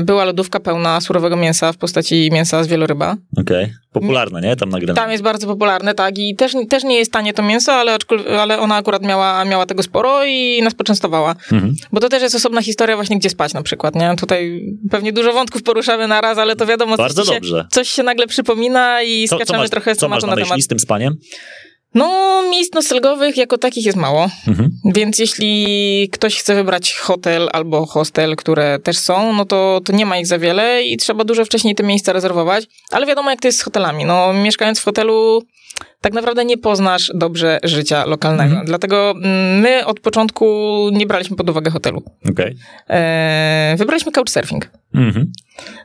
była 0.00 0.24
lodówka 0.24 0.60
pełna 0.60 1.00
surowego 1.00 1.36
mięsa 1.36 1.72
w 1.72 1.76
postaci 1.76 2.30
mięsa 2.32 2.64
z 2.64 2.66
wieloryba. 2.66 3.16
Okej. 3.36 3.72
Popularne, 3.92 4.40
nie? 4.40 4.56
Tam 4.56 4.68
na 4.68 4.78
Grenlandii. 4.78 5.02
Tam 5.02 5.10
jest 5.10 5.22
bardzo 5.22 5.46
popularne, 5.46 5.94
tak, 5.94 6.18
i 6.18 6.36
też, 6.36 6.52
też 6.68 6.84
nie 6.84 6.96
jest 6.98 7.12
tanie 7.12 7.32
to 7.32 7.42
mięso, 7.42 7.72
ale, 7.72 7.96
ale 8.40 8.58
ona 8.58 8.76
akurat 8.76 9.02
miała, 9.02 9.44
miała 9.44 9.66
tego 9.66 9.82
sporo 9.82 10.24
i 10.24 10.62
nas 10.62 10.74
poczęstowała. 10.74 11.34
Mhm. 11.52 11.74
Bo 11.92 12.00
to 12.00 12.08
też 12.08 12.22
jest 12.22 12.34
osobna 12.34 12.62
historia 12.62 12.96
właśnie, 12.96 13.18
gdzie 13.18 13.30
spać 13.30 13.54
na 13.54 13.62
przykład, 13.62 13.94
nie? 13.94 14.14
Tutaj 14.18 14.62
pewnie 14.90 15.12
dużo 15.12 15.32
wątków 15.32 15.62
poruszamy 15.62 16.08
na 16.08 16.20
raz, 16.20 16.38
ale 16.38 16.56
to 16.56 16.66
wiadomo, 16.66 16.96
Bardzo 16.96 17.22
coś, 17.24 17.34
dobrze. 17.34 17.56
Się, 17.56 17.64
coś 17.70 17.88
się 17.90 18.02
nagle 18.02 18.26
przypomina 18.26 19.02
i 19.02 19.28
Co, 19.28 19.36
co 19.36 19.44
skaczemy 19.44 19.58
masz, 19.58 19.70
trochę 19.70 19.94
z 19.94 19.98
co 19.98 20.08
masz 20.08 20.20
tematu 20.20 20.26
na 20.26 20.30
na 20.30 20.40
myśli 20.40 20.50
temat. 20.50 20.64
z 20.64 20.68
tym 20.68 20.78
spaniem? 20.78 21.16
No, 21.94 22.42
miejsc 22.50 22.74
noclegowych 22.74 23.36
jako 23.36 23.58
takich 23.58 23.86
jest 23.86 23.98
mało, 23.98 24.28
Mhm. 24.48 24.70
więc 24.94 25.18
jeśli 25.18 26.08
ktoś 26.12 26.36
chce 26.36 26.54
wybrać 26.54 26.94
hotel 26.94 27.48
albo 27.52 27.86
hostel, 27.86 28.36
które 28.36 28.78
też 28.78 28.98
są, 28.98 29.32
no 29.32 29.44
to, 29.44 29.80
to 29.84 29.92
nie 29.92 30.06
ma 30.06 30.18
ich 30.18 30.26
za 30.26 30.38
wiele 30.38 30.82
i 30.82 30.96
trzeba 30.96 31.24
dużo 31.24 31.44
wcześniej 31.44 31.74
te 31.74 31.82
miejsca 31.82 32.12
rezerwować, 32.12 32.64
ale 32.90 33.06
wiadomo 33.06 33.30
jak 33.30 33.40
to 33.40 33.48
jest 33.48 33.58
z 33.58 33.62
hotelami. 33.62 34.04
No, 34.04 34.32
mieszkając 34.32 34.80
w 34.80 34.84
hotelu 34.84 35.42
tak 36.00 36.12
naprawdę 36.12 36.44
nie 36.44 36.58
poznasz 36.58 37.10
dobrze 37.14 37.58
życia 37.62 38.04
lokalnego. 38.06 38.48
Mhm. 38.50 38.66
Dlatego 38.66 39.10
mm, 39.10 39.60
my 39.60 39.86
od 39.86 40.00
początku 40.00 40.46
nie 40.92 41.06
braliśmy 41.06 41.36
pod 41.36 41.50
uwagę 41.50 41.70
hotelu. 41.70 42.02
Okej. 42.30 42.56
Eee, 42.88 43.76
wybraliśmy 43.76 44.12
couchsurfing. 44.12 44.70
Mhm. 44.94 45.32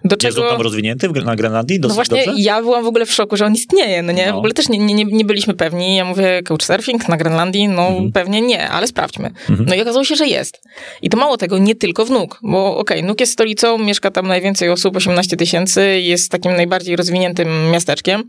Do 0.04 0.16
Jest 0.24 0.38
on 0.38 0.44
czego... 0.44 0.52
tam 0.54 0.62
rozwinięty 0.62 1.10
na 1.26 1.36
Grenlandii? 1.36 1.76
No 1.80 1.82
Dosyć 1.82 1.96
właśnie, 1.96 2.26
dobrze? 2.26 2.42
ja 2.42 2.62
byłam 2.62 2.84
w 2.84 2.88
ogóle 2.88 3.06
w 3.06 3.12
szoku, 3.14 3.38
że 3.38 3.46
on 3.46 3.54
istnieje, 3.54 4.02
no 4.04 4.12
nie? 4.12 4.26
No. 4.28 4.34
W 4.34 4.38
ogóle 4.38 4.54
też 4.54 4.70
nie, 4.70 4.78
nie, 4.78 5.06
nie- 5.06 5.26
byliśmy 5.26 5.54
pewni. 5.54 5.96
Ja 5.96 6.06
mówię, 6.06 6.42
couchsurfing 6.44 7.10
na 7.10 7.18
Grenlandii? 7.18 7.68
No 7.68 7.88
Mhm. 7.88 8.12
pewnie 8.12 8.42
nie, 8.42 8.70
ale 8.70 8.88
sprawdźmy. 8.88 9.32
Mhm. 9.50 9.70
No 9.70 9.76
i 9.76 9.82
okazało 9.82 10.04
się, 10.06 10.16
że 10.16 10.28
jest. 10.28 10.62
I 11.02 11.10
to 11.10 11.18
mało 11.18 11.38
tego, 11.38 11.58
nie 11.58 11.76
tylko 11.76 12.06
w 12.06 12.10
Nuk, 12.10 12.40
bo 12.44 12.78
okej, 12.78 13.04
Nuk 13.04 13.20
jest 13.20 13.34
stolicą, 13.34 13.78
mieszka 13.78 14.12
tam 14.12 14.28
najwięcej 14.28 14.70
osób, 14.70 14.96
18 14.96 15.38
tysięcy, 15.38 16.02
jest 16.02 16.32
takim 16.32 16.56
najbardziej 16.56 16.96
rozwiniętym 16.96 17.72
miasteczkiem, 17.72 18.24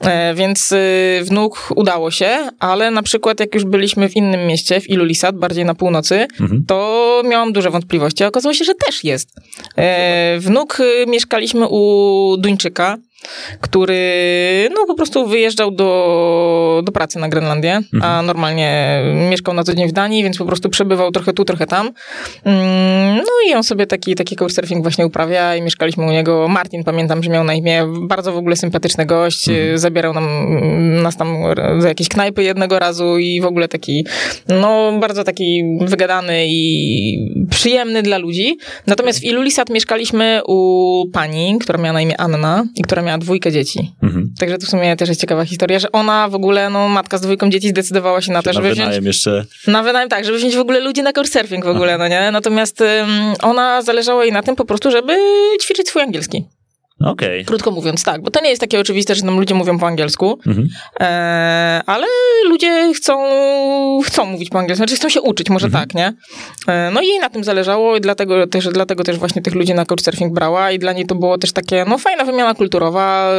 e, 0.00 0.34
więc 0.34 0.72
y, 0.72 0.76
w 1.24 1.30
Nuk 1.30 1.68
udało 1.76 2.10
się, 2.10 2.48
ale 2.58 2.90
na 2.90 3.02
przykład 3.02 3.40
jak 3.40 3.54
już 3.54 3.64
byliśmy 3.64 4.08
w 4.08 4.16
innym 4.16 4.46
mieście, 4.46 4.80
w 4.80 4.90
Ilulissat, 4.90 5.36
bardziej 5.38 5.64
na 5.64 5.74
północy, 5.74 6.26
Mhm. 6.40 6.64
to 6.66 7.22
miałam 7.24 7.52
duże 7.52 7.70
wątpliwości. 7.70 8.24
A 8.24 8.26
okazało 8.26 8.54
się, 8.54 8.64
że 8.64 8.74
też 8.74 9.04
jest. 9.04 9.28
E, 9.78 10.09
w 10.40 10.46
Nuk 10.50 10.80
y, 10.80 11.06
mieszkaliśmy 11.06 11.68
u 11.68 12.36
Duńczyka, 12.38 12.96
który 13.60 14.68
no 14.74 14.86
po 14.86 14.94
prostu 14.94 15.26
wyjeżdżał 15.26 15.70
do, 15.70 16.82
do 16.84 16.92
pracy 16.92 17.18
na 17.18 17.28
Grenlandię, 17.28 17.80
a 18.02 18.22
normalnie 18.22 19.00
mieszkał 19.30 19.54
na 19.54 19.64
co 19.64 19.74
dzień 19.74 19.88
w 19.88 19.92
Danii, 19.92 20.22
więc 20.22 20.38
po 20.38 20.44
prostu 20.44 20.68
przebywał 20.68 21.10
trochę 21.10 21.32
tu, 21.32 21.44
trochę 21.44 21.66
tam. 21.66 21.90
Mm, 22.44 23.16
No 23.16 23.50
i 23.50 23.54
on 23.54 23.62
sobie 23.62 23.86
taki, 23.86 24.14
taki 24.14 24.36
couchsurfing 24.36 24.82
właśnie 24.82 25.06
uprawia 25.06 25.56
i 25.56 25.62
mieszkaliśmy 25.62 26.06
u 26.06 26.10
niego. 26.10 26.48
Martin, 26.48 26.84
pamiętam, 26.84 27.22
że 27.22 27.30
miał 27.30 27.44
na 27.44 27.54
imię, 27.54 27.86
bardzo 28.02 28.32
w 28.32 28.36
ogóle 28.36 28.56
sympatyczny 28.56 29.06
gość, 29.06 29.48
y, 29.48 29.78
zabierał 29.78 30.12
nam, 30.12 30.26
nas 31.02 31.16
tam 31.16 31.36
do 31.80 31.88
jakiejś 31.88 32.08
knajpy 32.08 32.42
jednego 32.42 32.78
razu 32.78 33.18
i 33.18 33.40
w 33.40 33.44
ogóle 33.44 33.68
taki, 33.68 34.06
no 34.48 34.92
bardzo 35.00 35.24
taki 35.24 35.62
wygadany 35.80 36.46
i 36.48 37.18
przyjemny 37.50 38.02
dla 38.02 38.18
ludzi. 38.18 38.58
Natomiast 38.86 39.20
w 39.20 39.24
Ilulissat 39.24 39.70
mieszkaliśmy 39.70 40.40
u 40.46 41.04
pani, 41.12 41.58
która 41.60 41.78
miała 41.78 41.92
na 41.92 42.00
imię 42.00 42.20
Anna 42.20 42.64
i 42.76 42.82
która 42.82 43.02
miała 43.02 43.09
miała 43.10 43.18
dwójkę 43.18 43.52
dzieci. 43.52 43.92
Mhm. 44.02 44.34
Także 44.38 44.58
to 44.58 44.66
w 44.66 44.68
sumie 44.68 44.96
też 44.96 45.08
jest 45.08 45.20
ciekawa 45.20 45.44
historia, 45.44 45.78
że 45.78 45.92
ona 45.92 46.28
w 46.28 46.34
ogóle, 46.34 46.70
no 46.70 46.88
matka 46.88 47.18
z 47.18 47.20
dwójką 47.20 47.50
dzieci 47.50 47.68
zdecydowała 47.68 48.20
się 48.20 48.32
na 48.32 48.42
to, 48.42 48.50
Na 48.50 48.52
żeby 48.52 48.66
wziąć... 48.66 48.78
wynajem 48.78 49.04
jeszcze. 49.04 49.44
Na 49.66 49.82
wynajem 49.82 50.08
tak, 50.08 50.24
żeby 50.24 50.38
wziąć 50.38 50.56
w 50.56 50.60
ogóle 50.60 50.80
ludzi 50.80 51.02
na 51.02 51.12
couchsurfing 51.12 51.64
w 51.64 51.68
ogóle, 51.68 51.98
no 51.98 52.08
nie? 52.08 52.30
Natomiast 52.32 52.80
ym, 52.80 52.86
ona 53.42 53.82
zależało 53.82 54.22
jej 54.22 54.32
na 54.32 54.42
tym 54.42 54.56
po 54.56 54.64
prostu, 54.64 54.90
żeby 54.90 55.16
ćwiczyć 55.62 55.88
swój 55.88 56.02
angielski. 56.02 56.44
Okej. 57.04 57.44
Krótko 57.44 57.70
mówiąc, 57.70 58.04
tak, 58.04 58.22
bo 58.22 58.30
to 58.30 58.40
nie 58.40 58.48
jest 58.50 58.60
takie 58.60 58.80
oczywiste, 58.80 59.14
że 59.14 59.22
tam 59.22 59.38
ludzie 59.38 59.54
mówią 59.54 59.78
po 59.78 59.86
angielsku, 59.86 60.38
Mhm. 60.46 60.68
e, 61.00 61.82
ale 61.86 62.06
ludzie 62.48 62.92
chcą, 62.96 63.18
chcą 64.06 64.24
mówić 64.26 64.50
po 64.50 64.58
angielsku, 64.58 64.76
znaczy 64.76 64.96
chcą 64.96 65.08
się 65.08 65.22
uczyć, 65.22 65.50
może 65.50 65.66
Mhm. 65.66 65.84
tak, 65.84 65.94
nie? 65.94 66.12
E, 66.74 66.90
no 66.94 67.00
i 67.00 67.06
jej 67.06 67.18
na 67.18 67.30
tym 67.30 67.44
zależało 67.44 67.96
i 67.96 68.00
dlatego 68.00 68.46
też, 68.46 68.68
dlatego 68.68 69.04
też 69.04 69.16
właśnie 69.18 69.42
tych 69.42 69.54
ludzi 69.54 69.74
na 69.74 69.84
couchsurfing 69.86 70.34
brała 70.34 70.70
i 70.70 70.78
dla 70.78 70.92
niej 70.92 71.06
to 71.06 71.14
było 71.14 71.38
też 71.38 71.52
takie, 71.52 71.84
no 71.88 71.98
fajna 71.98 72.24
wymiana 72.24 72.54
kulturowa, 72.54 73.30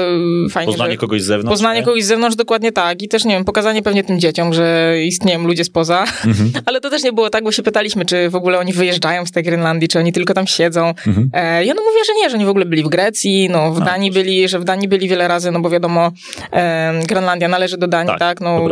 e, 0.46 0.50
fajnie, 0.50 0.72
Poznanie 0.72 0.92
że... 0.92 0.98
kogoś 0.98 1.22
z 1.22 1.26
zewnątrz. 1.26 1.54
Poznanie 1.54 1.80
nie? 1.80 1.86
kogoś 1.86 2.04
z 2.04 2.08
zewnątrz, 2.08 2.36
dokładnie 2.36 2.72
tak. 2.72 3.02
I 3.02 3.08
też, 3.08 3.26
nie 3.26 3.36
wiem, 3.36 3.46
pokazanie 3.46 3.82
pewnie 3.82 4.04
tym 4.04 4.20
dzieciom, 4.20 4.54
że 4.54 4.96
istnieją 5.06 5.44
ludzie 5.48 5.64
spoza. 5.64 6.04
Mhm. 6.26 6.52
Ale 6.66 6.82
to 6.82 6.90
też 6.90 7.04
nie 7.04 7.14
było 7.14 7.30
tak, 7.30 7.44
bo 7.44 7.52
się 7.52 7.64
pytaliśmy, 7.64 8.06
czy 8.06 8.30
w 8.30 8.36
ogóle 8.36 8.60
oni 8.60 8.74
wyjeżdżają 8.74 9.26
z 9.26 9.32
tej 9.32 9.44
Grenlandii, 9.44 9.88
czy 9.88 10.00
oni 10.00 10.14
tylko 10.14 10.34
tam 10.34 10.48
siedzą. 10.48 10.88
Mhm. 11.08 11.30
E, 11.34 11.66
I 11.66 11.72
ona 11.72 11.82
mówiła, 11.82 12.04
że 12.08 12.14
nie, 12.24 12.30
że 12.30 12.36
oni 12.36 12.46
w 12.46 12.50
ogóle 12.50 12.66
byli 12.66 12.84
w 12.84 12.88
Grecji, 12.88 13.50
no 13.52 13.74
w 13.74 13.82
A, 13.82 13.86
Danii 13.86 14.12
byli, 14.12 14.48
że 14.48 14.60
w 14.60 14.64
Danii 14.64 14.88
byli 14.88 15.08
wiele 15.08 15.28
razy, 15.28 15.52
no 15.52 15.60
bo 15.60 15.70
wiadomo, 15.70 16.12
e, 16.52 17.00
Grenlandia 17.08 17.48
należy 17.48 17.78
do 17.78 17.88
Danii, 17.88 18.08
Tak, 18.08 18.20
tak? 18.20 18.42
No. 18.42 18.68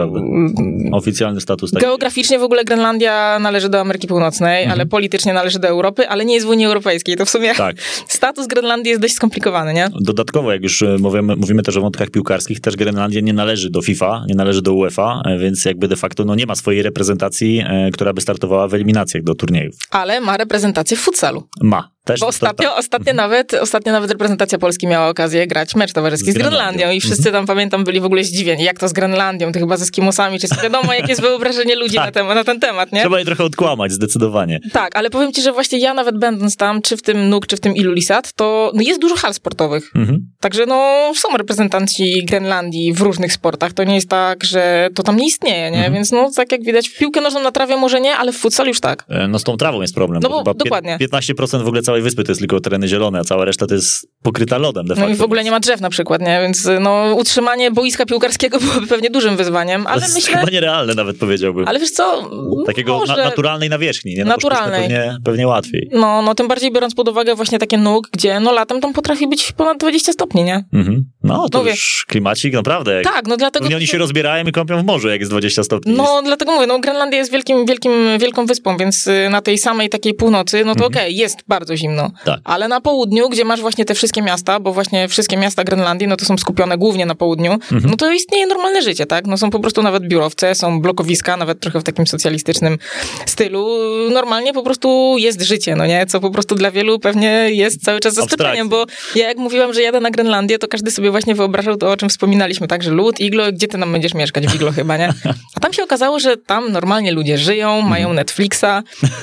Oficjalny 0.91 1.41
status 1.41 1.71
taki. 1.71 1.85
Geograficznie 1.85 2.39
w 2.39 2.43
ogóle 2.43 2.63
Grenlandia 2.63 3.39
należy 3.39 3.69
do 3.69 3.79
Ameryki 3.79 4.07
Północnej, 4.07 4.65
ale 4.65 4.85
politycznie 4.85 5.33
należy 5.33 5.59
do 5.59 5.67
Europy, 5.67 6.09
ale 6.09 6.25
nie 6.25 6.33
jest 6.33 6.45
w 6.47 6.49
Unii 6.49 6.65
Europejskiej. 6.65 7.17
To 7.17 7.25
w 7.25 7.29
sumie 7.29 7.55
Tak. 7.55 7.75
status 8.07 8.47
Grenlandii 8.47 8.89
jest 8.89 9.01
dość 9.01 9.13
skomplikowany, 9.13 9.73
nie? 9.73 9.89
Dodatkowo, 10.01 10.51
jak 10.51 10.63
już 10.63 10.81
e, 10.81 10.97
mówimy, 10.99 11.35
mówimy 11.35 11.63
też 11.63 11.77
o 11.77 11.81
wątkach 11.81 12.09
piłkarskich, 12.09 12.59
też 12.61 12.75
Grenlandia 12.75 13.21
nie 13.21 13.33
należy 13.33 13.69
do 13.69 13.81
FIFA, 13.81 14.23
nie 14.27 14.35
należy 14.35 14.61
do 14.61 14.73
UEFA, 14.73 15.21
e, 15.25 15.37
więc 15.37 15.65
jakby 15.65 15.87
de 15.87 15.95
facto 15.95 16.25
no, 16.25 16.35
nie 16.35 16.45
ma 16.45 16.55
swojej 16.55 16.81
reprezentacji, 16.81 17.63
e, 17.67 17.89
która 17.93 18.13
by 18.13 18.21
startowała 18.21 18.67
w 18.67 18.73
eliminacjach 18.73 19.23
do 19.23 19.35
turniejów. 19.35 19.75
Ale 19.91 20.21
ma 20.21 20.37
reprezentację 20.37 20.97
w 20.97 20.99
futsalu. 20.99 21.43
Ma. 21.61 21.98
Też 22.09 22.19
Bo 22.19 22.25
to- 22.25 22.29
ostatnio, 22.29 22.75
ostatnio, 22.75 23.13
nawet, 23.13 23.53
ostatnio 23.53 23.91
nawet 23.91 24.11
reprezentacja 24.11 24.57
Polski 24.57 24.87
miała 24.87 25.07
okazję 25.07 25.47
grać 25.47 25.75
mecz 25.75 25.93
towarzyski 25.93 26.31
Z 26.31 26.33
z 26.33 26.37
Grenlandią, 26.37 26.59
Grenlandią. 26.77 26.97
i 26.97 27.01
wszyscy 27.01 27.31
tam, 27.31 27.45
pamiętam, 27.45 27.83
byli 27.83 27.99
w 27.99 28.05
ogóle 28.05 28.23
zdziwieni. 28.23 28.63
Jak 28.63 28.79
to 28.79 28.87
z 28.87 28.93
Grenlandią? 28.93 29.51
To 29.51 29.59
chyba 29.59 29.77
ze 29.77 29.83
Eskimosami, 29.83 30.39
czy 30.39 30.47
wiadomo, 30.63 30.93
jakie 30.93 31.07
jest 31.09 31.21
wyobrażenie 31.21 31.75
ludzi 31.75 31.95
na, 31.95 32.11
temat, 32.11 32.35
na 32.35 32.43
ten 32.43 32.59
temat, 32.59 32.91
nie? 32.91 33.01
Trzeba 33.01 33.19
je 33.19 33.25
trochę 33.25 33.43
odkłamać, 33.43 33.91
zdecydowanie. 33.91 34.59
Tak, 34.73 34.95
ale 34.95 35.09
powiem 35.09 35.33
ci, 35.33 35.41
że 35.41 35.51
właśnie 35.51 35.79
ja 35.79 35.93
nawet 35.93 36.17
będąc 36.19 36.55
tam, 36.57 36.81
czy 36.81 36.97
w 36.97 37.01
tym 37.01 37.29
NUK, 37.29 37.47
czy 37.47 37.57
w 37.57 37.59
tym 37.59 37.75
Ilulisat, 37.75 38.33
to 38.33 38.71
no 38.75 38.81
jest 38.81 39.01
dużo 39.01 39.15
hal 39.15 39.33
sportowych. 39.33 39.91
Mhm. 39.95 40.19
Także 40.39 40.65
no 40.65 41.11
są 41.15 41.37
reprezentanci 41.37 42.25
Grenlandii 42.25 42.93
w 42.93 43.01
różnych 43.01 43.33
sportach. 43.33 43.73
To 43.73 43.83
nie 43.83 43.95
jest 43.95 44.09
tak, 44.09 44.43
że 44.43 44.89
to 44.95 45.03
tam 45.03 45.17
nie 45.17 45.27
istnieje, 45.27 45.71
nie? 45.71 45.77
Mhm. 45.77 45.93
Więc 45.93 46.11
no 46.11 46.31
tak 46.35 46.51
jak 46.51 46.63
widać, 46.63 46.89
w 46.89 46.97
piłkę 46.97 47.21
nożną 47.21 47.39
na 47.43 47.51
trawie 47.51 47.77
może 47.77 48.01
nie, 48.01 48.15
ale 48.15 48.31
w 48.33 48.37
futsal 48.37 48.67
już 48.67 48.79
tak. 48.81 49.05
E, 49.09 49.27
No 49.27 49.39
z 49.39 49.43
tą 49.43 49.57
trawą 49.57 49.81
jest 49.81 49.95
problem. 49.95 50.21
No 50.23 50.29
bo 50.29 50.43
bo 50.43 50.53
dokładnie. 50.53 50.97
15% 51.01 51.63
w 51.63 51.67
ogóle 51.67 51.81
całej 51.81 51.98
wyspy 52.01 52.23
to 52.23 52.31
jest 52.31 52.39
tylko 52.39 52.59
tereny 52.59 52.87
zielone, 52.87 53.19
a 53.19 53.23
cała 53.23 53.45
reszta 53.45 53.67
to 53.67 53.73
jest 53.75 54.07
pokryta 54.23 54.57
lodem 54.57 54.85
de 54.87 54.93
No 54.95 55.01
facto. 55.01 55.13
i 55.13 55.15
w 55.15 55.21
ogóle 55.21 55.43
nie 55.43 55.51
ma 55.51 55.59
drzew 55.59 55.81
na 55.81 55.89
przykład, 55.89 56.21
nie? 56.21 56.39
Więc 56.41 56.67
no 56.79 57.15
utrzymanie 57.15 57.71
boiska 57.71 58.05
piłkarskiego 58.05 58.59
byłoby 58.65 58.87
pewnie 58.87 59.09
dużym 59.09 59.37
wyzwaniem, 59.37 59.83
To 59.83 59.89
ale 59.89 60.01
jest 60.01 60.15
myślę... 60.15 60.37
chyba 60.39 60.51
nierealne 60.51 60.93
nawet 60.93 61.17
powiedziałbym. 61.17 61.67
Ale 61.67 61.79
wiesz 61.79 61.91
co, 61.91 62.29
Takiego 62.65 62.97
może... 62.97 63.17
na, 63.17 63.23
naturalnej 63.23 63.69
nawierzchni, 63.69 64.15
nie? 64.15 64.25
No 64.25 64.29
to 64.29 64.35
Naturalnej. 64.35 64.81
Pewnie, 64.81 65.17
pewnie 65.25 65.47
łatwiej. 65.47 65.89
No, 65.91 66.21
no 66.21 66.35
tym 66.35 66.47
bardziej 66.47 66.71
biorąc 66.71 66.95
pod 66.95 67.07
uwagę 67.09 67.35
właśnie 67.35 67.59
takie 67.59 67.77
nóg, 67.77 68.07
gdzie 68.11 68.39
no 68.39 68.51
latem 68.51 68.81
tam 68.81 68.93
potrafi 68.93 69.27
być 69.27 69.51
ponad 69.51 69.77
20 69.77 70.13
stopni, 70.13 70.43
nie? 70.43 70.63
Mhm. 70.73 71.05
No 71.23 71.49
to 71.49 71.57
Mówię. 71.57 71.71
już 71.71 72.05
klimacik 72.07 72.53
naprawdę. 72.53 73.01
Tak, 73.01 73.27
no 73.27 73.37
dlatego... 73.37 73.65
Oni 73.75 73.87
się 73.87 73.97
rozbierają 73.97 74.45
i 74.45 74.51
kąpią 74.51 74.81
w 74.81 74.85
morzu, 74.85 75.09
jak 75.09 75.19
jest 75.19 75.31
20 75.31 75.63
stopni. 75.63 75.93
No, 75.93 76.21
dlatego 76.25 76.51
mówię, 76.51 76.67
no 76.67 76.79
Grenlandia 76.79 77.17
jest 77.19 77.31
wielkim, 77.31 77.65
wielkim, 77.65 77.91
wielką 78.19 78.45
wyspą, 78.45 78.77
więc 78.77 79.07
y, 79.07 79.27
na 79.31 79.41
tej 79.41 79.57
samej 79.57 79.89
takiej 79.89 80.13
północy, 80.13 80.65
no 80.65 80.75
to 80.75 80.85
okej, 80.85 81.15
jest 81.15 81.37
bardzo 81.47 81.75
zimno. 81.79 82.03
Mhm. 82.03 82.19
Tak. 82.25 82.39
Ale 82.43 82.67
na 82.67 82.81
południu, 82.81 83.29
gdzie 83.29 83.45
masz 83.45 83.61
właśnie 83.61 83.85
te 83.85 83.95
wszystkie 83.95 84.21
miasta, 84.21 84.59
bo 84.59 84.73
właśnie 84.73 85.07
wszystkie 85.07 85.37
miasta 85.37 85.63
Grenlandii, 85.63 86.07
no 86.07 86.17
to 86.17 86.25
są 86.25 86.37
skupione 86.37 86.77
głównie 86.77 87.05
na 87.05 87.15
południu, 87.15 87.51
Mhm. 87.53 87.83
no 87.91 87.97
to 87.97 88.11
istnieje 88.11 88.47
normalne 88.47 88.81
życie, 88.81 89.05
tak? 89.05 89.27
No 89.27 89.37
są 89.37 89.49
po 89.49 89.59
prostu 89.59 89.81
nawet 89.83 90.07
biurowce, 90.07 90.55
są 90.55 90.81
blokowiska, 90.81 91.37
nawet 91.37 91.59
trochę 91.59 91.79
w 91.79 91.83
takim 91.83 92.07
socjalistycznym 92.07 92.77
stylu. 93.25 93.67
Normalnie 94.11 94.53
po 94.53 94.63
prostu 94.63 95.15
jest 95.17 95.41
życie, 95.41 95.75
no 95.75 95.85
nie? 95.85 96.05
Co 96.05 96.19
po 96.19 96.31
prostu 96.31 96.55
dla 96.55 96.71
wielu 96.71 96.99
pewnie 96.99 97.29
jest 97.49 97.83
cały 97.83 97.99
czas 97.99 98.13
zaskoczeniem, 98.13 98.69
bo 98.69 98.85
ja 99.15 99.27
jak 99.27 99.37
mówiłam, 99.37 99.73
że 99.73 99.81
jadę 99.81 99.99
na 99.99 100.11
Grenlandię, 100.11 100.59
to 100.59 100.67
każdy 100.67 100.91
sobie 100.91 101.11
właśnie 101.11 101.35
wyobrażał 101.35 101.77
to, 101.77 101.91
o 101.91 101.97
czym 101.97 102.09
wspominaliśmy, 102.09 102.67
tak, 102.67 102.83
że 102.83 102.91
lód, 102.91 103.19
iglo, 103.19 103.51
gdzie 103.51 103.67
ty 103.67 103.77
nam 103.77 103.91
będziesz 103.91 104.13
mieszkać? 104.13 104.47
W 104.47 104.55
iglo 104.55 104.71
chyba, 104.71 104.97
nie? 104.97 105.09
A 105.55 105.59
tam 105.59 105.73
się 105.73 105.83
okazało, 105.83 106.19
że 106.19 106.37
tam 106.37 106.71
normalnie 106.71 107.11
ludzie 107.11 107.37
żyją, 107.37 107.81
mają 107.81 108.13
Netflixa, 108.13 108.65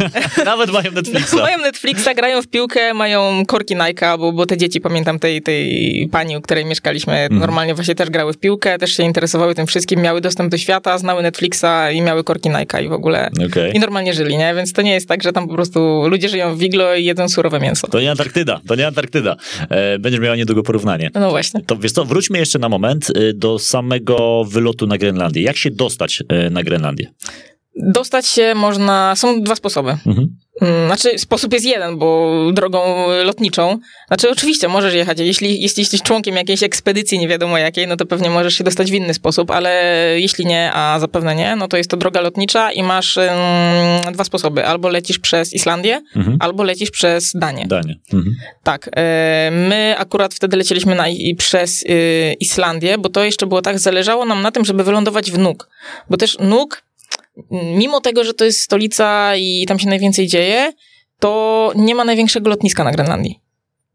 Nawet 0.45 0.71
mają 0.71 0.92
Netflixa. 0.92 1.35
mają 1.47 1.59
Netflixa, 1.59 2.09
grają 2.16 2.42
w 2.42 2.45
piłkę, 2.50 2.94
mają 2.94 3.46
korki 3.46 3.76
Nike'a, 3.76 4.18
bo, 4.18 4.32
bo 4.32 4.46
te 4.46 4.56
dzieci, 4.56 4.80
pamiętam 4.80 5.18
tej, 5.18 5.42
tej 5.42 6.09
pani, 6.12 6.37
u 6.37 6.40
której 6.40 6.64
mieszkaliśmy, 6.64 7.28
normalnie 7.30 7.74
właśnie 7.74 7.94
też 7.94 8.11
grały 8.11 8.32
w 8.32 8.38
piłkę, 8.38 8.78
też 8.78 8.96
się 8.96 9.02
interesowały 9.02 9.54
tym 9.54 9.66
wszystkim, 9.66 10.00
miały 10.00 10.20
dostęp 10.20 10.50
do 10.50 10.59
świata, 10.59 10.98
znały 10.98 11.22
Netflixa 11.22 11.90
i 11.92 12.02
miały 12.02 12.24
korki 12.24 12.50
Nike'a 12.50 12.85
i 12.85 12.88
w 12.88 12.92
ogóle... 12.92 13.30
Okej. 13.46 13.76
I 13.76 13.78
normalnie 13.78 14.14
żyli, 14.14 14.38
nie? 14.38 14.54
Więc 14.54 14.72
to 14.72 14.82
nie 14.82 14.92
jest 14.92 15.09
tak, 15.09 15.22
że 15.22 15.32
tam 15.32 15.48
po 15.48 15.54
prostu 15.54 16.09
ludzie 16.09 16.28
żyją 16.28 16.56
w 16.56 16.62
iglo 16.62 16.94
i 16.94 17.04
jedzą 17.04 17.28
surowe 17.28 17.61
mięso. 17.61 17.87
To 17.87 18.00
nie 18.00 18.11
Antarktyda, 18.11 18.61
to 18.68 18.74
nie 18.74 18.87
Antarktyda. 18.87 19.37
E, 19.70 19.98
będziesz 19.98 20.20
miała 20.20 20.37
niedługo 20.37 20.62
porównanie. 20.62 21.11
No 21.14 21.30
właśnie. 21.30 21.61
To 21.66 21.76
wiesz 21.76 21.92
co, 21.92 22.04
wróćmy 22.04 22.38
jeszcze 22.38 22.59
na 22.59 22.68
moment 22.68 23.11
y, 23.11 23.35
do 23.35 23.59
samego 23.59 24.44
wylotu 24.44 24.87
na 24.87 24.98
Grenlandię. 24.98 25.42
Jak 25.42 25.56
się 25.56 25.70
dostać 25.70 26.22
y, 26.46 26.50
na 26.50 26.62
Grenlandię? 26.62 27.06
Dostać 27.76 28.26
się 28.26 28.54
można, 28.54 29.16
są 29.16 29.42
dwa 29.42 29.56
sposoby. 29.56 29.90
Mhm. 30.06 30.37
Mm, 30.61 30.87
Znaczy, 30.87 31.19
sposób 31.19 31.53
jest 31.53 31.64
jeden, 31.66 31.99
bo 31.99 32.33
drogą 32.53 33.07
lotniczą. 33.25 33.79
Znaczy, 34.09 34.31
oczywiście 34.31 34.69
możesz 34.69 34.95
jechać. 34.95 35.19
Jeśli, 35.21 35.62
jeśli 35.62 35.81
jesteś 35.81 36.03
członkiem 36.03 36.37
jakiejś 36.37 36.62
ekspedycji, 36.62 37.19
nie 37.19 37.29
wiadomo 37.29 37.59
jakiej, 37.59 37.87
no 37.87 37.97
to 37.97 38.07
pewnie 38.07 38.31
możesz 38.31 38.55
się 38.55 38.64
dostać 38.64 38.90
w 38.90 38.95
inny 38.95 39.14
sposób, 39.14 39.51
ale 39.51 39.95
jeśli 40.19 40.47
nie, 40.47 40.71
a 40.75 40.99
zapewne 41.01 41.35
nie, 41.35 41.57
no 41.57 41.69
to 41.69 41.77
jest 41.77 41.90
to 41.90 41.97
droga 41.97 42.21
lotnicza 42.21 42.73
i 42.73 42.83
masz 42.83 43.16
ym, 43.16 44.12
dwa 44.12 44.25
sposoby. 44.25 44.66
Albo 44.66 44.88
lecisz 44.88 45.19
przez 45.19 45.55
Islandię, 45.55 46.03
Mhm. 46.16 46.37
albo 46.40 46.62
lecisz 46.62 46.90
przez 46.90 47.33
Danię. 47.35 47.64
Danie. 47.69 47.95
Mhm. 48.12 48.35
Tak. 48.62 48.90
e, 48.97 49.51
My 49.53 49.95
akurat 49.99 50.35
wtedy 50.35 50.57
leciliśmy 50.57 50.95
na, 50.95 51.09
i 51.09 51.35
przez 51.35 51.83
y, 51.83 52.35
Islandię, 52.40 52.99
bo 52.99 53.09
to 53.09 53.25
jeszcze 53.25 53.47
było 53.47 53.62
tak, 53.62 53.79
zależało 53.79 54.25
nam 54.25 54.42
na 54.42 54.51
tym, 54.51 54.64
żeby 54.64 54.85
wylądować 54.85 55.31
w 55.31 55.38
Nuk. 55.38 55.69
Bo 56.11 56.16
też 56.16 56.37
Nuk, 56.40 56.83
mimo 57.51 58.01
tego, 58.01 58.25
że 58.25 58.35
to 58.35 58.44
jest 58.44 58.61
stolica 58.61 59.37
i 59.37 59.64
tam 59.68 59.79
się 59.79 59.88
najwięcej 59.88 60.27
dzieje, 60.27 60.72
to 61.18 61.72
nie 61.77 61.94
ma 61.94 62.05
największego 62.05 62.51
lotniska 62.51 62.85
na 62.85 62.92
Grenlandii. 62.92 63.45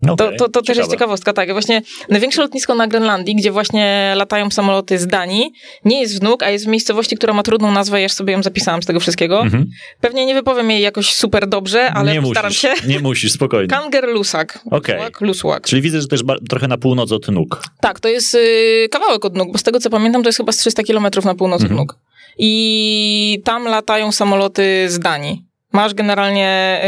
To, 0.08 0.14
Okej, 0.14 0.38
to, 0.38 0.50
to 0.50 0.62
też 0.62 0.78
jest 0.78 0.92
ciekawostka, 0.92 1.34
tak. 1.34 1.52
Właśnie 1.52 1.82
największe 2.10 2.42
lotnisko 2.42 2.76
na 2.76 2.88
Grenlandii, 2.88 3.36
gdzie 3.36 3.52
właśnie 3.52 4.14
latają 4.16 4.52
samoloty 4.52 5.00
z 5.00 5.08
Danii, 5.08 5.52
nie 5.86 6.02
jest 6.02 6.20
w 6.20 6.24
Nuk, 6.24 6.44
a 6.44 6.50
jest 6.50 6.66
w 6.66 6.68
miejscowości, 6.68 7.16
która 7.18 7.34
ma 7.34 7.44
trudną 7.44 7.72
nazwę, 7.72 7.98
ja 7.98 8.04
już 8.04 8.12
sobie 8.14 8.34
ją 8.34 8.44
zapisałam 8.44 8.84
z 8.84 8.86
tego 8.86 9.00
wszystkiego. 9.00 9.42
Mhm. 9.42 9.66
Pewnie 10.02 10.26
nie 10.26 10.34
wypowiem 10.34 10.72
jej 10.72 10.82
jakoś 10.82 11.14
super 11.14 11.48
dobrze, 11.48 11.92
ale 11.94 12.14
nie 12.14 12.22
musisz, 12.22 12.58
się. 12.58 12.74
Nie 12.88 13.00
musisz, 13.00 13.32
spokojnie. 13.32 13.68
Kangerlusak. 13.68 14.60
Okej. 14.72 14.96
Lusłak, 14.96 15.22
Lusłak. 15.22 15.64
Czyli 15.68 15.82
widzę, 15.82 16.02
że 16.02 16.08
też 16.08 16.22
trochę 16.50 16.68
na 16.68 16.78
północ 16.78 17.12
od 17.12 17.28
nóg. 17.28 17.64
Tak, 17.82 18.00
to 18.00 18.10
jest 18.10 18.36
y, 18.36 18.88
kawałek 18.92 19.26
od 19.26 19.36
nóg, 19.36 19.52
bo 19.52 19.58
z 19.58 19.64
tego 19.64 19.80
co 19.80 19.90
pamiętam, 19.90 20.24
to 20.24 20.30
jest 20.30 20.38
chyba 20.38 20.52
z 20.52 20.58
300 20.58 20.84
kilometrów 20.84 21.26
na 21.26 21.36
północ 21.36 21.62
Mhm. 21.62 21.80
od 21.80 21.88
nóg. 21.88 21.98
I 22.38 23.42
tam 23.44 23.64
latają 23.66 24.12
samoloty 24.12 24.86
z 24.90 25.00
Danii. 25.00 25.51
Masz 25.72 25.94
generalnie. 25.94 26.82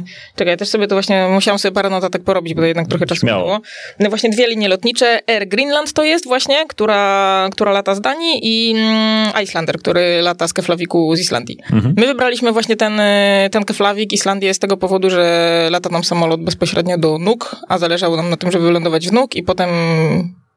Yy, 0.00 0.04
czekaj, 0.36 0.52
ja 0.52 0.56
też 0.56 0.68
sobie 0.68 0.86
to 0.86 0.94
właśnie 0.94 1.28
musiałam 1.30 1.58
sobie 1.58 1.72
parę 1.74 1.90
notatek 1.90 2.24
porobić, 2.24 2.54
bo 2.54 2.60
to 2.60 2.66
jednak 2.66 2.88
trochę 2.88 3.06
czasu 3.06 3.20
Śmiało. 3.20 3.44
było. 3.44 3.60
No 4.00 4.08
właśnie 4.08 4.30
dwie 4.30 4.46
linie 4.48 4.68
lotnicze. 4.68 5.20
Air 5.26 5.48
Greenland 5.48 5.92
to 5.92 6.04
jest 6.04 6.26
właśnie, 6.26 6.66
która, 6.68 7.48
która 7.52 7.72
lata 7.72 7.94
z 7.94 8.00
Danii 8.00 8.40
i 8.42 8.74
mm, 8.76 9.32
Icelander, 9.42 9.78
który 9.78 10.22
lata 10.22 10.48
z 10.48 10.52
Keflaviku 10.52 11.16
z 11.16 11.20
Islandii. 11.20 11.58
Mhm. 11.72 11.94
My 11.98 12.06
wybraliśmy 12.06 12.52
właśnie 12.52 12.76
ten, 12.76 13.00
y, 13.00 13.48
ten 13.52 13.64
Keflavik 13.64 14.12
Islandię 14.12 14.54
z 14.54 14.58
tego 14.58 14.76
powodu, 14.76 15.10
że 15.10 15.68
lata 15.70 15.90
nam 15.90 16.04
samolot 16.04 16.44
bezpośrednio 16.44 16.98
do 16.98 17.18
nóg, 17.18 17.56
a 17.68 17.78
zależało 17.78 18.16
nam 18.16 18.30
na 18.30 18.36
tym, 18.36 18.52
żeby 18.52 18.64
wylądować 18.64 19.08
w 19.08 19.12
nóg 19.12 19.36
i 19.36 19.42
potem 19.42 19.68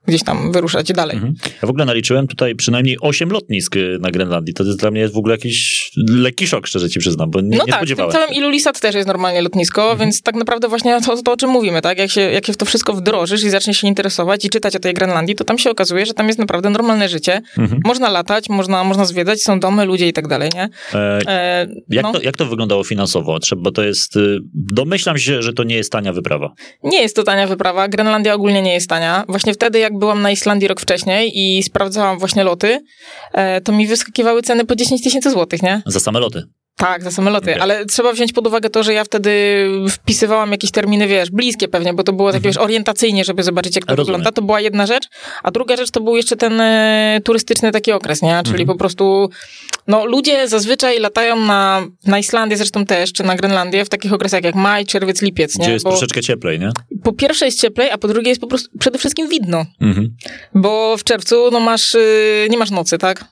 gdzieś 0.08 0.24
tam 0.24 0.52
wyruszać 0.52 0.94
dalej. 0.94 1.16
Mhm. 1.16 1.34
Ja 1.62 1.68
w 1.68 1.70
ogóle 1.70 1.86
naliczyłem 1.86 2.28
tutaj 2.28 2.56
przynajmniej 2.56 2.98
8 3.02 3.30
lotnisk 3.30 3.76
y, 3.76 3.98
na 4.02 4.12
Grenlandii. 4.12 4.54
To 4.54 4.64
jest 4.64 4.80
dla 4.80 4.92
mnie 4.92 5.10
w 5.10 5.18
ogóle 5.18 5.34
jakiś 5.34 5.92
lekki 6.10 6.48
szok, 6.48 6.68
szczerze 6.68 6.90
ci 6.90 7.00
przyznam, 7.00 7.32
bo 7.32 7.42
nie, 7.42 7.58
No 7.58 7.64
nie 7.66 7.72
tak, 7.72 7.80
spodziewałem 7.80 8.12
całym 8.12 8.30
się. 8.30 8.36
Ilulisat 8.36 8.80
też 8.80 8.96
jest 8.96 9.08
normalnie 9.08 9.42
lotnisko, 9.42 9.82
Mhm. 9.82 10.00
więc 10.00 10.22
tak 10.22 10.36
naprawdę 10.36 10.68
właśnie 10.68 11.02
to, 11.02 11.22
to, 11.24 11.32
o 11.32 11.38
czym 11.38 11.50
mówimy, 11.50 11.82
tak? 11.82 11.98
Jak 12.00 12.12
się, 12.12 12.22
jak 12.22 12.46
się 12.46 12.54
w 12.54 12.58
to 12.58 12.66
wszystko 12.66 12.94
wdrożysz 12.94 13.44
i 13.44 13.50
zaczniesz 13.50 13.78
się 13.78 13.88
interesować 13.88 14.46
i 14.46 14.50
czytać 14.50 14.76
o 14.76 14.80
tej 14.80 14.94
Grenlandii, 14.94 15.36
to 15.36 15.44
tam 15.44 15.58
się 15.58 15.70
okazuje, 15.70 16.06
że 16.06 16.14
tam 16.14 16.28
jest 16.28 16.40
naprawdę 16.40 16.70
normalne 16.70 17.10
życie. 17.10 17.42
Mhm. 17.58 17.82
Można 17.86 18.10
latać, 18.10 18.50
można, 18.50 18.84
można 18.84 19.06
zwiedzać, 19.06 19.42
są 19.44 19.60
domy, 19.60 19.86
ludzie 19.86 20.08
i 20.08 20.14
tak 20.14 20.28
dalej, 20.28 20.50
nie? 20.56 20.70
E, 20.94 21.16
E, 21.28 21.68
jak, 21.90 22.04
no, 22.04 22.14
to, 22.14 22.22
jak 22.22 22.38
to 22.38 22.46
wyglądało 22.46 22.84
finansowo? 22.84 23.40
Bo 23.58 23.72
to 23.72 23.84
jest... 23.84 24.16
y, 24.16 24.40
Domyślam 24.54 25.18
się, 25.18 25.42
że 25.42 25.54
to 25.54 25.64
nie 25.64 25.76
jest 25.76 25.92
tania 25.92 26.14
wyprawa. 26.14 26.54
Nie 26.84 27.02
jest 27.02 27.16
to 27.16 27.24
tania 27.24 27.48
wyprawa. 27.48 27.88
Grenlandia 27.88 28.34
ogólnie 28.34 28.62
nie 28.62 28.74
jest 28.74 28.90
tania. 28.90 29.24
Właśnie 29.28 29.54
wtedy, 29.54 29.80
jak 29.80 29.95
byłam 29.96 30.22
na 30.22 30.32
Islandii 30.32 30.68
rok 30.68 30.82
wcześniej 30.82 31.32
i 31.40 31.64
sprawdzałam 31.64 32.20
właśnie 32.20 32.44
loty, 32.44 32.80
e, 33.34 33.62
to 33.62 33.72
mi 33.72 33.88
wyskakiwały 33.88 34.42
ceny 34.42 34.66
po 34.66 34.76
10 34.76 35.04
tysięcy 35.04 35.32
złotych, 35.32 35.64
nie? 35.64 35.82
Za 35.86 36.00
same 36.00 36.20
loty. 36.20 36.44
Tak, 36.78 37.04
za 37.04 37.12
same 37.12 37.32
loty, 37.32 37.52
Okej. 37.52 37.62
ale 37.62 37.86
trzeba 37.86 38.14
wziąć 38.14 38.34
pod 38.34 38.48
uwagę 38.48 38.70
to, 38.70 38.84
że 38.84 38.94
ja 38.94 39.04
wtedy 39.04 39.32
wpisywałam 39.90 40.52
jakieś 40.52 40.72
terminy, 40.72 41.08
wiesz, 41.08 41.32
bliskie 41.32 41.68
pewnie, 41.68 41.94
bo 41.94 42.04
to 42.04 42.14
było 42.14 42.32
tak, 42.32 42.42
wiesz, 42.42 42.58
orientacyjnie, 42.58 43.24
żeby 43.26 43.44
zobaczyć, 43.44 43.76
jak 43.76 43.86
to 43.86 43.92
Mhm. 43.92 43.98
Rozumiem. 43.98 44.20
wygląda. 44.20 44.36
To 44.36 44.42
była 44.42 44.62
jedna 44.62 44.86
rzecz, 44.86 45.04
a 45.44 45.52
druga 45.52 45.76
rzecz 45.78 45.92
to 45.92 46.02
był 46.02 46.16
jeszcze 46.16 46.36
ten 46.36 46.62
e, 46.62 47.22
turystyczny 47.24 47.72
taki 47.72 47.92
okres, 47.92 48.22
nie? 48.22 48.42
Czyli 48.46 48.62
Mhm. 48.62 48.68
po 48.68 48.76
prostu, 48.76 49.30
no 49.88 50.06
ludzie 50.06 50.48
zazwyczaj 50.48 51.00
latają 51.00 51.36
na, 51.40 51.86
na 52.06 52.20
Islandię 52.20 52.58
zresztą 52.58 52.86
też, 52.86 53.14
czy 53.14 53.24
na 53.24 53.36
Grenlandię 53.36 53.86
w 53.86 53.90
takich 53.90 54.14
okresach 54.14 54.44
jak 54.44 54.56
maj, 54.56 54.86
czerwiec, 54.86 55.22
lipiec, 55.22 55.58
nie? 55.58 55.64
Gdzie 55.64 55.74
jest 55.74 55.86
Bo 55.86 55.92
troszeczkę 55.92 56.22
cieplej, 56.22 56.60
nie? 56.60 56.70
po 57.04 57.14
pierwsze 57.14 57.46
jest 57.46 57.62
cieplej, 57.62 57.90
a 57.92 57.98
po 57.98 58.08
drugie 58.08 58.30
jest 58.30 58.42
po 58.42 58.48
prostu 58.48 58.78
przede 58.80 58.98
wszystkim 59.00 59.30
widno. 59.30 59.66
Mhm. 59.82 60.16
Bo 60.56 60.98
w 60.98 61.04
czerwcu 61.04 61.50
no 61.52 61.60
masz, 61.60 61.96
y, 61.96 62.48
nie 62.50 62.58
masz 62.58 62.72
nocy, 62.72 62.98
tak? 62.98 63.26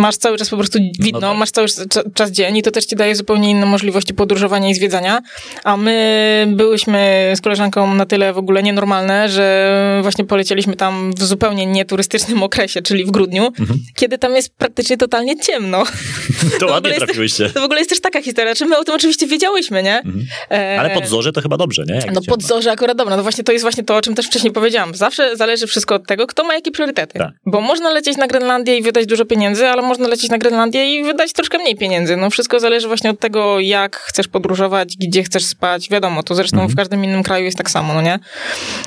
Masz 0.00 0.16
cały 0.16 0.38
czas 0.38 0.48
po 0.50 0.56
prostu 0.56 0.78
widno, 1.00 1.20
No 1.20 1.28
tak. 1.28 1.38
masz 1.38 1.50
cały 1.50 1.66
cza- 1.66 2.02
czas 2.14 2.30
dzień 2.30 2.56
i 2.56 2.62
to 2.62 2.70
też 2.70 2.84
ci 2.84 2.96
daje 2.96 3.16
zupełnie 3.16 3.50
inne 3.50 3.66
możliwości 3.66 4.14
podróżowania 4.14 4.70
i 4.70 4.74
zwiedzania. 4.74 5.22
A 5.64 5.76
my 5.76 6.46
byłyśmy 6.48 7.32
z 7.36 7.40
koleżanką 7.40 7.94
na 7.94 8.06
tyle 8.06 8.32
w 8.32 8.38
ogóle 8.38 8.62
nienormalne, 8.62 9.28
że 9.28 9.98
właśnie 10.02 10.24
polecieliśmy 10.24 10.76
tam 10.76 11.12
w 11.16 11.22
zupełnie 11.24 11.66
nieturystycznym 11.66 12.42
okresie, 12.42 12.82
czyli 12.82 13.04
w 13.04 13.10
grudniu, 13.10 13.46
Mhm. 13.60 13.78
kiedy 13.96 14.18
tam 14.18 14.34
jest 14.36 14.54
praktycznie 14.54 14.96
totalnie 14.96 15.38
ciemno. 15.40 15.84
To 16.60 16.68
w 16.68 16.70
ładnie 16.70 16.92
trafiłyście. 16.94 17.50
To 17.50 17.60
w 17.60 17.64
ogóle 17.64 17.78
jest 17.80 17.90
też 17.90 18.00
taka 18.00 18.22
historia, 18.22 18.54
czy 18.54 18.66
my 18.66 18.78
o 18.78 18.84
tym 18.84 18.94
oczywiście 18.94 19.26
wiedziałyśmy, 19.26 19.82
nie? 19.82 19.96
Mhm. 19.98 20.26
E, 20.50 20.80
Ale 20.80 20.90
pod 20.90 21.06
zorze 21.06 21.32
to 21.32 21.40
chyba 21.42 21.56
dobrze, 21.56 21.84
nie? 21.88 21.94
Jak 21.94 22.06
no 22.06 22.12
ciemno. 22.12 22.22
pod 22.36 22.42
zorze 22.42 22.72
akurat 22.72 22.96
dobra, 22.96 23.16
no 23.16 23.22
właśnie 23.22 23.44
to 23.44 23.52
jest 23.52 23.64
właśnie 23.64 23.84
to, 23.84 23.96
o 23.96 24.00
czym 24.02 24.14
też 24.14 24.26
wcześniej 24.26 24.52
powiedziałam. 24.52 24.94
Zawsze 24.94 25.36
zależy 25.36 25.66
wszystko 25.66 25.94
od 25.94 26.06
tego, 26.06 26.26
kto 26.26 26.44
ma 26.44 26.54
jakie 26.54 26.70
priorytety. 26.70 27.18
Tak. 27.18 27.30
Bo 27.46 27.60
można 27.60 27.90
lecieć 27.90 28.16
na 28.16 28.26
Grenlandię 28.26 28.76
i 28.78 28.82
wydać 28.82 29.06
dużo 29.06 29.24
pieniędzy, 29.24 29.68
ale 29.68 29.82
można 29.90 30.08
lecieć 30.08 30.30
na 30.30 30.38
Grenlandię 30.38 30.94
i 30.94 31.04
wydać 31.04 31.32
troszkę 31.32 31.58
mniej 31.58 31.76
pieniędzy. 31.76 32.16
No 32.16 32.30
wszystko 32.30 32.60
zależy 32.60 32.86
właśnie 32.88 33.10
od 33.10 33.20
tego, 33.20 33.60
jak 33.60 33.96
chcesz 33.96 34.28
podróżować, 34.28 34.96
gdzie 34.96 35.22
chcesz 35.22 35.44
spać. 35.44 35.88
Wiadomo, 35.88 36.22
to 36.22 36.34
zresztą 36.34 36.56
Mhm. 36.56 36.70
w 36.72 36.76
każdym 36.76 37.04
innym 37.04 37.22
kraju 37.22 37.44
jest 37.44 37.56
tak 37.58 37.70
samo, 37.70 37.94
no 37.94 38.02
nie? 38.02 38.18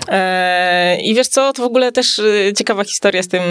Eee, 0.08 1.10
I 1.10 1.16
wiesz 1.16 1.28
co, 1.28 1.54
to 1.54 1.62
w 1.62 1.66
ogóle 1.66 1.92
też 1.92 2.20
y, 2.20 2.54
ciekawa 2.58 2.84
historia 2.84 3.24
z 3.24 3.28
tym, 3.28 3.42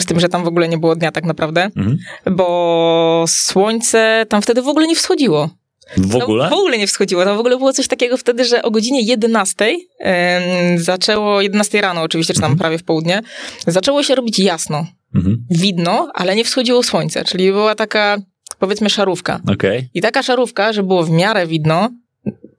z 0.00 0.06
tym, 0.06 0.20
że 0.20 0.28
tam 0.28 0.44
w 0.44 0.48
ogóle 0.48 0.68
nie 0.68 0.78
było 0.78 0.96
dnia 0.96 1.12
tak 1.12 1.24
naprawdę, 1.24 1.62
Mhm. 1.76 1.98
bo 2.30 3.24
słońce 3.28 4.26
tam 4.28 4.42
wtedy 4.42 4.62
w 4.62 4.68
ogóle 4.68 4.86
nie 4.86 4.96
wschodziło. 4.96 5.50
W 5.96 6.16
ogóle? 6.16 6.44
No, 6.44 6.50
w 6.56 6.58
ogóle 6.58 6.78
nie 6.78 6.86
wschodziło. 6.86 7.24
Tam 7.24 7.36
w 7.36 7.40
ogóle 7.40 7.56
było 7.56 7.72
coś 7.72 7.88
takiego 7.88 8.16
wtedy, 8.16 8.44
że 8.44 8.62
o 8.62 8.70
godzinie 8.70 9.02
11 9.02 9.76
em, 10.00 10.42
zaczęło, 10.78 11.40
11 11.40 11.80
rano 11.80 12.02
oczywiście, 12.02 12.34
czy 12.34 12.40
tam 12.40 12.50
Mhm. 12.52 12.58
prawie 12.58 12.78
w 12.78 12.82
południe, 12.84 13.22
zaczęło 13.66 14.02
się 14.02 14.14
robić 14.14 14.38
jasno, 14.38 14.86
Mhm. 15.14 15.46
widno, 15.50 16.10
ale 16.14 16.34
nie 16.36 16.44
wschodziło 16.44 16.82
słońce, 16.82 17.24
czyli 17.24 17.52
była 17.52 17.74
taka, 17.74 18.18
powiedzmy, 18.58 18.90
szarówka. 18.90 19.40
Okej. 19.52 19.88
I 19.94 20.00
taka 20.00 20.22
szarówka, 20.22 20.72
że 20.72 20.82
było 20.82 21.02
w 21.02 21.10
miarę 21.10 21.46
widno, 21.46 21.90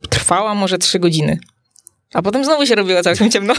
trwała 0.10 0.56
może 0.56 0.78
3 0.78 1.00
godziny. 1.00 1.40
A 2.14 2.22
potem 2.22 2.46
znowu 2.46 2.66
się 2.66 2.76
robiło 2.76 3.02
całkiem 3.04 3.32
ciemno. 3.34 3.54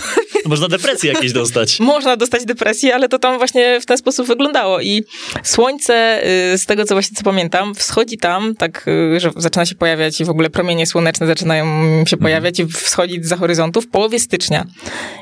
Można 0.44 0.68
depresję 0.68 1.12
jakieś 1.12 1.32
dostać. 1.32 1.80
Można 1.94 2.16
dostać 2.16 2.44
depresję, 2.44 2.94
ale 2.94 3.08
to 3.08 3.18
tam 3.18 3.38
właśnie 3.38 3.80
w 3.80 3.86
ten 3.86 3.98
sposób 3.98 4.26
wyglądało. 4.26 4.80
I 4.80 5.04
słońce, 5.42 6.22
y, 6.52 6.58
z 6.58 6.66
tego 6.66 6.84
co 6.84 6.94
właśnie 6.94 7.16
co 7.16 7.22
pamiętam, 7.22 7.74
wschodzi 7.74 8.18
tam, 8.18 8.54
tak, 8.54 8.88
y, 8.88 9.20
że 9.20 9.30
zaczyna 9.36 9.66
się 9.66 9.74
pojawiać 9.74 10.20
i 10.20 10.24
w 10.24 10.30
ogóle 10.30 10.50
promienie 10.50 10.86
słoneczne 10.86 11.26
zaczynają 11.26 11.66
się 12.06 12.16
pojawiać 12.16 12.60
i 12.60 12.66
wschodzić 12.66 13.26
za 13.26 13.36
horyzontu 13.36 13.80
w 13.80 13.88
połowie 13.88 14.20
stycznia. 14.20 14.66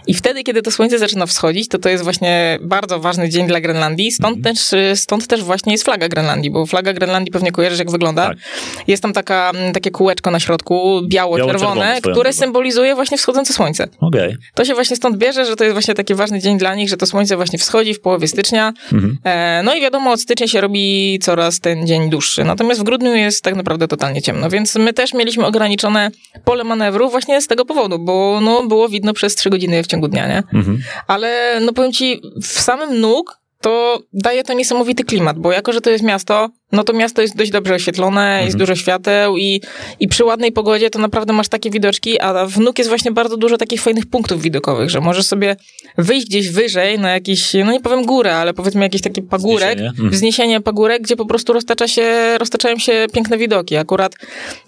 I 0.06 0.14
wtedy, 0.14 0.42
kiedy 0.44 0.62
to 0.62 0.70
słońce 0.70 0.98
zaczyna 0.98 1.26
wschodzić, 1.26 1.68
to 1.68 1.78
to 1.78 1.88
jest 1.88 2.04
właśnie 2.04 2.58
bardzo 2.62 3.00
ważny 3.00 3.28
dzień 3.28 3.46
dla 3.46 3.60
Grenlandii. 3.60 4.12
Stąd, 4.12 4.44
też, 4.44 4.72
y, 4.72 4.92
stąd 4.96 5.26
też 5.26 5.42
właśnie 5.42 5.72
jest 5.72 5.84
flaga 5.84 6.08
Grenlandii, 6.08 6.50
bo 6.50 6.66
flaga 6.66 6.92
Grenlandii 6.92 7.32
pewnie 7.32 7.52
kojarzysz, 7.52 7.78
jak 7.78 7.90
wygląda. 7.90 8.28
Tak. 8.28 8.38
Jest 8.86 9.02
tam 9.02 9.12
taka, 9.12 9.50
mm, 9.54 9.72
takie 9.72 9.90
kółeczko 9.90 10.30
na 10.30 10.40
środku, 10.40 11.00
Biało-czerwone 11.08 11.96
swoją 11.98 12.14
które 12.14 12.32
symbolizuje 12.32 12.94
właśnie 12.94 13.17
wschodzące 13.18 13.52
słońce. 13.52 13.88
Okej. 14.00 14.36
To 14.54 14.64
się 14.64 14.74
właśnie 14.74 14.96
stąd 14.96 15.16
bierze, 15.16 15.46
że 15.46 15.56
to 15.56 15.64
jest 15.64 15.72
właśnie 15.72 15.94
taki 15.94 16.14
ważny 16.14 16.40
dzień 16.40 16.58
dla 16.58 16.74
nich, 16.74 16.88
że 16.88 16.96
to 16.96 17.06
słońce 17.06 17.36
właśnie 17.36 17.58
wschodzi 17.58 17.94
w 17.94 18.00
połowie 18.00 18.28
stycznia. 18.28 18.72
Mhm. 18.92 19.18
E, 19.24 19.62
no 19.64 19.74
i 19.74 19.80
wiadomo, 19.80 20.10
od 20.10 20.20
stycznia 20.20 20.48
się 20.48 20.60
robi 20.60 21.18
coraz 21.22 21.60
ten 21.60 21.86
dzień 21.86 22.10
dłuższy. 22.10 22.44
Natomiast 22.44 22.80
w 22.80 22.84
grudniu 22.84 23.14
jest 23.14 23.44
tak 23.44 23.56
naprawdę 23.56 23.88
totalnie 23.88 24.22
ciemno, 24.22 24.50
więc 24.50 24.76
my 24.76 24.92
też 24.92 25.14
mieliśmy 25.14 25.46
ograniczone 25.46 26.10
pole 26.44 26.64
manewru 26.64 27.10
właśnie 27.10 27.40
z 27.40 27.46
tego 27.46 27.64
powodu, 27.64 27.98
bo 27.98 28.38
no, 28.42 28.66
było 28.66 28.88
widno 28.88 29.12
przez 29.12 29.34
trzy 29.34 29.50
godziny 29.50 29.82
w 29.82 29.86
ciągu 29.86 30.08
dnia, 30.08 30.28
nie? 30.28 30.42
Mhm. 30.54 30.78
Ale 31.06 31.60
no 31.60 31.72
powiem 31.72 31.92
ci, 31.92 32.20
w 32.42 32.46
samym 32.46 33.00
nóg 33.00 33.38
to 33.60 34.02
daje 34.12 34.44
to 34.44 34.52
niesamowity 34.52 35.04
klimat, 35.04 35.38
bo 35.38 35.52
jako, 35.52 35.72
że 35.72 35.80
to 35.80 35.90
jest 35.90 36.04
miasto, 36.04 36.48
no 36.72 36.84
to 36.84 36.92
miasto 36.92 37.22
jest 37.22 37.36
dość 37.36 37.50
dobrze 37.50 37.74
oświetlone, 37.74 38.42
jest 38.44 38.56
dużo 38.56 38.74
świateł 38.76 39.36
i, 39.36 39.60
i 40.00 40.08
przy 40.08 40.24
ładnej 40.24 40.52
pogodzie 40.52 40.90
to 40.90 40.98
naprawdę 40.98 41.32
masz 41.32 41.48
takie 41.48 41.70
widoczki, 41.70 42.20
a 42.20 42.46
w 42.46 42.58
nóg 42.58 42.78
jest 42.78 42.88
właśnie 42.88 43.12
bardzo 43.12 43.36
dużo 43.36 43.56
takich 43.58 43.82
fajnych 43.82 44.06
punktów 44.06 44.42
widokowych, 44.42 44.90
że 44.90 45.00
możesz 45.00 45.26
sobie 45.26 45.56
wyjść 45.98 46.26
gdzieś 46.26 46.50
wyżej 46.50 46.98
na 46.98 47.10
jakiś, 47.10 47.54
no 47.64 47.72
nie 47.72 47.80
powiem 47.80 48.06
górę, 48.06 48.36
ale 48.36 48.54
powiedzmy 48.54 48.80
jakiś 48.80 49.02
taki 49.02 49.22
pagórek, 49.22 49.68
Wzniesienie. 49.68 49.88
Mhm. 49.88 50.10
wzniesienie 50.10 50.60
pagórek, 50.60 51.02
gdzie 51.02 51.16
po 51.16 51.26
prostu 51.26 51.52
roztacza 51.52 51.88
się, 51.88 52.38
roztaczają 52.38 52.78
się 52.78 53.06
piękne 53.12 53.38
widoki. 53.38 53.76
Akurat 53.76 54.14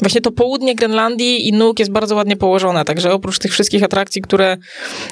właśnie 0.00 0.20
to 0.20 0.30
południe 0.32 0.74
Grenlandii 0.74 1.48
i 1.48 1.52
nóg 1.52 1.78
jest 1.78 1.92
bardzo 1.92 2.14
ładnie 2.16 2.36
położone, 2.36 2.84
także 2.84 3.12
oprócz 3.12 3.38
tych 3.38 3.52
wszystkich 3.52 3.82
atrakcji, 3.82 4.22
które, 4.22 4.56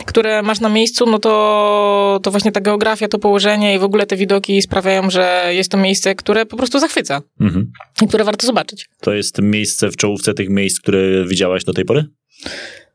które 0.06 0.42
masz 0.42 0.60
na 0.60 0.68
miejscu, 0.68 1.06
no 1.06 1.18
to, 1.18 2.20
to 2.22 2.30
właśnie 2.30 2.52
ta 2.52 2.60
geografia, 2.60 3.08
to 3.08 3.18
położenie 3.18 3.74
i 3.74 3.78
w 3.78 3.84
ogóle 3.84 4.06
te 4.06 4.16
widoki 4.16 4.62
sprawiają, 4.62 5.10
że 5.10 5.44
jest 5.50 5.70
to 5.70 5.76
miejsce, 5.76 6.14
które 6.14 6.46
po 6.46 6.56
prostu 6.56 6.77
zachwyca 6.80 7.22
Mhm. 7.40 7.72
i 8.02 8.08
które 8.08 8.24
warto 8.24 8.46
zobaczyć. 8.46 8.88
To 9.00 9.12
jest 9.14 9.42
miejsce 9.42 9.90
w 9.90 9.96
czołówce 9.96 10.34
tych 10.34 10.48
miejsc, 10.48 10.80
które 10.80 11.24
widziałaś 11.26 11.64
do 11.64 11.72
tej 11.72 11.84
pory? 11.84 12.04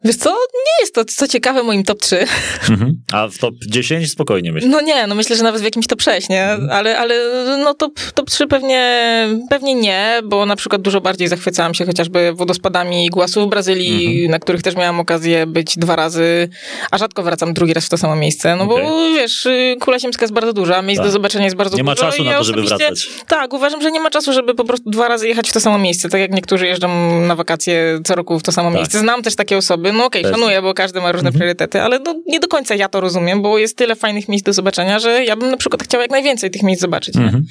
Wiesz 0.03 0.15
co, 0.15 0.29
nie 0.29 0.81
jest 0.81 0.95
to, 0.95 1.05
co 1.05 1.27
ciekawe, 1.27 1.63
moim 1.63 1.83
top 1.83 1.99
3. 2.01 2.25
Mhm. 2.69 3.01
A 3.13 3.27
w 3.27 3.37
top 3.37 3.55
10 3.67 4.11
spokojnie 4.11 4.51
myślę. 4.51 4.69
No 4.69 4.81
nie, 4.81 5.07
no 5.07 5.15
myślę, 5.15 5.35
że 5.35 5.43
nawet 5.43 5.61
w 5.61 5.63
jakimś 5.63 5.87
top 5.87 6.01
6, 6.01 6.29
nie? 6.29 6.47
Ale, 6.71 6.97
ale 6.99 7.15
no 7.63 7.73
top, 7.73 7.99
top 8.13 8.29
3 8.29 8.47
pewnie, 8.47 9.03
pewnie 9.49 9.75
nie, 9.75 10.21
bo 10.23 10.45
na 10.45 10.55
przykład 10.55 10.81
dużo 10.81 11.01
bardziej 11.01 11.27
zachwycałam 11.27 11.73
się 11.73 11.85
chociażby 11.85 12.33
wodospadami 12.33 13.05
Iguazu 13.05 13.45
w 13.45 13.49
Brazylii, 13.49 14.29
na 14.29 14.39
których 14.39 14.61
też 14.61 14.75
miałam 14.75 14.99
okazję 14.99 15.47
być 15.47 15.77
dwa 15.77 15.95
razy, 15.95 16.49
a 16.91 16.97
rzadko 16.97 17.23
wracam 17.23 17.53
drugi 17.53 17.73
raz 17.73 17.85
w 17.85 17.89
to 17.89 17.97
samo 17.97 18.15
miejsce, 18.15 18.55
no 18.55 18.65
bo 18.65 18.75
Okej. 18.75 19.13
wiesz, 19.13 19.47
kula 19.79 19.99
ziemska 19.99 20.23
jest 20.23 20.33
bardzo 20.33 20.53
duża, 20.53 20.81
miejsc 20.81 20.99
Tak. 20.99 21.07
do 21.07 21.11
zobaczenia 21.11 21.45
jest 21.45 21.55
bardzo 21.57 21.77
Nie 21.77 21.83
ma 21.83 21.91
dużo. 21.95 22.05
czasu 22.05 22.21
i 22.21 22.25
na 22.25 22.31
ja 22.31 22.37
to, 22.37 22.43
żeby 22.43 22.61
wracać. 22.63 23.07
Tak, 23.27 23.53
uważam, 23.53 23.81
że 23.81 23.91
nie 23.91 23.99
ma 23.99 24.09
czasu, 24.09 24.33
żeby 24.33 24.55
po 24.55 24.63
prostu 24.65 24.89
dwa 24.89 25.07
razy 25.07 25.27
jechać 25.27 25.49
w 25.49 25.53
to 25.53 25.59
samo 25.59 25.77
miejsce, 25.77 26.09
tak 26.09 26.21
jak 26.21 26.31
niektórzy 26.31 26.67
jeżdżą 26.67 27.19
na 27.21 27.35
wakacje 27.35 27.99
co 28.05 28.15
roku 28.15 28.39
w 28.39 28.43
to 28.43 28.51
samo 28.51 28.69
Tak. 28.69 28.77
miejsce. 28.77 28.99
Znam 28.99 29.23
też 29.23 29.35
takie 29.35 29.57
osoby, 29.57 29.92
no 29.97 30.05
okej, 30.05 30.23
Też. 30.23 30.31
szanuję, 30.31 30.61
bo 30.61 30.73
każdy 30.73 31.01
ma 31.01 31.11
różne 31.11 31.31
priorytety, 31.31 31.81
ale 31.81 31.99
no, 31.99 32.15
nie 32.27 32.39
do 32.39 32.47
końca 32.47 32.75
ja 32.75 32.89
to 32.89 33.01
rozumiem, 33.01 33.41
bo 33.41 33.57
jest 33.57 33.77
tyle 33.77 33.95
fajnych 33.95 34.29
miejsc 34.29 34.45
do 34.45 34.53
zobaczenia, 34.53 34.99
że 34.99 35.23
ja 35.23 35.35
bym 35.35 35.51
na 35.51 35.57
przykład 35.57 35.83
chciała 35.83 36.01
jak 36.01 36.11
najwięcej 36.11 36.51
tych 36.51 36.63
miejsc 36.63 36.81
zobaczyć. 36.81 37.15
Mhm. 37.15 37.45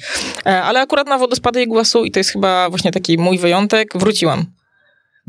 E, 0.45 0.63
Ale 0.63 0.81
akurat 0.81 1.07
na 1.07 1.17
wodospady 1.17 1.61
Iguazu, 1.61 2.05
i 2.05 2.11
to 2.11 2.19
jest 2.19 2.29
chyba 2.29 2.69
właśnie 2.69 2.91
taki 2.91 3.17
mój 3.17 3.37
wyjątek, 3.37 3.89
wróciłam. 3.95 4.45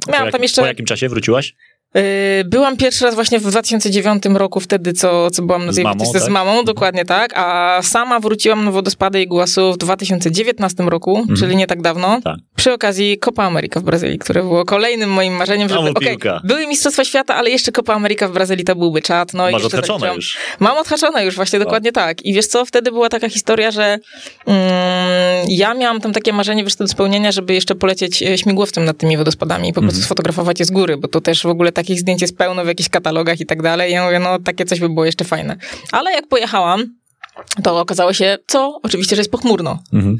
Miałam 0.08 0.24
jak, 0.24 0.32
tam 0.32 0.42
jeszcze... 0.42 0.62
po 0.62 0.68
jakim 0.68 0.86
czasie 0.86 1.08
wróciłaś? 1.08 1.54
Yy, 1.94 2.44
Byłam 2.44 2.76
pierwszy 2.76 3.04
raz 3.04 3.14
właśnie 3.14 3.38
w 3.38 3.42
2009 3.42 4.22
roku, 4.24 4.60
wtedy 4.60 4.92
co, 4.92 5.30
co 5.30 5.42
byłam 5.42 5.66
na 5.66 5.72
tej 5.72 5.84
mamą, 5.84 5.98
wycieczce 5.98 6.20
z 6.20 6.22
tak? 6.22 6.32
mamą, 6.32 6.64
dokładnie 6.64 7.04
tak, 7.04 7.32
a 7.38 7.78
sama 7.82 8.20
wróciłam 8.20 8.64
na 8.64 8.70
wodospady 8.70 9.22
Iguazu 9.22 9.72
w 9.72 9.76
2019 9.76 10.82
roku, 10.82 11.26
czyli 11.38 11.56
nie 11.56 11.66
tak 11.66 11.82
dawno. 11.82 12.20
Tak. 12.24 12.36
Przy 12.56 12.72
okazji 12.72 13.18
Copa 13.18 13.44
America 13.44 13.80
w 13.80 13.82
Brazylii, 13.82 14.18
które 14.18 14.42
było 14.42 14.64
kolejnym 14.64 15.10
moim 15.10 15.32
marzeniem, 15.34 15.68
żeby 15.68 15.94
piłka. 16.00 16.40
były 16.44 16.66
Mistrzostwa 16.66 17.04
Świata, 17.04 17.34
ale 17.34 17.50
jeszcze 17.50 17.72
Copa 17.72 17.94
America 17.94 18.28
w 18.28 18.32
Brazylii 18.32 18.64
to 18.64 18.76
byłby 18.76 19.02
czad. 19.02 19.34
No 19.34 19.42
Masz 19.42 19.52
jeszcze 19.52 19.66
odhaczone 19.66 19.86
zaliczyłam. 19.86 20.16
już. 20.16 20.36
Mam 20.60 20.78
odhaczone 20.78 21.24
już, 21.24 21.36
właśnie 21.36 21.58
dokładnie 21.58 21.92
tak. 21.92 22.24
I 22.24 22.34
wiesz 22.34 22.46
co, 22.46 22.64
wtedy 22.64 22.92
była 22.92 23.08
taka 23.08 23.28
historia, 23.28 23.70
że 23.70 23.98
mm, 24.46 25.46
ja 25.48 25.74
miałam 25.74 26.00
tam 26.00 26.12
takie 26.12 26.32
marzenie, 26.32 26.64
wiesz, 26.64 26.76
do 26.76 26.88
spełnienia, 26.88 27.32
żeby 27.32 27.54
jeszcze 27.54 27.74
polecieć 27.74 28.22
e, 28.22 28.38
śmigłowcem 28.38 28.84
nad 28.84 28.98
tymi 28.98 29.16
wodospadami 29.16 29.68
i 29.68 29.72
po 29.72 29.80
prostu 29.82 30.02
sfotografować 30.02 30.60
je 30.60 30.64
z 30.66 30.70
góry, 30.70 30.96
bo 30.96 31.08
to 31.08 31.20
też 31.20 31.42
w 31.42 31.46
ogóle 31.46 31.72
takich 31.72 32.00
zdjęć 32.00 32.22
jest 32.22 32.38
pełno 32.38 32.64
w 32.64 32.66
jakichś 32.68 32.88
katalogach 32.88 33.40
i 33.40 33.46
tak 33.46 33.62
dalej. 33.62 33.90
I 33.90 33.94
ja 33.94 34.04
mówię, 34.04 34.18
no 34.18 34.38
takie 34.38 34.64
coś 34.64 34.80
by 34.80 34.88
było 34.88 35.04
jeszcze 35.04 35.24
fajne. 35.24 35.56
Ale 35.92 36.12
jak 36.12 36.28
pojechałam, 36.28 36.94
to 37.62 37.80
okazało 37.80 38.12
się, 38.12 38.38
co 38.46 38.80
oczywiście, 38.82 39.16
że 39.16 39.20
jest 39.20 39.30
pochmurno. 39.30 39.78
Mhm. 39.92 40.18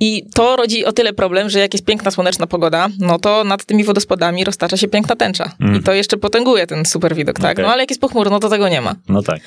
I 0.00 0.26
to 0.34 0.56
rodzi 0.56 0.84
o 0.84 0.92
tyle 0.92 1.12
problem, 1.12 1.50
że 1.50 1.58
jak 1.58 1.74
jest 1.74 1.84
piękna 1.84 2.10
słoneczna 2.10 2.46
pogoda, 2.46 2.88
no 2.98 3.18
to 3.18 3.44
nad 3.44 3.64
tymi 3.64 3.84
wodospadami 3.84 4.44
roztacza 4.44 4.76
się 4.76 4.88
piękna 4.88 5.16
tęcza. 5.16 5.52
I 5.78 5.82
to 5.82 5.92
jeszcze 5.92 6.16
potęguje 6.16 6.66
ten 6.66 6.86
super 6.86 7.14
widok, 7.14 7.40
tak? 7.40 7.52
Okej. 7.52 7.64
No 7.64 7.72
ale 7.72 7.82
jak 7.82 7.90
jest 7.90 8.00
pochmurno, 8.00 8.40
to 8.40 8.48
tego 8.48 8.68
nie 8.68 8.80
ma. 8.80 8.94
No 9.08 9.22
tak. 9.22 9.40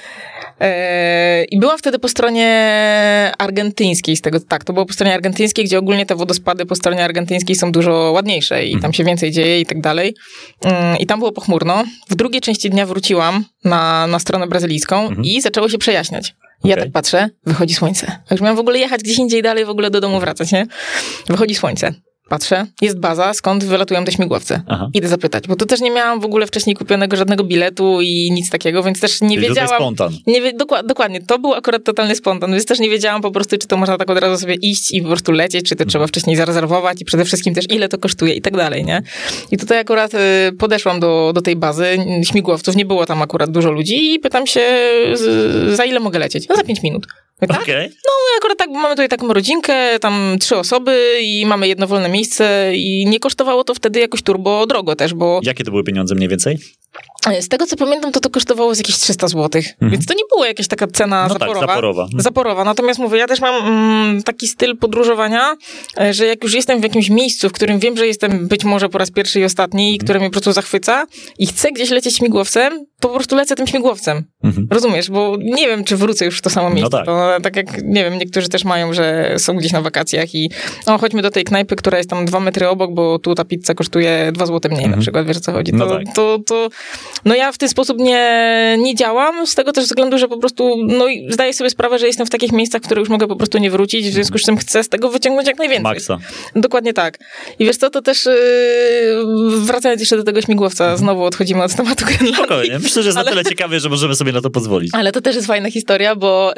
Eee, 0.60 1.46
I 1.52 1.60
byłam 1.60 1.78
wtedy 1.78 2.00
po 2.00 2.08
stronie 2.08 3.32
argentyńskiej, 3.38 4.16
z 4.18 4.22
tego 4.22 4.40
tak, 4.40 4.64
to 4.64 4.74
było 4.74 4.86
po 4.86 4.94
stronie 4.94 5.14
argentyńskiej, 5.14 5.66
gdzie 5.66 5.80
ogólnie 5.80 6.06
te 6.06 6.16
wodospady 6.16 6.66
po 6.66 6.76
stronie 6.76 7.04
argentyńskiej 7.04 7.56
są 7.56 7.72
dużo 7.72 8.12
ładniejsze 8.12 8.66
i 8.66 8.80
tam 8.80 8.94
się 8.94 9.04
więcej 9.04 9.32
dzieje 9.32 9.60
i 9.62 9.66
tak 9.66 9.82
dalej. 9.82 10.16
Mm, 10.64 10.98
I 10.98 11.06
tam 11.06 11.20
było 11.20 11.32
pochmurno. 11.32 11.84
W 12.10 12.16
drugiej 12.16 12.42
części 12.42 12.70
dnia 12.70 12.86
wróciłam 12.86 13.46
na, 13.64 14.08
na 14.08 14.20
stronę 14.20 14.48
brazylijską 14.48 15.10
i 15.24 15.42
zaczęło 15.42 15.70
się 15.70 15.78
przejaśniać. 15.78 16.36
I 16.64 16.68
Ja 16.68 16.76
tak 16.76 16.92
patrzę, 16.92 17.30
wychodzi 17.46 17.74
słońce. 17.74 18.20
Już 18.32 18.42
miałam 18.42 18.56
w 18.56 18.60
ogóle 18.60 18.80
jechać 18.80 19.02
gdzieś 19.02 19.18
indziej 19.18 19.42
dalej, 19.42 19.66
w 19.66 19.70
ogóle 19.70 19.90
do 19.90 20.02
domu 20.02 20.20
wracać, 20.20 20.52
nie? 20.52 20.68
Wychodzi 21.28 21.56
słońce. 21.56 21.94
Patrzę, 22.30 22.66
jest 22.82 23.00
baza, 23.00 23.34
skąd 23.34 23.64
wylatują 23.64 24.06
te 24.06 24.12
śmigłowce. 24.12 24.62
Aha. 24.68 24.90
Idę 24.94 25.08
zapytać, 25.08 25.48
bo 25.48 25.56
tu 25.56 25.66
też 25.66 25.82
nie 25.82 25.92
miałam 25.92 26.20
w 26.20 26.26
ogóle 26.26 26.48
wcześniej 26.48 26.76
kupionego 26.76 27.18
żadnego 27.18 27.44
biletu 27.44 28.02
i 28.02 28.32
nic 28.32 28.50
takiego, 28.50 28.84
więc 28.84 29.00
też 29.00 29.22
nie 29.22 29.36
Czyli 29.36 29.48
wiedziałam. 29.48 29.70
spontan. 29.76 30.14
Nie 30.28 30.54
dokład, 30.54 30.86
dokładnie, 30.86 31.22
to 31.22 31.40
był 31.40 31.54
akurat 31.54 31.84
totalny 31.84 32.16
spontan, 32.16 32.52
więc 32.52 32.66
też 32.66 32.80
nie 32.80 32.90
wiedziałam 32.90 33.22
po 33.22 33.32
prostu, 33.32 33.58
czy 33.58 33.68
to 33.68 33.78
można 33.78 33.98
tak 33.98 34.10
od 34.10 34.20
razu 34.20 34.42
sobie 34.42 34.56
iść 34.56 34.94
i 34.94 35.02
po 35.02 35.08
prostu 35.08 35.32
lecieć, 35.32 35.70
czy 35.70 35.76
to 35.76 35.86
trzeba 35.86 36.08
wcześniej 36.08 36.36
zarezerwować 36.36 37.02
i 37.02 37.06
przede 37.06 37.26
wszystkim 37.26 37.56
też 37.56 37.66
ile 37.70 37.90
to 37.90 37.98
kosztuje 37.98 38.34
i 38.34 38.42
tak 38.42 38.58
dalej, 38.58 38.86
nie? 38.86 39.02
I 39.52 39.58
tutaj 39.58 39.80
akurat 39.80 40.14
y, 40.14 40.18
podeszłam 40.60 41.00
do, 41.00 41.32
do 41.36 41.42
tej 41.42 41.56
bazy 41.56 41.86
śmigłowców, 42.24 42.76
nie 42.76 42.86
było 42.86 43.06
tam 43.06 43.22
akurat 43.22 43.52
dużo 43.52 43.72
ludzi 43.72 44.14
i 44.14 44.20
pytam 44.20 44.48
się, 44.48 44.62
z, 45.14 45.76
za 45.76 45.86
ile 45.86 46.00
mogę 46.00 46.20
lecieć? 46.20 46.48
No 46.50 46.56
za 46.56 46.64
pięć 46.64 46.84
minut. 46.84 47.06
Mówię, 47.42 47.54
tak? 47.54 47.64
Okej. 47.64 47.88
No 47.90 48.12
akurat 48.38 48.58
tak, 48.58 48.70
bo 48.70 48.76
mamy 48.80 48.96
tutaj 48.96 49.10
taką 49.10 49.34
rodzinkę, 49.34 50.00
tam 50.00 50.38
trzy 50.40 50.58
osoby 50.58 51.20
i 51.22 51.46
mamy 51.46 51.68
jedno 51.68 51.88
wolne 51.88 52.10
miejsce 52.14 52.72
i 52.76 53.06
nie 53.06 53.20
kosztowało 53.20 53.64
to 53.64 53.74
wtedy 53.74 54.00
jakoś 54.00 54.22
turbo 54.22 54.68
drogo 54.68 54.96
też, 54.96 55.14
bo 55.14 55.40
Jakie 55.44 55.64
to 55.64 55.72
były 55.72 55.84
pieniądze 55.84 56.16
mniej 56.16 56.30
więcej? 56.30 56.58
Z 57.42 57.48
tego 57.50 57.66
co 57.68 57.76
pamiętam, 57.76 58.12
to 58.12 58.20
to 58.20 58.30
kosztowało 58.30 58.76
z 58.76 58.78
jakieś 58.78 58.98
300 58.98 59.28
zł, 59.28 59.62
więc 59.82 60.06
to 60.06 60.14
nie 60.14 60.24
była 60.36 60.48
jakaś 60.48 60.68
taka 60.68 60.88
cena 60.88 61.28
No 61.28 61.36
tak, 61.36 61.40
zaporowa. 61.50 61.68
zaporowa. 61.68 62.08
Zaporowa. 62.18 62.64
Natomiast 62.64 63.00
mówię, 63.00 63.18
ja 63.20 63.28
też 63.28 63.40
mam 63.42 63.68
mm, 63.68 64.24
taki 64.24 64.48
styl 64.48 64.78
podróżowania, 64.78 65.56
e, 66.00 66.14
że 66.14 66.26
jak 66.26 66.44
już 66.44 66.54
jestem 66.54 66.80
w 66.80 66.84
jakimś 66.84 67.10
miejscu, 67.10 67.50
w 67.50 67.52
którym 67.52 67.80
wiem, 67.80 67.98
że 67.98 68.08
jestem 68.08 68.48
być 68.48 68.64
może 68.64 68.90
po 68.90 68.98
raz 68.98 69.12
pierwszy 69.12 69.40
i 69.40 69.44
ostatni, 69.44 69.96
i 69.96 69.98
które 69.98 70.20
mnie 70.20 70.28
po 70.30 70.32
prostu 70.32 70.52
zachwyca 70.52 71.06
i 71.40 71.48
chcę 71.48 71.72
gdzieś 71.72 71.90
lecieć 71.90 72.18
śmigłowcem, 72.18 72.86
to 73.00 73.08
po 73.10 73.16
prostu 73.16 73.36
lecę 73.36 73.56
tym 73.56 73.68
śmigłowcem. 73.68 74.24
Mhm. 74.44 74.68
Rozumiesz? 74.72 75.10
Bo 75.10 75.38
nie 75.42 75.68
wiem, 75.68 75.84
czy 75.84 75.98
wrócę 75.98 76.26
już 76.26 76.38
w 76.38 76.42
to 76.42 76.50
samo 76.50 76.70
miejsce. 76.70 76.98
tak. 76.98 77.06
To, 77.06 77.38
tak 77.44 77.56
jak, 77.56 77.84
nie 77.84 78.04
wiem, 78.04 78.18
niektórzy 78.18 78.50
też 78.50 78.64
mają, 78.64 78.94
że 78.94 79.36
są 79.38 79.56
gdzieś 79.56 79.72
na 79.72 79.82
wakacjach 79.82 80.36
i 80.36 80.52
o, 80.86 80.98
chodźmy 80.98 81.22
do 81.22 81.32
tej 81.32 81.44
knajpy, 81.44 81.76
która 81.76 81.98
jest 81.98 82.10
tam 82.10 82.26
dwa 82.26 82.40
metry 82.40 82.68
obok, 82.70 82.94
bo 82.94 83.20
tu 83.20 83.36
ta 83.36 83.46
pizza 83.46 83.74
kosztuje 83.74 84.32
dwa 84.34 84.46
złote 84.46 84.70
mniej 84.70 84.90
na 84.90 84.98
przykład, 84.98 85.28
wiesz 85.28 85.38
o 85.38 85.40
co 85.40 85.52
chodzi. 85.52 85.72
To, 85.72 85.78
No 85.78 85.86
tak. 85.88 86.04
to, 86.16 86.40
to, 86.48 86.70
no 87.26 87.36
ja 87.36 87.52
w 87.52 87.58
ten 87.58 87.70
sposób 87.70 87.98
nie, 88.00 88.76
nie 88.80 88.96
działam, 88.96 89.48
z 89.48 89.56
tego 89.56 89.72
też 89.72 89.86
względu, 89.86 90.18
że 90.18 90.28
po 90.28 90.38
prostu, 90.38 90.76
no 90.88 91.08
i 91.08 91.28
zdaję 91.32 91.54
sobie 91.54 91.70
sprawę, 91.70 92.00
że 92.00 92.08
jestem 92.08 92.26
w 92.28 92.30
takich 92.30 92.52
miejscach, 92.52 92.82
w 92.82 92.86
które 92.86 93.00
już 93.00 93.10
mogę 93.10 93.28
po 93.28 93.36
prostu 93.36 93.58
nie 93.58 93.72
wrócić, 93.72 94.10
w 94.10 94.14
związku 94.14 94.38
z 94.38 94.42
czym 94.42 94.58
chcę 94.58 94.84
z 94.84 94.90
tego 94.90 95.10
wyciągnąć 95.10 95.48
jak 95.48 95.58
najwięcej. 95.58 95.84
Maxa. 95.84 96.18
Dokładnie 96.56 96.94
tak. 96.94 97.20
I 97.60 97.66
wiesz 97.66 97.78
co, 97.78 97.90
to 97.90 98.02
też 98.02 98.26
yy, 98.26 99.60
wracając 99.66 100.02
jeszcze 100.02 100.18
do 100.18 100.24
tego 100.24 100.42
śmigłowca, 100.42 100.98
znowu 100.98 101.24
odchodzimy 101.24 101.64
od 101.64 101.76
tematu 101.76 102.06
Grenlandii. 102.06 102.34
Spokojnie. 102.36 102.80
Myślę, 102.80 103.04
że 103.04 103.08
jest 103.10 103.18
Ale- 103.18 103.26
na 103.26 103.32
tyle 103.32 103.44
ciekawie, 103.46 103.80
że 103.80 103.90
możemy 103.90 104.16
sobie 104.16 104.32
na 104.32 104.42
to 104.42 104.50
pozwolić. 104.50 104.90
Ale 104.94 105.12
to 105.12 105.22
też 105.22 105.36
jest 105.36 105.48
fajna 105.48 105.72
historia, 105.72 106.16
bo 106.16 106.54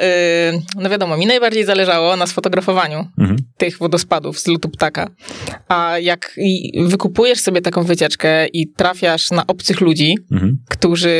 yy, 0.52 0.60
no 0.82 0.90
wiadomo, 0.90 1.16
mi 1.16 1.26
najbardziej 1.26 1.64
zależało 1.64 2.16
na 2.16 2.26
sfotografowaniu 2.26 3.06
Mhm. 3.18 3.38
tych 3.56 3.78
wodospadów 3.78 4.38
z 4.40 4.46
lotu 4.46 4.68
ptaka. 4.68 5.10
A 5.68 5.98
jak 5.98 6.36
wykupujesz 6.86 7.40
sobie 7.40 7.60
taką 7.62 7.82
wycieczkę 7.84 8.46
i 8.46 8.68
trafiasz 8.76 9.30
na 9.30 9.46
obcych 9.46 9.80
ludzi, 9.80 10.14
Mhm. 10.32 10.45
Którzy, 10.68 11.16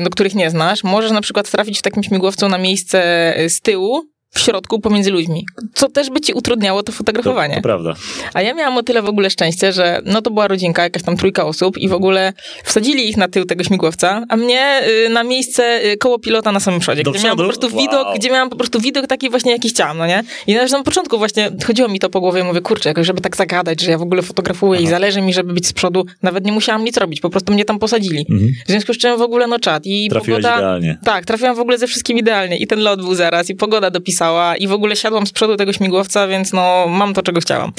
no, 0.00 0.10
których 0.10 0.34
nie 0.34 0.50
znasz, 0.50 0.84
możesz 0.84 1.10
na 1.10 1.20
przykład 1.20 1.50
trafić 1.50 1.78
w 1.78 1.82
takim 1.82 2.02
śmigłowcu 2.02 2.48
na 2.48 2.58
miejsce 2.58 3.34
y, 3.40 3.50
z 3.50 3.60
tyłu, 3.60 4.02
w 4.30 4.40
środku, 4.40 4.80
pomiędzy 4.80 5.10
ludźmi, 5.10 5.46
co 5.74 5.88
też 5.88 6.10
by 6.10 6.20
ci 6.20 6.32
utrudniało 6.32 6.82
to 6.82 6.92
To, 6.92 6.98
fotografowanie. 6.98 7.54
to 7.54 7.60
prawda. 7.62 7.94
A 8.34 8.42
ja 8.42 8.54
miałam 8.54 8.76
o 8.78 8.82
tyle 8.82 9.02
w 9.02 9.08
ogóle 9.08 9.30
szczęście, 9.30 9.72
że 9.72 10.00
no 10.04 10.22
to 10.22 10.30
była 10.30 10.48
rodzinka, 10.48 10.82
jakaś 10.82 11.02
tam 11.02 11.16
trójka 11.16 11.44
osób 11.46 11.78
i 11.78 11.88
w 11.88 11.92
ogóle 11.92 12.32
wsadzili 12.64 13.08
ich 13.08 13.16
na 13.16 13.28
tył 13.28 13.44
tego 13.44 13.64
śmigłowca, 13.64 14.24
a 14.28 14.36
mnie 14.36 14.80
y, 15.06 15.08
na 15.08 15.22
miejsce 15.24 15.84
y, 15.92 15.96
koło 15.96 16.18
pilota 16.18 16.52
na 16.52 16.60
samym 16.60 16.80
przodzie, 16.80 17.02
Do 17.02 17.10
gdzie 17.12 17.22
miałam 17.24 17.36
po 17.38 17.42
przodu? 17.44 17.58
prostu 17.60 17.76
Wow. 17.76 17.86
widok, 17.86 18.06
gdzie 18.16 18.30
miałam 18.30 18.50
po 18.50 18.56
prostu 18.56 18.80
widok 18.80 19.06
taki 19.06 19.30
właśnie 19.30 19.52
jaki 19.52 19.68
chciałam, 19.68 19.98
no 19.98 20.06
nie? 20.06 20.22
I 20.46 20.54
na 20.54 20.64
na 20.66 20.82
początku 20.82 21.18
właśnie 21.18 21.50
chodziło 21.66 21.88
mi 21.88 21.98
to 21.98 22.10
po 22.10 22.20
głowie, 22.20 22.44
mówię, 22.44 22.60
kurczę, 22.60 22.88
jakoś 22.88 23.06
żeby 23.06 23.20
tak 23.20 23.36
zagadać, 23.36 23.80
że 23.80 23.90
ja 23.90 23.98
w 23.98 24.02
ogóle 24.02 24.22
fotografuję 24.22 24.80
i 24.80 24.86
zależy 24.86 25.20
mi, 25.20 25.32
żeby 25.34 25.52
być 25.52 25.66
z 25.66 25.72
przodu, 25.72 26.04
nawet 26.22 26.44
nie 26.44 26.52
musiałam 26.52 26.84
nic 26.84 26.96
robić, 26.96 27.20
po 27.20 27.30
prostu 27.30 27.52
mnie 27.52 27.64
tam 27.64 27.78
posadzili. 27.78 28.26
Mhm. 28.30 28.52
W 28.66 28.70
związku 28.70 28.94
z 28.94 28.98
czym 28.98 29.18
w 29.18 29.22
ogóle 29.22 29.46
no 29.46 29.58
czat 29.58 29.82
i 29.86 30.08
Trafiłaś 30.10 30.42
pogoda... 30.42 30.56
idealnie. 30.58 30.98
Tak, 31.04 31.24
trafiłam 31.26 31.56
w 31.56 31.60
ogóle 31.60 31.78
ze 31.78 31.86
wszystkim 31.86 32.18
idealnie 32.18 32.58
i 32.58 32.66
ten 32.66 32.80
lot 32.80 33.00
był 33.02 33.14
zaraz 33.14 33.50
i 33.50 33.54
pogoda 33.54 33.90
dopisała 33.90 34.17
i 34.58 34.68
w 34.68 34.72
ogóle 34.72 34.96
siadłam 34.96 35.26
z 35.26 35.32
przodu 35.32 35.56
tego 35.56 35.72
śmigłowca, 35.72 36.28
więc 36.28 36.52
no 36.52 36.86
mam 36.88 37.14
to, 37.14 37.22
czego 37.22 37.40
chciałam. 37.40 37.72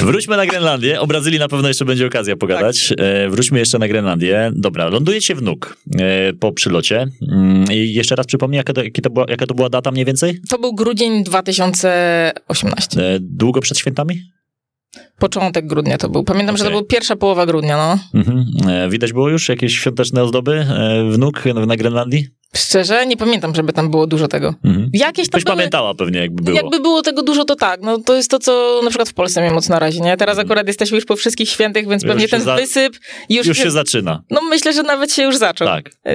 Wróćmy 0.00 0.36
na 0.36 0.46
Grenlandię. 0.46 1.00
O 1.00 1.06
Brazylii 1.06 1.38
na 1.38 1.48
pewno 1.48 1.68
jeszcze 1.68 1.84
będzie 1.84 2.06
okazja 2.06 2.36
pogadać. 2.36 2.94
E, 2.98 3.28
wróćmy 3.28 3.58
jeszcze 3.58 3.78
na 3.78 3.88
Grenlandię. 3.88 4.50
Dobra, 4.54 4.88
lądujecie 4.88 5.34
w 5.34 5.42
Nuk 5.42 5.76
e, 6.00 6.32
po 6.32 6.52
przylocie. 6.52 7.06
Mm, 7.32 7.64
I 7.72 7.92
jeszcze 7.92 8.16
raz 8.16 8.26
przypomnij, 8.26 8.56
jaka 8.56 8.72
to, 8.72 8.82
jaka, 8.84 9.02
to 9.02 9.10
była, 9.10 9.26
jaka 9.28 9.46
to 9.46 9.54
była 9.54 9.68
data 9.68 9.90
mniej 9.90 10.04
więcej? 10.04 10.40
To 10.48 10.58
był 10.58 10.74
grudzień 10.74 11.24
2018. 11.24 13.00
E, 13.00 13.18
długo 13.20 13.60
przed 13.60 13.78
świętami? 13.78 14.22
Początek 15.18 15.66
grudnia 15.66 15.98
to 15.98 16.08
był. 16.08 16.24
Pamiętam, 16.24 16.56
że 16.56 16.64
to 16.64 16.70
była 16.70 16.82
pierwsza 16.84 17.16
połowa 17.16 17.46
grudnia, 17.46 17.76
no. 17.76 17.98
Mhm. 18.14 18.46
Widać 18.90 19.12
było 19.12 19.28
już 19.28 19.48
jakieś 19.48 19.78
świąteczne 19.78 20.22
ozdoby 20.22 20.52
e, 20.52 21.10
w 21.10 21.18
Nuk 21.18 21.44
na 21.66 21.76
Grenlandii? 21.76 22.37
Szczerze, 22.56 23.06
nie 23.06 23.16
pamiętam, 23.16 23.54
żeby 23.54 23.72
tam 23.72 23.90
było 23.90 24.06
dużo 24.06 24.28
tego. 24.28 24.54
Mhm. 24.64 24.90
Jakieś 24.92 25.28
tam 25.28 25.38
Byś 25.38 25.44
były... 25.44 25.56
pamiętała 25.56 25.94
pewnie, 25.94 26.20
jakby 26.20 26.42
było. 26.42 26.56
Jakby 26.56 26.80
było 26.80 27.02
tego 27.02 27.22
dużo, 27.22 27.44
to 27.44 27.56
tak. 27.56 27.80
No 27.82 27.98
to 27.98 28.14
jest 28.14 28.30
to, 28.30 28.38
co 28.38 28.80
na 28.84 28.90
przykład 28.90 29.08
w 29.08 29.14
Polsce 29.14 29.40
mnie 29.40 29.50
mocno 29.50 29.78
razi, 29.78 30.00
nie? 30.02 30.16
Teraz 30.16 30.38
akurat 30.38 30.66
jesteśmy 30.66 30.96
już 30.96 31.04
po 31.04 31.16
wszystkich 31.16 31.48
świętych, 31.50 31.88
więc 31.88 32.02
Już 32.02 32.12
pewnie 32.12 32.28
ten 32.28 32.40
za- 32.42 32.56
wysyp 32.56 32.96
już, 33.28 33.46
Już 33.46 33.58
się 33.58 33.70
zaczyna. 33.70 34.22
No 34.30 34.40
myślę, 34.42 34.72
że 34.72 34.82
nawet 34.82 35.12
się 35.12 35.22
już 35.22 35.36
zaczął. 35.36 35.68
Tak. 35.68 35.90
Yy, 36.04 36.12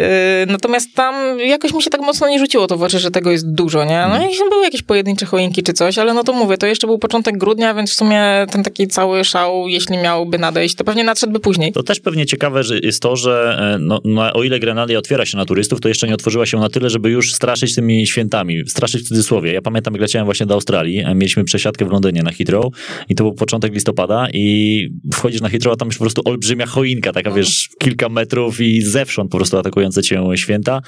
natomiast 0.48 0.96
tam 0.96 1.40
jakoś 1.40 1.74
mi 1.74 1.84
się 1.84 1.90
tak 1.90 2.02
mocno 2.02 2.30
nie 2.30 2.40
rzuciło 2.40 2.68
to 2.68 2.78
w 2.78 2.84
oczy, 2.84 3.00
że 3.00 3.12
tego 3.12 3.32
jest 3.32 3.54
dużo, 3.54 3.84
nie? 3.86 4.06
No 4.10 4.22
jakieś 4.22 4.38
tam 4.40 4.50
były 4.50 4.64
jakieś 4.64 4.82
pojedyncze 4.82 5.26
choinki 5.26 5.64
czy 5.64 5.74
coś, 5.74 5.98
ale 5.98 6.14
no 6.14 6.24
to 6.24 6.34
mówię, 6.34 6.58
to 6.58 6.68
jeszcze 6.68 6.88
był 6.88 6.98
początek 7.00 7.38
grudnia, 7.38 7.74
więc 7.74 7.92
w 7.92 7.94
sumie 7.94 8.46
ten 8.52 8.64
taki 8.64 8.88
cały 8.88 9.24
szał, 9.24 9.68
jeśli 9.68 9.98
miałby 9.98 10.38
nadejść, 10.38 10.76
to 10.76 10.84
pewnie 10.84 11.04
nadszedłby 11.04 11.40
później. 11.40 11.72
To 11.74 11.84
też 11.84 12.00
pewnie 12.00 12.26
ciekawe 12.26 12.64
że 12.64 12.80
jest 12.80 13.02
to, 13.02 13.16
że 13.16 13.58
e, 13.76 13.78
no, 13.80 14.00
no, 14.04 14.34
o 14.34 14.44
ile 14.44 14.60
Grenlandia 14.60 15.00
otwiera 15.00 15.26
się 15.26 15.38
na 15.38 15.46
turystów, 15.46 15.82
to 15.82 15.88
jeszcze 15.88 16.08
nie 16.08 16.14
otworzyła 16.24 16.45
się 16.45 16.57
na 16.57 16.69
tyle, 16.69 16.89
żeby 16.89 17.09
już 17.09 17.34
straszyć 17.34 17.76
tymi 17.76 18.07
świętami. 18.07 18.61
Straszyć 18.67 19.01
w 19.01 19.07
cudzysłowie. 19.07 19.53
Ja 19.53 19.61
pamiętam, 19.61 19.93
jak 19.93 20.01
leciałem 20.01 20.26
właśnie 20.26 20.45
do 20.45 20.53
Australii, 20.53 20.99
e, 20.99 21.15
mieliśmy 21.15 21.43
przesiadkę 21.43 21.86
w 21.86 21.91
Londynie 21.91 22.24
na 22.24 22.32
Heathrow 22.32 22.74
i 23.09 23.15
to 23.15 23.24
był 23.24 23.34
początek 23.34 23.74
listopada 23.74 24.28
i 24.34 24.89
wchodzisz 25.13 25.41
na 25.41 25.49
Heathrow, 25.49 25.74
a 25.74 25.78
tam 25.78 25.88
już 25.88 25.97
po 25.97 26.03
prostu 26.03 26.21
olbrzymia 26.26 26.65
choinka, 26.65 27.11
taka 27.13 27.32
wiesz, 27.32 27.69
kilka 27.80 28.09
metrów 28.09 28.61
i 28.61 28.82
zewsząd 28.82 29.32
po 29.32 29.38
prostu 29.38 29.57
atakujące 29.57 30.01
cię 30.03 30.21
święta. 30.36 30.82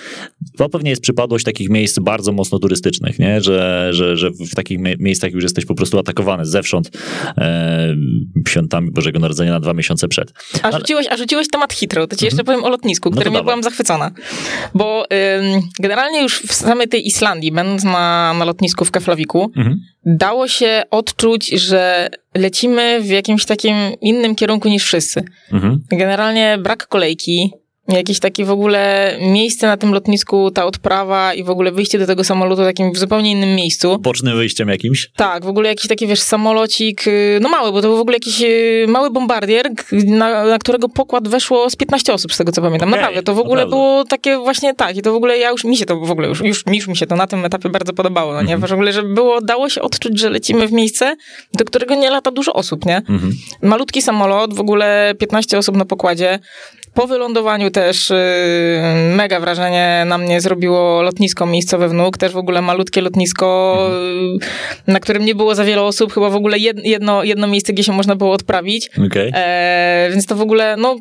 To 0.58 0.70
pewnie 0.70 0.90
jest 0.90 1.02
przypadłość 1.02 1.46
takich 1.46 1.70
miejsc 1.70 2.00
bardzo 2.00 2.32
mocno 2.32 2.60
turystycznych, 2.60 3.20
nie? 3.20 3.42
Że, 3.42 3.88
że, 3.92 4.18
że 4.18 4.30
w 4.32 4.56
takich 4.56 4.80
mie- 4.80 4.96
miejscach 5.00 5.32
już 5.34 5.44
jesteś 5.44 5.66
po 5.66 5.76
prostu 5.76 6.00
atakowany 6.00 6.46
zewsząd 6.46 6.92
e, 7.38 7.96
świętami 8.48 8.92
Bożego 8.92 9.20
Narodzenia 9.20 9.52
na 9.52 9.60
dwa 9.60 9.74
miesiące 9.74 10.08
przed. 10.08 10.34
A 10.64 10.72
rzuciłeś, 10.72 11.08
a 11.10 11.18
rzuciłeś 11.18 11.48
temat 11.48 11.74
Heathrow, 11.74 12.10
to 12.10 12.16
ci 12.16 12.26
jeszcze 12.26 12.44
powiem 12.44 12.64
o 12.64 12.70
lotnisku, 12.70 13.10
Mhm. 13.10 13.16
No 13.16 13.22
którym 13.22 13.34
ja 13.34 13.40
dawaj. 13.40 13.46
byłam 13.46 13.64
zachwycona. 13.64 14.12
Bo 14.74 15.04
ym, 15.04 15.10
generalnie 15.80 16.22
już 16.22 16.42
w 16.42 16.54
samej 16.54 16.88
tej 16.88 17.08
Islandii, 17.08 17.52
będąc 17.52 17.84
na, 17.84 18.34
na 18.40 18.46
lotnisku 18.46 18.86
w 18.86 18.92
Keflawiku, 18.92 19.52
Mhm. 19.56 19.80
dało 20.06 20.48
się 20.48 20.84
odczuć, 20.92 21.48
że 21.50 22.10
lecimy 22.36 23.02
w 23.02 23.10
jakimś 23.10 23.46
takim 23.46 23.76
innym 24.02 24.36
kierunku 24.36 24.70
niż 24.70 24.84
wszyscy. 24.84 25.24
Mhm. 25.52 25.80
Generalnie 25.92 26.58
brak 26.64 26.88
kolejki, 26.88 27.52
Jakieś 27.88 28.20
takie 28.20 28.46
w 28.46 28.52
ogóle 28.52 29.14
miejsce 29.22 29.68
na 29.68 29.78
tym 29.78 29.94
lotnisku, 29.94 30.52
ta 30.52 30.66
odprawa 30.66 31.34
i 31.34 31.44
w 31.44 31.50
ogóle 31.50 31.72
wyjście 31.72 32.00
do 32.00 32.08
tego 32.08 32.24
samolotu 32.24 32.64
takim 32.64 32.92
w 32.92 32.98
zupełnie 32.98 33.32
innym 33.32 33.56
miejscu. 33.56 34.00
Bocznym 34.00 34.38
wyjściem 34.38 34.70
jakimś? 34.70 35.10
Tak, 35.16 35.46
w 35.46 35.48
ogóle 35.48 35.70
jakiś 35.70 35.88
taki, 35.88 36.08
wiesz, 36.08 36.22
samolocik, 36.22 37.08
y, 37.08 37.40
no 37.42 37.50
mały, 37.50 37.72
bo 37.72 37.82
to 37.82 37.88
był 37.88 37.98
w 37.98 38.00
ogóle 38.00 38.16
jakiś 38.16 38.42
y, 38.42 38.86
mały 38.88 39.10
bombardier, 39.10 39.72
na, 39.92 40.46
na 40.46 40.60
którego 40.60 40.90
pokład 40.90 41.28
weszło 41.28 41.70
z 41.70 41.76
15 41.76 42.14
osób, 42.14 42.34
z 42.34 42.38
tego 42.38 42.52
co 42.52 42.62
pamiętam. 42.62 42.90
Okej, 42.90 43.02
Naprawdę, 43.02 43.24
to 43.24 43.36
w 43.36 43.40
ogóle 43.40 43.64
naprawdę. 43.64 43.76
było 43.76 44.04
takie 44.04 44.38
właśnie 44.38 44.74
tak 44.74 44.98
i 44.98 45.02
to 45.02 45.12
w 45.12 45.16
ogóle 45.16 45.38
ja 45.38 45.50
już, 45.50 45.64
mi 45.64 45.78
się 45.78 45.86
to 45.86 46.00
w 46.00 46.12
ogóle 46.12 46.28
już, 46.28 46.42
już, 46.42 46.64
już 46.72 46.88
mi 46.88 46.98
się 46.98 47.08
to 47.08 47.16
na 47.16 47.28
tym 47.28 47.46
etapie 47.46 47.70
bardzo 47.70 47.94
podobało, 47.94 48.34
no 48.34 48.42
nie? 48.42 48.54
Mhm. 48.54 48.70
W 48.70 48.74
ogóle, 48.74 48.94
że 48.94 49.04
było, 49.04 49.42
dało 49.42 49.70
się 49.70 49.82
odczuć, 49.82 50.20
że 50.20 50.30
lecimy 50.30 50.68
w 50.68 50.72
miejsce, 50.72 51.16
do 51.54 51.66
którego 51.66 51.96
nie 51.96 52.10
lata 52.10 52.32
dużo 52.32 52.54
osób, 52.54 52.86
nie? 52.86 52.98
Mhm. 52.98 53.34
Malutki 53.62 54.02
samolot, 54.02 54.54
w 54.54 54.60
ogóle 54.60 55.16
15 55.20 55.58
osób 55.58 55.76
na 55.76 55.86
pokładzie. 55.86 56.40
Po 56.96 57.08
wylądowaniu 57.08 57.72
też 57.72 58.10
yy, 58.10 59.16
mega 59.16 59.40
wrażenie 59.40 60.04
na 60.08 60.18
mnie 60.18 60.42
zrobiło 60.42 61.02
lotnisko 61.02 61.46
miejscowe 61.46 61.90
w 61.90 61.94
Nuk, 61.94 62.18
też 62.18 62.32
w 62.32 62.38
ogóle 62.38 62.62
malutkie 62.62 63.02
lotnisko, 63.02 63.78
yy, 64.88 64.94
na 64.94 65.00
którym 65.00 65.26
nie 65.26 65.36
było 65.36 65.56
za 65.56 65.64
wiele 65.64 65.82
osób, 65.82 66.14
chyba 66.14 66.30
w 66.30 66.36
ogóle 66.36 66.60
jed, 66.60 66.86
jedno, 66.86 67.24
jedno 67.24 67.48
miejsce, 67.48 67.74
gdzie 67.74 67.84
się 67.84 67.92
można 67.92 68.16
było 68.16 68.32
odprawić. 68.32 68.90
Okej. 69.08 69.32
E, 69.36 70.10
więc 70.12 70.26
to 70.26 70.36
w 70.36 70.42
ogóle, 70.42 70.76
no, 70.78 70.96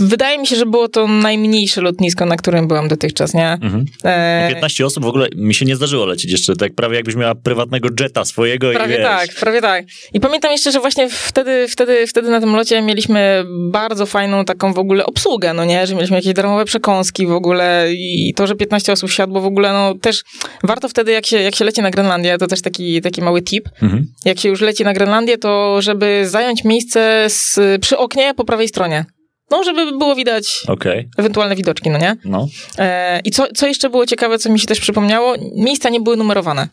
wydaje 0.00 0.38
mi 0.38 0.46
się, 0.46 0.56
że 0.56 0.66
było 0.66 0.88
to 0.88 1.06
najmniejsze 1.06 1.80
lotnisko, 1.80 2.26
na 2.26 2.36
którym 2.36 2.68
byłam 2.68 2.88
dotychczas, 2.88 3.34
nie? 3.34 3.52
Mhm. 3.52 3.84
E, 4.04 4.48
15 4.48 4.86
osób 4.86 5.04
w 5.04 5.06
ogóle 5.06 5.28
mi 5.36 5.54
się 5.54 5.66
nie 5.66 5.76
zdarzyło 5.76 6.06
lecieć 6.06 6.30
jeszcze, 6.32 6.56
tak 6.56 6.74
prawie 6.74 6.96
jakbyś 6.96 7.14
miała 7.14 7.34
prywatnego 7.34 7.88
jeta 8.00 8.24
swojego 8.24 8.70
Prawie 8.72 8.94
i 8.94 8.98
wiesz. 8.98 9.06
tak, 9.06 9.28
prawie 9.40 9.60
tak. 9.60 9.84
I 10.12 10.20
pamiętam 10.20 10.52
jeszcze, 10.52 10.72
że 10.72 10.80
właśnie 10.80 11.08
wtedy, 11.10 11.68
wtedy, 11.68 12.06
wtedy 12.06 12.30
na 12.30 12.40
tym 12.40 12.56
locie 12.56 12.82
mieliśmy 12.82 13.44
bardzo 13.70 14.06
fajną 14.06 14.44
taką 14.44 14.72
w 14.72 14.78
ogóle 14.78 15.06
obsługę, 15.06 15.54
no 15.54 15.64
nie? 15.64 15.86
Że 15.86 15.94
mieliśmy 15.94 16.16
jakieś 16.16 16.32
darmowe 16.34 16.64
przekąski 16.64 17.26
w 17.26 17.32
ogóle 17.32 17.86
i 17.92 18.34
to, 18.36 18.46
że 18.46 18.54
15 18.54 18.92
osób 18.92 19.10
siadło 19.10 19.40
w 19.40 19.46
ogóle, 19.46 19.72
no 19.72 19.94
też 19.94 20.22
warto 20.62 20.88
wtedy, 20.88 21.12
jak 21.12 21.26
się, 21.26 21.36
jak 21.40 21.54
się 21.54 21.64
leci 21.64 21.82
na 21.82 21.90
Grenlandię, 21.90 22.38
to 22.38 22.46
też 22.46 22.62
taki, 22.62 23.00
taki 23.02 23.22
mały 23.22 23.42
tip, 23.42 23.68
Mhm. 23.82 24.06
jak 24.24 24.38
się 24.38 24.48
już 24.48 24.60
leci 24.60 24.84
na 24.84 24.92
Grenlandię, 24.92 25.38
to 25.38 25.82
żeby 25.82 26.22
zająć 26.28 26.64
miejsce 26.64 27.24
z, 27.28 27.58
przy 27.80 27.98
oknie 27.98 28.34
po 28.34 28.44
prawej 28.44 28.68
stronie. 28.68 29.04
No, 29.50 29.64
żeby 29.64 29.98
było 29.98 30.14
widać 30.16 30.62
Okej, 30.68 31.08
ewentualne 31.18 31.56
widoczki, 31.56 31.90
no 31.90 31.98
nie? 31.98 32.16
no. 32.24 32.46
E, 32.78 33.20
I 33.24 33.30
co, 33.30 33.46
co 33.54 33.66
jeszcze 33.66 33.90
było 33.90 34.06
ciekawe, 34.06 34.38
co 34.38 34.50
mi 34.52 34.60
się 34.60 34.66
też 34.66 34.80
przypomniało, 34.80 35.34
miejsca 35.56 35.88
nie 35.88 36.00
były 36.00 36.16
numerowane. 36.16 36.68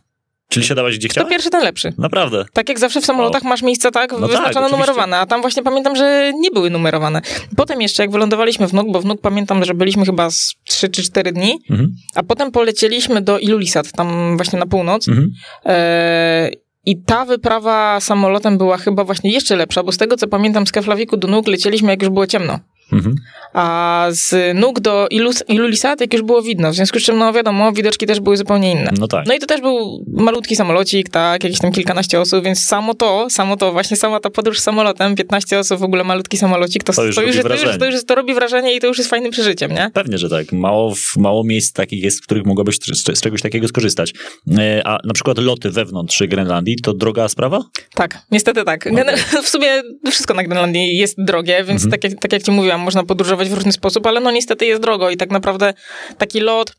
Czyli 0.49 0.65
siadałaś 0.65 0.97
gdzie 0.97 1.07
Kto 1.07 1.13
chciałaś? 1.13 1.29
pierwszy, 1.31 1.49
ten 1.49 1.63
lepszy. 1.63 1.93
Naprawdę. 1.97 2.45
Tak 2.53 2.69
jak 2.69 2.79
zawsze 2.79 3.01
w 3.01 3.05
samolotach 3.05 3.43
masz 3.43 3.61
miejsca 3.61 3.91
tak 3.91 4.09
tak, 4.09 4.19
wyznaczone, 4.19 4.45
oczywiście. 4.49 4.71
numerowane, 4.71 5.17
a 5.17 5.25
tam 5.25 5.41
właśnie 5.41 5.63
pamiętam, 5.63 5.95
że 5.95 6.31
nie 6.39 6.51
były 6.51 6.69
numerowane. 6.69 7.21
Potem 7.57 7.81
jeszcze 7.81 8.03
jak 8.03 8.11
wylądowaliśmy 8.11 8.67
w 8.67 8.73
Nuk, 8.73 8.91
bo 8.91 9.01
w 9.01 9.05
Nuk 9.05 9.21
pamiętam, 9.21 9.65
że 9.65 9.73
byliśmy 9.73 10.05
chyba 10.05 10.29
z 10.31 10.53
3 10.67 10.89
czy 10.89 11.03
4 11.03 11.31
dni, 11.31 11.59
Mhm. 11.69 11.89
a 12.15 12.23
potem 12.23 12.51
polecieliśmy 12.51 13.21
do 13.21 13.39
Ilulissat, 13.39 13.91
tam 13.91 14.37
właśnie 14.37 14.59
na 14.59 14.65
północ. 14.65 15.07
Mhm. 15.07 15.31
E, 15.65 16.49
I 16.85 16.97
ta 17.01 17.25
wyprawa 17.25 17.99
samolotem 17.99 18.57
była 18.57 18.77
chyba 18.77 19.03
właśnie 19.03 19.31
jeszcze 19.31 19.55
lepsza, 19.55 19.83
bo 19.83 19.91
z 19.91 19.97
tego 19.97 20.17
co 20.17 20.27
pamiętam 20.27 20.67
z 20.67 20.71
Keflawiku 20.71 21.17
do 21.17 21.27
Nuk 21.27 21.47
lecieliśmy 21.47 21.91
jak 21.91 22.01
już 22.01 22.11
było 22.11 22.27
ciemno. 22.27 22.59
Mhm. 22.93 23.15
A 23.53 24.07
z 24.11 24.55
Nuk 24.57 24.79
do 24.79 25.07
Ilus- 25.11 25.43
Ilulissat 25.47 26.01
jak 26.01 26.13
już 26.13 26.21
było 26.21 26.41
widno, 26.41 26.71
w 26.71 26.75
związku 26.75 26.99
z 26.99 27.03
czym 27.03 27.17
no 27.17 27.33
wiadomo, 27.33 27.71
widoczki 27.71 28.05
też 28.05 28.19
były 28.19 28.37
zupełnie 28.37 28.71
inne. 28.71 28.91
No 28.99 29.07
tak. 29.07 29.27
No 29.27 29.33
i 29.33 29.39
to 29.39 29.45
też 29.45 29.61
był 29.61 30.05
malutki 30.07 30.55
samolocik, 30.55 31.09
tak, 31.09 31.43
jakieś 31.43 31.59
tam 31.59 31.71
kilkanaście 31.71 32.19
osób, 32.21 32.43
więc 32.43 32.65
samo 32.65 32.93
to, 32.93 33.27
samo 33.29 33.57
to, 33.57 33.71
właśnie 33.71 33.97
sama 33.97 34.19
ta 34.19 34.29
podróż 34.29 34.59
samolotem, 34.59 35.15
15 35.15 35.59
osób, 35.59 35.79
w 35.79 35.83
ogóle 35.83 36.03
malutki 36.03 36.37
samolocik, 36.37 36.83
to, 36.83 36.93
To 36.93 37.03
już 37.05 37.15
robi 37.15 37.27
jest, 37.27 37.41
to, 37.47 37.53
już, 37.53 37.77
to, 37.79 37.85
już 37.85 38.05
to 38.05 38.15
robi 38.15 38.33
wrażenie 38.33 38.75
i 38.75 38.79
to 38.79 38.87
już 38.87 38.97
jest 38.97 39.09
fajnym 39.09 39.31
przeżyciem, 39.31 39.71
nie? 39.71 39.91
Pewnie, 39.93 40.17
że 40.17 40.29
tak. 40.29 40.51
Mało, 40.51 40.93
mało 41.17 41.43
miejsc 41.43 41.73
takich 41.73 42.03
jest, 42.03 42.19
w 42.19 42.23
których 42.23 42.45
mogłabyś 42.45 42.75
z, 42.75 43.17
z 43.17 43.21
czegoś 43.21 43.41
takiego 43.41 43.67
skorzystać. 43.67 44.13
E, 44.57 44.81
A 44.87 44.97
na 45.03 45.13
przykład 45.13 45.37
loty 45.37 45.69
wewnątrz 45.69 46.23
Grenlandii 46.27 46.75
to 46.75 46.93
droga 46.93 47.27
sprawa? 47.29 47.59
Tak, 47.95 48.17
niestety 48.31 48.63
tak. 48.63 48.85
Gen- 48.85 49.17
W 49.43 49.49
sumie 49.49 49.67
wszystko 50.11 50.33
na 50.33 50.43
Grenlandii 50.43 50.97
jest 50.97 51.15
drogie, 51.17 51.63
więc 51.63 51.83
Mhm. 51.85 51.91
tak, 51.91 52.03
jak, 52.11 52.21
tak 52.21 52.33
jak 52.33 52.43
ci 52.43 52.51
mówiłam, 52.51 52.74
można 52.77 53.03
podróżować 53.03 53.49
w 53.49 53.53
różny 53.53 53.71
sposób, 53.71 54.07
ale 54.07 54.19
no 54.19 54.31
niestety 54.31 54.65
jest 54.65 54.81
drogo 54.81 55.09
i 55.09 55.17
tak 55.17 55.31
naprawdę 55.31 55.73
taki 56.17 56.39
lot 56.39 56.73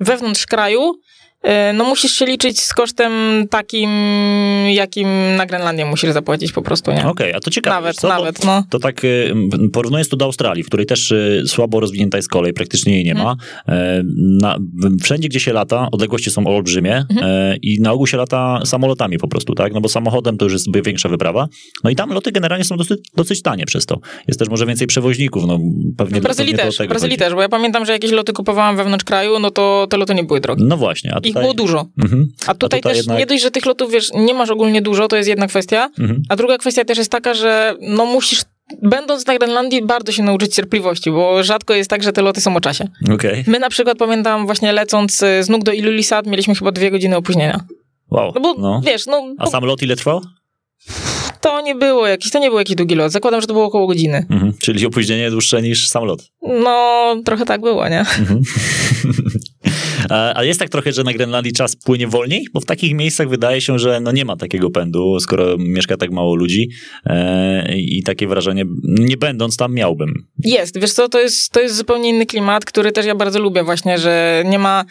wewnątrz 0.00 0.46
kraju, 0.46 0.94
no 1.74 1.84
musisz 1.84 2.12
się 2.12 2.26
liczyć 2.26 2.60
z 2.60 2.74
kosztem 2.74 3.12
takim, 3.50 3.90
jakim 4.70 5.36
na 5.36 5.46
Grenlandię 5.46 5.84
musisz 5.84 6.10
zapłacić 6.10 6.52
po 6.52 6.62
prostu, 6.62 6.92
nie? 6.92 7.06
Okej, 7.06 7.34
a 7.34 7.40
to 7.40 7.50
ciekawe. 7.50 7.76
Nawet, 7.76 7.96
co? 7.96 8.08
Nawet, 8.08 8.44
no. 8.44 8.64
To 8.70 8.78
tak 8.78 9.04
y, 9.04 9.34
porównując 9.72 10.08
to 10.08 10.16
do 10.16 10.24
Australii, 10.24 10.62
w 10.62 10.66
której 10.66 10.86
też 10.86 11.10
y, 11.10 11.42
słabo 11.46 11.80
rozwinięta 11.80 12.18
jest 12.18 12.28
kolej, 12.28 12.52
praktycznie 12.52 12.94
jej 12.94 13.04
nie 13.04 13.14
ma. 13.14 13.36
E, 13.68 14.02
Na, 14.40 14.58
wszędzie, 15.02 15.28
gdzie 15.28 15.40
się 15.40 15.52
lata, 15.52 15.88
odległości 15.92 16.30
są 16.30 16.46
olbrzymie 16.46 17.04
e, 17.22 17.56
i 17.62 17.80
na 17.80 17.92
ogół 17.92 18.06
się 18.06 18.16
lata 18.16 18.60
samolotami 18.64 19.18
po 19.18 19.28
prostu, 19.28 19.54
tak? 19.54 19.72
No 19.72 19.80
bo 19.80 19.88
samochodem 19.88 20.38
to 20.38 20.44
już 20.44 20.52
jest 20.52 20.66
większa 20.84 21.08
wyprawa. 21.08 21.48
No 21.84 21.90
i 21.90 21.96
tam 21.96 22.10
loty 22.10 22.32
generalnie 22.32 22.64
są 22.64 22.76
dosyć, 22.76 22.98
dosyć 23.16 23.42
tanie 23.42 23.66
przez 23.66 23.86
to. 23.86 24.00
Jest 24.28 24.38
też 24.38 24.48
może 24.48 24.66
więcej 24.66 24.86
przewoźników, 24.86 25.44
no 25.46 25.58
pewnie 25.96 26.20
W 26.20 26.22
Brazylii 26.22 26.52
pewnie 26.52 26.70
to 26.70 26.76
też, 26.78 26.86
w 26.86 26.88
Brazylii 26.88 27.16
chodzi. 27.16 27.24
też, 27.24 27.34
bo 27.34 27.42
ja 27.42 27.48
pamiętam, 27.48 27.86
że 27.86 27.92
jakieś 27.92 28.10
loty 28.10 28.32
kupowałam 28.32 28.76
wewnątrz 28.76 29.04
kraju, 29.04 29.38
no 29.38 29.50
to 29.50 29.86
te 29.90 29.96
loty 29.96 30.14
nie 30.14 30.24
były 30.24 30.40
drogie. 30.40 30.64
No 30.68 30.76
właśnie, 30.76 31.14
a 31.14 31.20
Ich 31.32 31.34
tutaj... 31.34 31.42
było 31.42 31.54
dużo. 31.54 31.86
Mhm. 32.02 32.32
A 32.46 32.54
tutaj, 32.54 32.80
też 32.80 32.96
jednak- 32.96 33.18
nie 33.18 33.26
dość, 33.26 33.42
że 33.42 33.50
tych 33.50 33.66
lotów, 33.66 33.90
wiesz, 33.92 34.10
nie 34.14 34.34
masz 34.34 34.50
ogólnie 34.50 34.82
dużo, 34.82 35.08
to 35.08 35.16
jest 35.16 35.28
jedna 35.28 35.46
kwestia, 35.46 35.90
Mhm. 35.98 36.22
a 36.28 36.36
druga 36.36 36.58
kwestia 36.58 36.84
też 36.84 36.98
jest 36.98 37.10
taka, 37.10 37.34
że 37.34 37.74
no 37.80 38.06
musisz, 38.06 38.42
będąc 38.82 39.26
na 39.26 39.38
Grenlandii, 39.38 39.82
bardzo 39.86 40.12
się 40.12 40.22
nauczyć 40.22 40.54
cierpliwości, 40.54 41.10
bo 41.10 41.42
rzadko 41.42 41.74
jest 41.74 41.90
tak, 41.90 42.02
że 42.02 42.12
te 42.12 42.22
loty 42.22 42.40
są 42.40 42.56
o 42.56 42.60
czasie. 42.60 42.88
Okej, 43.14 43.44
My 43.46 43.58
na 43.58 43.68
przykład, 43.70 43.98
pamiętam, 43.98 44.46
właśnie 44.46 44.72
lecąc 44.72 45.22
y, 45.22 45.42
z 45.44 45.48
Nuk 45.48 45.64
do 45.64 45.72
Ilulissat, 45.72 46.26
mieliśmy 46.26 46.54
chyba 46.54 46.72
dwie 46.72 46.90
godziny 46.90 47.16
opóźnienia. 47.16 47.60
wow. 48.10 48.32
No 48.34 48.40
bo, 48.40 48.54
No. 48.58 48.80
wiesz, 48.86 49.06
no 49.06 49.34
A 49.38 49.46
sam 49.46 49.64
lot 49.64 49.82
ile 49.82 49.96
trwał? 49.96 50.20
to 51.40 51.60
nie 51.60 51.74
było 51.74 52.06
jakiś, 52.06 52.30
to 52.32 52.38
nie 52.38 52.48
był 52.48 52.58
jakiś 52.58 52.76
długi 52.76 52.94
lot. 52.94 53.12
Zakładam, 53.12 53.40
że 53.40 53.46
to 53.46 53.52
było 53.52 53.64
około 53.66 53.86
godziny. 53.86 54.26
Mhm. 54.30 54.52
Czyli 54.62 54.86
opóźnienie 54.86 55.30
dłuższe 55.30 55.62
niż 55.62 55.88
sam 55.88 56.04
lot. 56.04 56.22
No, 56.64 57.16
trochę 57.24 57.44
tak 57.44 57.60
było, 57.60 57.88
nie? 57.88 58.00
A 58.00 58.04
a 60.12 60.44
jest 60.44 60.60
tak 60.60 60.68
trochę, 60.68 60.92
że 60.92 61.04
na 61.04 61.12
Grenlandii 61.12 61.52
czas 61.52 61.76
płynie 61.76 62.08
wolniej? 62.08 62.46
Bo 62.54 62.60
w 62.60 62.64
takich 62.64 62.94
miejscach 62.94 63.28
wydaje 63.28 63.60
się, 63.60 63.78
że 63.78 64.00
no 64.00 64.12
nie 64.12 64.24
ma 64.24 64.36
takiego 64.36 64.70
pędu, 64.70 65.20
skoro 65.20 65.56
mieszka 65.58 65.96
tak 65.96 66.12
mało 66.12 66.34
ludzi 66.34 66.68
e, 67.04 67.78
i 67.78 68.02
takie 68.02 68.28
wrażenie, 68.28 68.64
nie 68.82 69.16
będąc 69.16 69.56
tam, 69.56 69.74
miałbym. 69.74 70.14
Jest, 70.44 70.80
wiesz 70.80 70.92
co, 70.92 71.08
to 71.08 71.20
jest, 71.20 71.52
to 71.52 71.60
jest 71.60 71.76
zupełnie 71.76 72.08
inny 72.08 72.26
klimat, 72.26 72.64
który 72.64 72.92
też 72.92 73.06
ja 73.06 73.14
bardzo 73.14 73.40
lubię 73.40 73.62
właśnie, 73.62 73.98
że 73.98 74.42
nie 74.46 74.58
ma, 74.58 74.84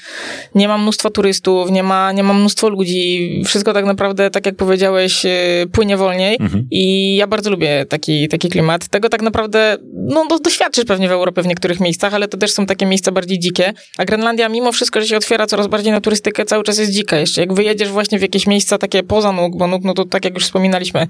nie 0.56 0.68
ma 0.68 0.78
mnóstwa 0.78 1.10
turystów, 1.10 1.72
nie 1.72 1.84
ma, 1.84 2.12
nie 2.12 2.24
ma 2.24 2.34
mnóstwo 2.34 2.70
ludzi, 2.70 3.42
wszystko 3.46 3.74
tak 3.74 3.86
naprawdę, 3.86 4.30
tak 4.30 4.46
jak 4.46 4.56
powiedziałeś, 4.56 5.24
yy, 5.24 5.32
płynie 5.72 5.98
wolniej 5.98 6.38
Mhm. 6.40 6.68
i 6.72 7.16
ja 7.16 7.28
bardzo 7.28 7.50
lubię 7.50 7.86
taki, 7.90 8.28
taki 8.28 8.50
klimat. 8.50 8.88
Tego 8.88 9.10
tak 9.10 9.22
naprawdę, 9.22 9.78
no 9.94 10.26
do, 10.28 10.40
doświadczysz 10.40 10.86
pewnie 10.86 11.08
w 11.08 11.12
Europie 11.12 11.42
w 11.42 11.48
niektórych 11.48 11.80
miejscach, 11.80 12.14
ale 12.14 12.28
to 12.28 12.38
też 12.38 12.52
są 12.52 12.66
takie 12.66 12.86
miejsca 12.86 13.12
bardziej 13.12 13.40
dzikie, 13.40 13.74
a 13.98 14.06
Grenlandia 14.06 14.50
mimo 14.50 14.72
wszystko, 14.72 15.02
że 15.02 15.08
się 15.08 15.18
otwiera 15.18 15.48
coraz 15.48 15.68
bardziej 15.68 15.92
na 15.92 16.02
turystykę, 16.02 16.46
cały 16.46 16.64
czas 16.64 16.78
jest 16.78 16.92
dzika 16.92 17.18
jeszcze. 17.18 17.42
Jak 17.42 17.54
wyjedziesz 17.54 17.90
właśnie 17.90 18.20
w 18.20 18.22
jakieś 18.22 18.48
miejsca 18.48 18.78
takie 18.78 19.04
poza 19.04 19.32
Nuk, 19.32 19.58
bo 19.58 19.68
Nuk, 19.68 19.84
no 19.84 19.94
to 19.94 20.06
tak 20.06 20.26
jak 20.26 20.34
już 20.34 20.44
wspominaliśmy, 20.44 21.08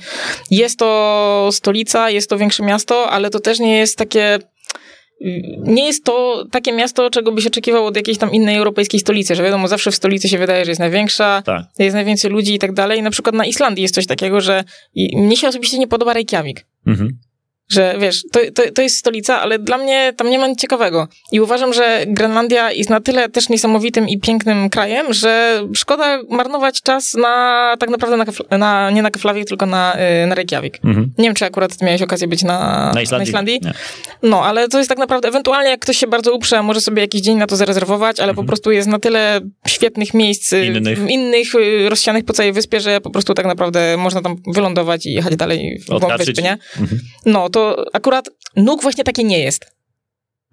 jest 0.52 0.80
to 0.80 1.50
stolica, 1.52 2.10
jest 2.10 2.30
to 2.30 2.38
większe 2.38 2.64
miasto, 2.64 3.10
ale 3.10 3.30
to 3.30 3.40
też 3.40 3.60
nie 3.60 3.78
jest 3.78 3.98
takie 3.98 4.31
nie 5.64 5.86
jest 5.86 6.04
to 6.04 6.46
takie 6.52 6.72
miasto, 6.72 7.10
czego 7.10 7.32
by 7.32 7.42
się 7.42 7.48
oczekiwało 7.48 7.88
od 7.88 7.96
jakiejś 7.96 8.18
tam 8.18 8.32
innej 8.32 8.58
europejskiej 8.58 9.00
stolicy, 9.00 9.36
że 9.36 9.44
wiadomo, 9.44 9.68
zawsze 9.68 9.92
w 9.92 9.96
stolicy 9.96 10.30
się 10.30 10.38
wydaje, 10.38 10.66
że 10.66 10.72
jest 10.72 10.80
największa, 10.80 11.42
Tak. 11.46 11.66
jest 11.80 11.94
najwięcej 11.94 12.32
ludzi 12.32 12.54
i 12.54 12.60
tak 12.60 12.74
dalej. 12.74 13.02
Na 13.02 13.12
przykład 13.12 13.36
na 13.36 13.46
Islandii 13.46 13.82
jest 13.82 13.96
coś 13.96 14.08
takiego, 14.08 14.42
że 14.42 14.64
mnie 15.16 15.38
się 15.38 15.48
osobiście 15.48 15.78
nie 15.78 15.88
podoba 15.88 16.14
Reykjavik. 16.14 16.66
Mhm. 16.88 17.18
Że 17.72 17.96
wiesz, 18.00 18.24
to, 18.32 18.40
to, 18.56 18.64
to 18.76 18.82
jest 18.82 18.98
stolica, 18.98 19.42
ale 19.42 19.60
dla 19.60 19.78
mnie 19.78 20.14
tam 20.18 20.30
nie 20.30 20.40
ma 20.40 20.48
nic 20.48 20.60
ciekawego. 20.62 21.08
I 21.32 21.40
uważam, 21.40 21.74
że 21.74 22.04
Grenlandia 22.08 22.72
jest 22.72 22.90
na 22.90 23.02
tyle 23.02 23.30
też 23.30 23.50
niesamowitym 23.50 24.10
i 24.10 24.20
pięknym 24.20 24.70
krajem, 24.70 25.14
że 25.14 25.62
szkoda 25.76 26.20
marnować 26.30 26.82
czas 26.82 27.14
na 27.14 27.76
tak 27.80 27.90
naprawdę 27.90 28.18
na, 28.18 28.58
na 28.58 28.92
nie 28.92 29.02
na 29.02 29.12
Keflavik, 29.12 29.48
tylko 29.48 29.66
na, 29.66 29.98
y, 30.24 30.28
na 30.28 30.36
Reykjavik. 30.36 30.80
Mhm. 30.84 31.12
Nie 31.18 31.26
wiem, 31.26 31.34
czy 31.36 31.46
akurat 31.46 31.82
miałeś 31.82 32.02
okazję 32.02 32.28
być 32.28 32.44
na, 32.44 32.92
Na 32.94 33.02
Islandii? 33.24 33.60
Nie. 33.64 33.74
no, 34.24 34.44
ale 34.46 34.68
to 34.68 34.78
jest 34.78 34.90
tak 34.90 34.98
naprawdę, 35.00 35.28
ewentualnie 35.28 35.70
jak 35.70 35.80
ktoś 35.80 35.98
się 35.98 36.08
bardzo 36.08 36.36
uprze, 36.36 36.64
może 36.64 36.82
sobie 36.82 37.02
jakiś 37.02 37.22
dzień 37.22 37.38
na 37.38 37.48
to 37.48 37.56
zarezerwować, 37.56 38.20
ale 38.20 38.34
po 38.34 38.44
prostu 38.44 38.72
jest 38.72 38.88
na 38.88 39.00
tyle 39.00 39.42
świetnych 39.68 40.14
miejsc, 40.14 40.54
y, 40.54 40.66
Innych. 40.66 41.10
innych 41.10 41.56
y, 41.56 41.90
rozsianych 41.90 42.26
po 42.26 42.34
całej 42.34 42.54
wyspie, 42.54 42.80
że 42.80 43.02
po 43.02 43.10
prostu 43.10 43.34
tak 43.34 43.46
naprawdę 43.46 43.98
można 43.98 44.22
tam 44.22 44.36
wylądować 44.48 45.06
i 45.06 45.14
jechać 45.14 45.36
dalej 45.36 45.80
w 45.80 46.00
głąb 46.00 46.18
wyspy, 46.18 46.42
nie? 46.42 46.58
Mhm. 46.80 47.02
No, 47.26 47.50
to 47.50 47.61
akurat 47.94 48.30
Nuk 48.56 48.82
właśnie 48.82 49.04
takie 49.04 49.24
nie 49.24 49.40
jest. 49.40 49.72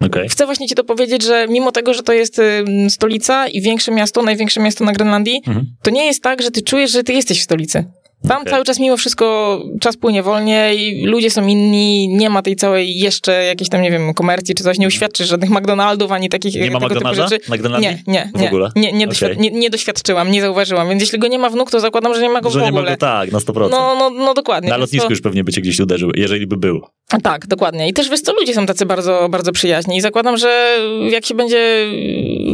Okej. 0.01 0.29
Chcę 0.29 0.47
właśnie 0.47 0.69
ci 0.69 0.75
to 0.75 0.85
powiedzieć, 0.85 1.23
że 1.23 1.47
mimo 1.49 1.73
tego, 1.73 1.95
że 1.95 2.03
to 2.03 2.13
jest 2.13 2.39
y, 2.39 2.65
stolica 2.91 3.49
i 3.49 3.61
większe 3.61 3.93
miasto, 3.93 4.23
największe 4.23 4.61
miasto 4.61 4.85
na 4.85 4.93
Grenlandii, 4.93 5.43
Mhm. 5.47 5.67
to 5.83 5.91
nie 5.91 6.05
jest 6.07 6.23
tak, 6.23 6.43
że 6.43 6.51
ty 6.51 6.63
czujesz, 6.63 6.91
że 6.93 7.03
ty 7.05 7.13
jesteś 7.13 7.41
w 7.41 7.43
stolicy. 7.45 7.85
Tam 8.29 8.41
Okej. 8.43 8.53
cały 8.53 8.65
czas 8.65 8.79
mimo 8.81 8.97
wszystko 8.97 9.59
czas 9.81 9.97
płynie 9.97 10.23
wolniej, 10.23 11.03
ludzie 11.05 11.31
są 11.31 11.47
inni, 11.47 12.09
nie 12.09 12.31
ma 12.31 12.43
tej 12.43 12.57
całej 12.57 12.99
jeszcze 12.99 13.45
jakiejś 13.45 13.69
tam, 13.69 13.83
nie 13.83 13.91
wiem, 13.91 14.15
komercji 14.15 14.55
czy 14.55 14.65
coś, 14.65 14.79
nie 14.79 14.87
uświadczysz 14.87 15.29
żadnych 15.29 15.51
McDonaldów 15.51 16.13
ani 16.13 16.29
takich 16.29 16.55
Nie 16.55 16.71
ma 16.71 16.81
tego 16.81 16.95
typu 17.01 17.15
rzeczy. 17.15 17.39
McDonaldi? 17.49 17.87
Nie, 17.87 18.03
nie, 18.07 18.31
W 18.35 18.41
nie. 18.41 18.47
ogóle? 18.47 18.71
Nie, 18.77 18.93
nie, 18.93 19.09
doświad- 19.09 19.37
nie, 19.39 19.51
nie 19.51 19.71
doświadczyłam, 19.71 20.31
nie 20.31 20.41
zauważyłam, 20.41 20.89
więc 20.89 21.03
jeśli 21.03 21.19
go 21.19 21.27
nie 21.29 21.39
ma 21.39 21.51
wnuk, 21.51 21.71
to 21.71 21.81
zakładam, 21.81 22.15
że 22.15 22.23
nie 22.23 22.29
ma 22.29 22.41
go 22.41 22.51
Że 22.51 22.59
w 22.59 22.63
nie 22.63 22.69
ogóle. 22.69 22.83
mogę, 22.83 22.97
tak, 22.97 23.33
na 23.33 23.39
100%. 23.39 23.71
No, 23.71 23.95
no, 23.99 24.11
no 24.11 24.35
dokładnie. 24.35 24.71
Na 24.71 24.77
lotnisku 24.77 25.09
to- 25.09 25.13
już 25.13 25.21
pewnie 25.21 25.45
by 25.45 25.53
cię 25.53 25.61
gdzieś 25.61 25.81
uderzył, 25.81 26.11
jeżeli 26.15 26.47
by 26.47 26.57
był. 26.57 26.81
Tak, 27.09 27.47
dokładnie. 27.47 27.89
I 27.89 27.93
też 27.93 28.11
wiesz 28.11 28.21
co, 28.21 28.33
ludzie 28.33 28.55
są 28.55 28.67
tacy 28.67 28.87
bardzo, 28.87 29.29
bardzo 29.29 29.53
przyjaźni 29.53 29.97
i 29.97 30.01
zakładam, 30.01 30.37
że 30.37 30.79
jak 31.11 31.27
się 31.27 31.35
będzie 31.35 31.87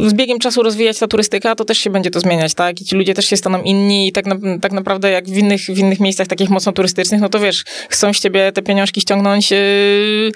z 0.07 0.13
biegiem 0.13 0.39
czasu 0.39 0.63
rozwijać 0.63 0.99
ta 0.99 1.07
turystyka, 1.07 1.55
to 1.55 1.65
też 1.65 1.77
się 1.77 1.89
będzie 1.89 2.11
to 2.11 2.19
zmieniać, 2.19 2.53
tak? 2.53 2.81
I 2.81 2.85
ci 2.85 2.95
ludzie 2.95 3.13
też 3.13 3.25
się 3.25 3.37
staną 3.37 3.61
inni 3.61 4.07
i 4.07 4.11
tak, 4.11 4.25
na, 4.25 4.35
tak 4.61 4.71
naprawdę 4.71 5.11
jak 5.11 5.25
w 5.25 5.37
innych, 5.37 5.61
w 5.61 5.77
innych 5.77 5.99
miejscach 5.99 6.27
takich 6.27 6.49
mocno 6.49 6.71
turystycznych, 6.71 7.21
no 7.21 7.29
to 7.29 7.39
wiesz, 7.39 7.63
chcą 7.89 8.13
z 8.13 8.19
ciebie 8.19 8.51
te 8.51 8.61
pieniążki 8.61 9.01
ściągnąć 9.01 9.51
yy, 9.51 10.31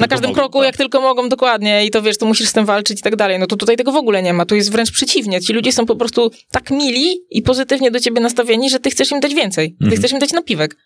na 0.00 0.06
każdym 0.06 0.30
mogą, 0.30 0.40
kroku, 0.40 0.58
tak. 0.58 0.66
jak 0.66 0.76
tylko 0.76 1.00
mogą, 1.00 1.28
dokładnie. 1.28 1.86
I 1.86 1.90
to 1.90 2.02
wiesz, 2.02 2.18
to 2.18 2.26
musisz 2.26 2.48
z 2.48 2.52
tym 2.52 2.64
walczyć 2.64 2.98
i 2.98 3.02
tak 3.02 3.16
dalej. 3.16 3.38
No 3.38 3.46
to 3.46 3.56
tutaj 3.56 3.76
tego 3.76 3.92
w 3.92 3.96
ogóle 3.96 4.22
nie 4.22 4.32
ma. 4.32 4.46
Tu 4.46 4.54
jest 4.54 4.72
wręcz 4.72 4.90
przeciwnie. 4.90 5.40
Ci 5.40 5.52
ludzie 5.52 5.72
są 5.72 5.86
po 5.86 5.96
prostu 5.96 6.30
tak 6.50 6.70
mili 6.70 7.14
i 7.30 7.42
pozytywnie 7.42 7.90
do 7.90 8.00
ciebie 8.00 8.20
nastawieni, 8.20 8.70
że 8.70 8.80
ty 8.80 8.90
chcesz 8.90 9.10
im 9.12 9.20
dać 9.20 9.34
więcej. 9.34 9.70
Ty 9.70 9.84
Mhm. 9.84 10.00
chcesz 10.00 10.12
im 10.12 10.18
dać 10.18 10.32
napiwek. 10.32 10.76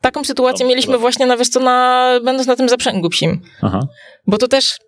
Taką 0.00 0.24
sytuację 0.24 0.64
Dobra, 0.64 0.68
mieliśmy 0.68 0.92
dobra. 0.92 1.00
właśnie 1.00 1.26
na, 1.26 1.36
wiesz 1.36 1.48
co, 1.48 1.60
na, 1.60 2.10
będąc 2.24 2.46
na 2.46 2.56
tym 2.56 2.68
zaprzęgu 2.68 3.08
psim. 3.08 3.40
Aha. 3.62 3.80
Bo 4.26 4.38
to 4.38 4.48
też 4.48 4.78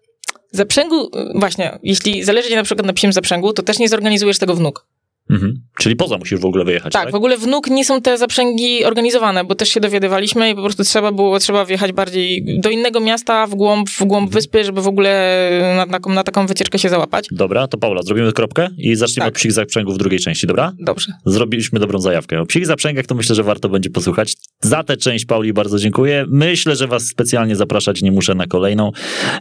zaprzęgu, 0.52 1.10
właśnie, 1.34 1.78
jeśli 1.82 2.24
zależy 2.24 2.48
ci 2.48 2.56
na 2.56 2.62
przykład 2.62 2.86
na 2.86 2.92
psim 2.92 3.12
zaprzęgu, 3.12 3.52
to 3.52 3.62
też 3.62 3.78
nie 3.78 3.88
zorganizujesz 3.88 4.38
tego 4.38 4.54
wnuk. 4.54 4.86
Mhm. 5.30 5.54
Czyli 5.78 5.96
poza 5.96 6.18
musisz 6.18 6.40
w 6.40 6.44
ogóle 6.44 6.64
wyjechać, 6.64 6.92
Tak, 6.92 7.02
tak? 7.02 7.12
w 7.12 7.14
ogóle 7.14 7.38
wnuk 7.38 7.70
nie 7.70 7.84
są 7.84 8.02
te 8.02 8.18
zaprzęgi 8.18 8.84
organizowane, 8.84 9.44
bo 9.44 9.54
też 9.54 9.68
się 9.68 9.80
dowiadywaliśmy 9.80 10.50
i 10.50 10.54
po 10.54 10.62
prostu 10.62 10.84
trzeba 10.84 11.12
było, 11.12 11.38
trzeba 11.38 11.64
wjechać 11.64 11.92
bardziej 11.92 12.44
do 12.60 12.70
innego 12.70 13.00
miasta, 13.00 13.46
w 13.46 13.54
głąb, 13.54 13.90
w 13.90 14.04
głąb 14.04 14.30
wyspy, 14.32 14.64
żeby 14.64 14.82
w 14.82 14.86
ogóle 14.88 15.50
na, 15.76 15.86
na, 15.98 16.14
na 16.14 16.24
taką 16.24 16.46
wycieczkę 16.46 16.78
się 16.78 16.88
załapać. 16.88 17.26
Dobra, 17.30 17.68
to 17.68 17.78
Paula, 17.78 18.02
zrobimy 18.02 18.32
kropkę 18.32 18.68
i 18.78 18.94
zaczniemy 18.96 19.24
Tak. 19.24 19.34
od 19.34 19.38
psich 19.38 19.52
zaprzęgów 19.52 19.94
w 19.94 19.98
drugiej 19.98 20.20
części, 20.20 20.46
dobra? 20.46 20.72
Dobrze. 20.80 21.12
Zrobiliśmy 21.26 21.80
dobrą 21.80 21.98
zajawkę. 21.98 22.40
O 22.40 22.46
psich 22.46 22.66
zaprzęgach 22.66 23.06
to 23.06 23.14
myślę, 23.14 23.34
że 23.34 23.42
warto 23.42 23.68
będzie 23.68 23.90
posłuchać. 23.90 24.34
Za 24.62 24.84
tę 24.84 24.96
część 24.96 25.24
Pauli 25.24 25.52
bardzo 25.52 25.78
dziękuję. 25.78 26.24
Myślę, 26.28 26.76
że 26.76 26.86
was 26.86 27.06
specjalnie 27.06 27.56
zapraszać 27.56 28.02
nie 28.02 28.12
muszę 28.12 28.34
na 28.34 28.46
kolejną. 28.46 28.90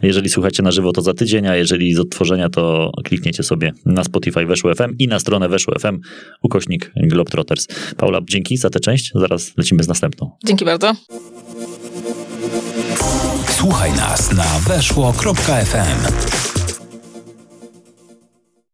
Jeżeli 0.02 0.28
słuchacie 0.28 0.62
na 0.62 0.70
żywo, 0.70 0.92
to 0.92 1.02
za 1.02 1.14
tydzień, 1.14 1.46
a 1.46 1.56
jeżeli 1.56 1.94
z 1.94 1.98
odtworzenia, 1.98 2.48
to 2.48 2.90
klikniecie 3.04 3.42
sobie 3.42 3.72
na 3.86 4.04
Spotify 4.04 4.46
Weszło 4.46 4.74
FM 4.74 4.94
i 4.98 5.08
na 5.08 5.18
stronę 5.18 5.48
Weszło 5.48 5.77
FM 5.78 6.00
ukośnik 6.42 6.92
Globetrotters. 6.96 7.66
Paula, 7.96 8.20
dzięki 8.24 8.56
za 8.56 8.70
tę 8.70 8.80
część. 8.80 9.12
Zaraz 9.14 9.56
lecimy 9.56 9.82
z 9.82 9.88
następną. 9.88 10.30
Dzięki 10.44 10.64
bardzo. 10.64 10.92
Słuchaj 13.48 13.92
nas 13.92 14.32
na 14.32 14.44
weszło.fm. 14.68 16.47